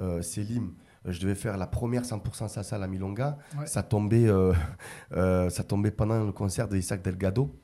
[0.00, 0.72] euh, Selim.
[1.06, 3.36] Je devais faire la première 100% salsa à la Milonga.
[3.58, 3.66] Ouais.
[3.66, 4.52] Ça, tombait, euh,
[5.12, 7.54] euh, ça tombait pendant le concert de Isaac Delgado.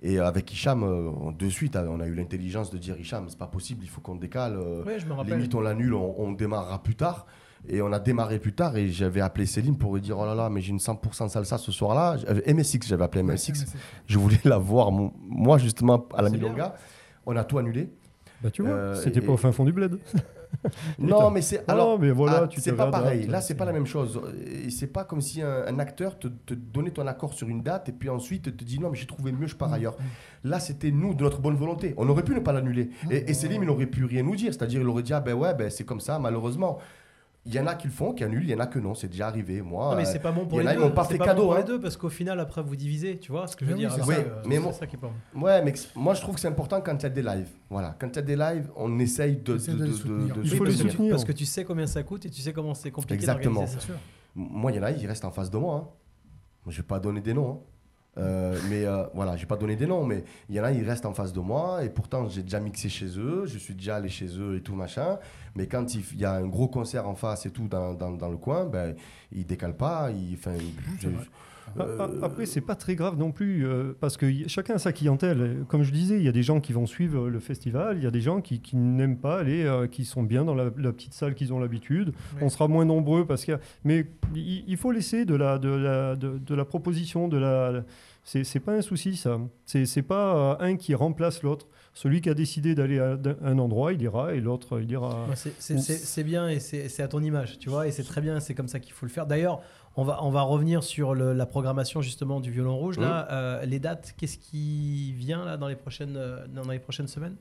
[0.00, 3.48] Et avec Hicham, euh, de suite, on a eu l'intelligence de dire Hicham, c'est pas
[3.48, 4.54] possible, il faut qu'on décale.
[4.56, 7.26] euh, Ouais, je me limite, on l'annule, on, on démarrera plus tard.
[7.68, 10.36] Et on a démarré plus tard et j'avais appelé Céline pour lui dire Oh là
[10.36, 12.16] là, mais j'ai une 100% salsa ce soir-là.
[12.46, 13.64] MSX, j'avais appelé MSX.
[14.06, 16.76] Je voulais la voir, moi, justement, à la Milonga.
[17.26, 17.90] On a tout annulé.
[18.42, 19.98] Bah, tu vois, Euh, c'était et- pas au fin fond du bled.
[20.98, 21.98] Non, mais c'est Ah alors.
[21.98, 23.24] mais voilà, ah, tu c'est pas pareil.
[23.28, 24.18] hein, Là, c'est pas la même chose.
[24.64, 27.62] Et C'est pas comme si un, un acteur te, te donnait ton accord sur une
[27.62, 29.96] date et puis ensuite te dit non, mais j'ai trouvé mieux, je Mm, pars ailleurs.
[30.44, 31.92] Là, c'était nous de notre bonne volonté.
[31.98, 32.90] On aurait pu ne pas l'annuler.
[33.04, 33.12] Mm.
[33.12, 34.54] Et, et Célim, il aurait pu rien nous dire.
[34.54, 36.78] C'est-à-dire, il aurait dit ah ben ouais, ben c'est comme ça, malheureusement.
[37.50, 38.94] Il y en a qui le font, qui annulent, il y en a que non,
[38.94, 39.62] c'est déjà arrivé.
[39.62, 40.80] Moi, Non, mais euh, c'est pas bon pour il y en les a, deux.
[40.82, 41.42] ils m'ont pas fait bon cadeau.
[41.44, 41.58] pour hein.
[41.60, 43.80] les deux parce qu'au final, après, vous divisez, tu vois ce que je veux Oui,
[43.86, 43.96] dire.
[44.06, 45.40] Oui, ça, euh, mais moi, ça qui est pas bon.
[45.40, 47.48] ouais, mais moi je trouve que c'est important quand il y a des lives.
[47.70, 50.34] Voilà, quand il y a des lives, on essaye de, de, de de- soutenir.
[50.36, 51.10] de Il faut les parce que- soutenir.
[51.12, 53.64] Parce que tu sais combien ça coûte et tu sais comment c'est compliqué Exactement.
[54.34, 55.74] Moi, il y en a, ils restent en face de moi.
[55.76, 55.88] Hein.
[56.70, 57.62] Je vais pas donner des noms.
[58.18, 60.72] Euh, mais euh, voilà, je vais pas donner des noms, mais il y en a,
[60.72, 61.84] ils restent en face de moi.
[61.84, 64.74] Et pourtant, j'ai déjà mixé chez eux, je suis déjà allé chez eux et tout
[64.74, 65.18] machin.
[65.56, 68.28] Mais quand il y a un gros concert en face et tout dans, dans, dans
[68.30, 68.94] le coin, ben,
[69.32, 70.10] ils décalent pas.
[70.10, 70.54] Ils, enfin,
[71.00, 71.08] je-
[71.78, 74.90] ah, Après, c'est pas très grave non plus, euh, parce que y- chacun a sa
[74.92, 75.64] clientèle.
[75.68, 78.06] Comme je disais, il y a des gens qui vont suivre le festival, il y
[78.06, 80.92] a des gens qui, qui n'aiment pas aller, euh, qui sont bien dans la, la
[80.92, 82.14] petite salle qu'ils ont l'habitude.
[82.34, 82.38] Oui.
[82.40, 86.16] On sera moins nombreux, parce que, mais il, il faut laisser de la, de la,
[86.16, 87.84] de, de la proposition, de la.
[88.44, 89.38] C'est pas un souci, ça.
[89.64, 91.66] C'est pas euh, un qui remplace l'autre.
[91.94, 95.26] Celui qui a décidé d'aller à un endroit, il ira, et l'autre, il ira.
[95.28, 98.54] Ouais, c'est- bien et c'est à ton image, tu vois, et c'est très bien, c'est
[98.54, 99.26] comme ça qu'il faut le faire.
[99.26, 99.60] D'ailleurs,
[99.96, 102.98] on va, on va revenir sur le- la programmation justement du violon rouge.
[102.98, 107.08] Là, Euh, les dates, qu'est-ce qui vient là dans les prochaines, euh, dans les prochaines
[107.08, 107.36] semaines?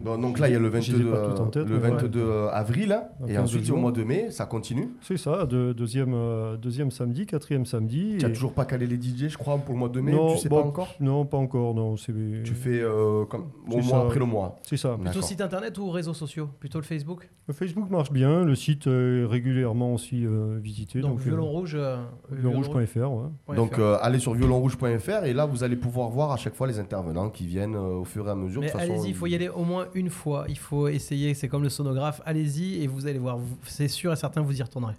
[0.00, 1.50] Bon, donc là, il y a le Je les ai 22, pas toutes en euh,
[1.50, 1.90] tête, le mais ouais.
[2.02, 4.90] 22 avril, hein, et 15 ensuite, au mois de mai, ça continue.
[5.00, 8.14] C'est ça, de- deuxième, euh, deuxième samedi, quatrième samedi.
[8.18, 10.12] Tu n'as et- toujours pas calé les DJ, je crois, pour le mois de mai
[10.12, 10.94] non, Tu sais bon, pas encore?
[11.00, 11.96] Non, pas encore, non.
[11.96, 14.00] Tu fais euh, comme, au mois ça.
[14.02, 14.56] après le mois.
[14.62, 14.96] C'est ça.
[15.02, 16.48] Plutôt site internet ou réseaux sociaux?
[16.60, 17.28] Plutôt le Facebook?
[17.48, 21.00] Le Facebook marche bien, le site est régulièrement aussi euh, visité.
[21.00, 21.72] Donc, Donc, violon euh, rouge.
[21.74, 21.96] euh,
[22.30, 23.10] violonrouge.fr,
[23.48, 23.56] ouais.
[23.56, 26.78] Donc euh, allez sur violonrouge.fr et là vous allez pouvoir voir à chaque fois les
[26.78, 28.62] intervenants qui viennent euh, au fur et à mesure.
[28.74, 30.46] Allez-y, il faut y au moins une fois.
[30.48, 32.20] Il faut essayer, c'est comme le sonographe.
[32.26, 33.38] Allez-y et vous allez voir.
[33.64, 34.94] C'est sûr et certain, vous y retournerez.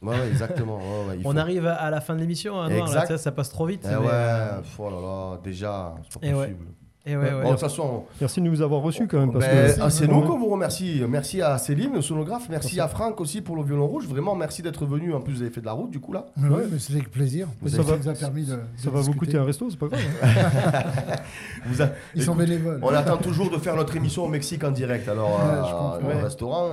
[0.00, 0.78] Ouais, ouais, exactement.
[0.78, 3.32] ouais, ouais, il On faut- arrive à la fin de l'émission, hein, là, ça, ça
[3.32, 3.82] passe trop vite.
[3.84, 6.66] Eh mais, ouais, euh, oh là là, déjà, c'est pas Eh possible.
[7.04, 7.30] Et ouais, ouais.
[7.32, 9.32] Bon, de toute façon, Merci de nous avoir reçus quand même.
[9.32, 11.02] Parce ben, que, ah, c'est nous qu'on vous remercie.
[11.08, 12.48] Merci à Céline, le sonographe.
[12.48, 14.06] Merci, à Franck aussi pour le violon rouge.
[14.06, 15.12] Vraiment, merci d'être venu.
[15.12, 16.26] En plus, vous avez fait de la route, du coup, là.
[16.36, 17.48] Mais ouais, mais c'était avec plaisir.
[17.60, 18.56] Vous Ça, va, permis de.
[18.76, 20.00] ça de va vous coûter un resto, c'est pas grave.
[20.22, 21.12] hein.
[21.66, 22.78] Vous a- Ils sont bénévoles.
[22.82, 25.08] On attend toujours de faire notre émission au Mexique en direct.
[25.08, 25.98] Alors, Ouais, euh, je comprends.
[26.18, 26.70] le restaurant,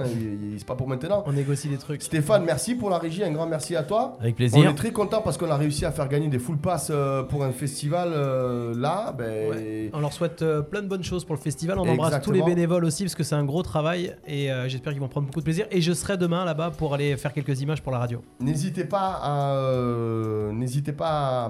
[0.57, 1.23] c'est pas pour maintenant.
[1.25, 2.01] On négocie des trucs.
[2.03, 3.23] Stéphane, merci pour la régie.
[3.23, 4.17] Un grand merci à toi.
[4.21, 4.59] Avec plaisir.
[4.59, 7.23] On est très content parce qu'on a réussi à faire gagner des full pass euh,
[7.23, 9.13] pour un festival euh, là.
[9.17, 9.89] Ben, Ouais.
[9.93, 11.79] On leur souhaite euh, plein de bonnes choses pour le festival.
[11.79, 14.91] On embrasse tous les bénévoles aussi parce que c'est un gros travail et euh, j'espère
[14.91, 15.65] qu'ils vont prendre beaucoup de plaisir.
[15.71, 18.21] Et je serai demain là-bas pour aller faire quelques images pour la radio.
[18.39, 21.49] N'hésitez pas à, euh, n'hésitez pas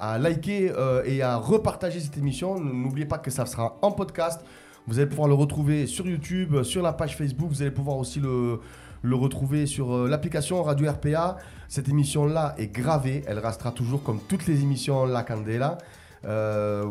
[0.00, 0.72] à, à liker
[1.06, 2.58] et à repartager cette émission.
[2.58, 4.44] N'oubliez pas que ça sera en podcast.
[4.88, 7.48] Vous allez pouvoir le retrouver sur YouTube, sur la page Facebook.
[7.50, 8.58] Vous allez pouvoir aussi le,
[9.02, 11.36] le retrouver sur l'application Radio RPA.
[11.68, 13.22] Cette émission-là est gravée.
[13.28, 15.78] Elle restera toujours comme toutes les émissions La Candela.
[16.24, 16.86] Euh,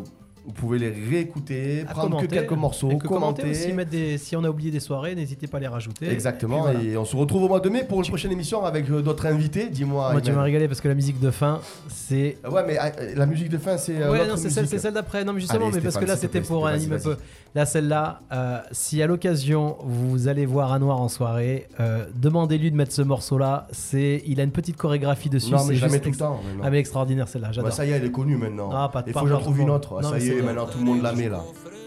[0.45, 3.59] vous pouvez les réécouter, À prendre que quelques morceaux, et que commenter commenter.
[3.63, 6.09] aussi, mettre des- si on a oublié des soirées, n'hésitez pas à les rajouter.
[6.09, 6.67] Exactement.
[6.67, 6.89] Et puis voilà.
[6.93, 9.27] Et on se retrouve au mois de mai pour une prochaine émission avec euh, d'autres
[9.27, 9.69] invités.
[9.69, 10.11] Dis-moi.
[10.11, 12.37] Moi, tu m'as régalé parce que la musique de fin, c'est.
[12.49, 14.01] Ouais, mais euh, la musique de fin, c'est.
[14.01, 15.23] euh, ouais, non, c'est celle, celle d'après.
[15.23, 17.17] Non, mais justement, Allez, mais parce que là, c'était pour un peu.
[17.53, 22.71] Là, celle-là, euh, si à l'occasion vous allez voir un noir en soirée, euh, demandez-lui
[22.71, 23.67] de mettre ce morceau-là.
[23.71, 25.51] C'est, il a une petite chorégraphie dessus.
[25.51, 26.39] Non, mais mets tout le temps.
[26.63, 27.51] Ah, mais extraordinaire celle-là.
[27.51, 27.69] J'adore.
[27.69, 28.69] Bah, ça y est, elle est connue maintenant.
[28.73, 30.01] Ah, pas de Il faut que j'en trouve une autre.
[30.01, 31.43] Non, ça y est, maintenant tout le monde la met là.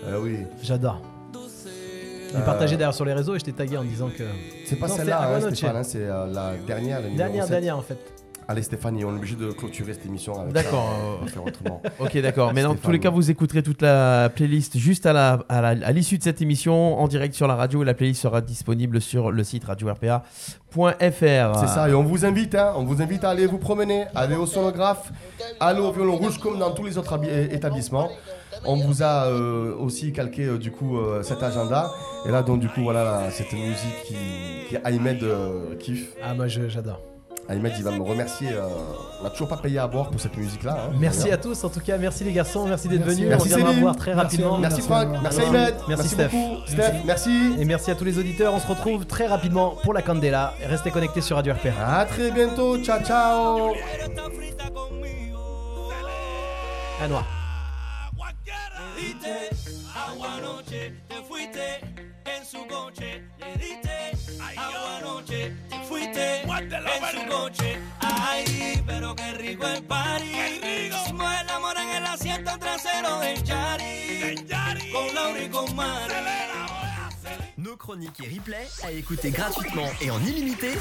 [0.06, 0.38] Eh oui.
[0.62, 1.00] J'adore.
[2.34, 4.24] Euh, partagé d'ailleurs sur les réseaux et je t'ai tagué en disant que.
[4.66, 7.00] C'est pas celle-là, hein, hein, c'est euh, la dernière.
[7.00, 7.50] la Dernière, 7.
[7.50, 7.98] dernière en fait.
[8.46, 10.84] Allez, Stéphane, on est obligé de clôturer cette émission avec D'accord.
[10.86, 11.06] ça.
[11.20, 11.82] On va faire autrement.
[11.98, 12.52] Ok, d'accord.
[12.52, 15.86] Mais dans tous les cas, vous écouterez toute la playlist juste à la- à la-
[15.86, 17.82] à l'issue de cette émission en direct sur la radio.
[17.82, 21.58] Et la playlist sera disponible sur le site radio-rpa.fr.
[21.58, 24.36] C'est ça, et on vous invite, hein, on vous invite à aller vous promener, aller
[24.36, 25.10] au sonographe,
[25.60, 27.18] aller au violon rouge comme dans tous les autres
[27.52, 28.10] établissements.
[28.66, 31.90] On vous a euh, aussi calqué euh, du coup euh, cet agenda.
[32.26, 34.14] Et là donc du coup voilà là, cette musique qui,
[34.68, 36.12] qui Ahmed euh, kiffe.
[36.22, 37.00] Ah, moi j'adore.
[37.48, 38.48] Ahmed il va me remercier.
[38.52, 38.66] euh,
[39.20, 40.88] on n'a toujours pas payé à boire pour cette musique là.
[40.98, 43.16] Merci à tous en tout cas, merci les garçons, merci d'être Merci.
[43.24, 43.28] venus.
[43.30, 43.82] Merci on viendra Céline.
[43.82, 44.58] voir très rapidement.
[44.58, 45.08] Merci Franck.
[45.22, 45.74] Merci Ahmed.
[45.74, 46.28] Merci, Merci Steph.
[46.30, 46.66] beaucoup.
[46.66, 47.54] Steph, merci.
[47.58, 48.54] Et merci à tous les auditeurs.
[48.54, 50.54] On se retrouve très rapidement pour la Candela.
[50.66, 51.70] Restez connectés sur Radio RPA.
[51.98, 52.78] À très bientôt.
[52.82, 53.72] Ciao ciao.
[57.02, 57.24] À noir.
[59.94, 61.60] Agua anoche, te fuiste
[62.26, 63.20] en su coche.
[63.40, 63.88] Le diste
[64.56, 67.78] agua anoche, te fuiste en su coche.
[68.00, 70.24] Ay, pero qué rico el party.
[70.24, 74.44] Hicimos el amor en el asiento trasero del Yari.
[74.92, 76.14] Con Laura y con Mari.
[77.56, 80.72] Nos chroniques et replays à écouter gratuitement et en illimité.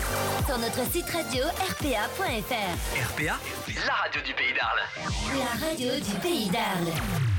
[0.46, 3.14] Sur notre site radio rpa.fr.
[3.14, 3.40] RPA,
[3.86, 5.40] la radio du pays d'Arles.
[5.40, 7.33] La radio du pays d'Arles.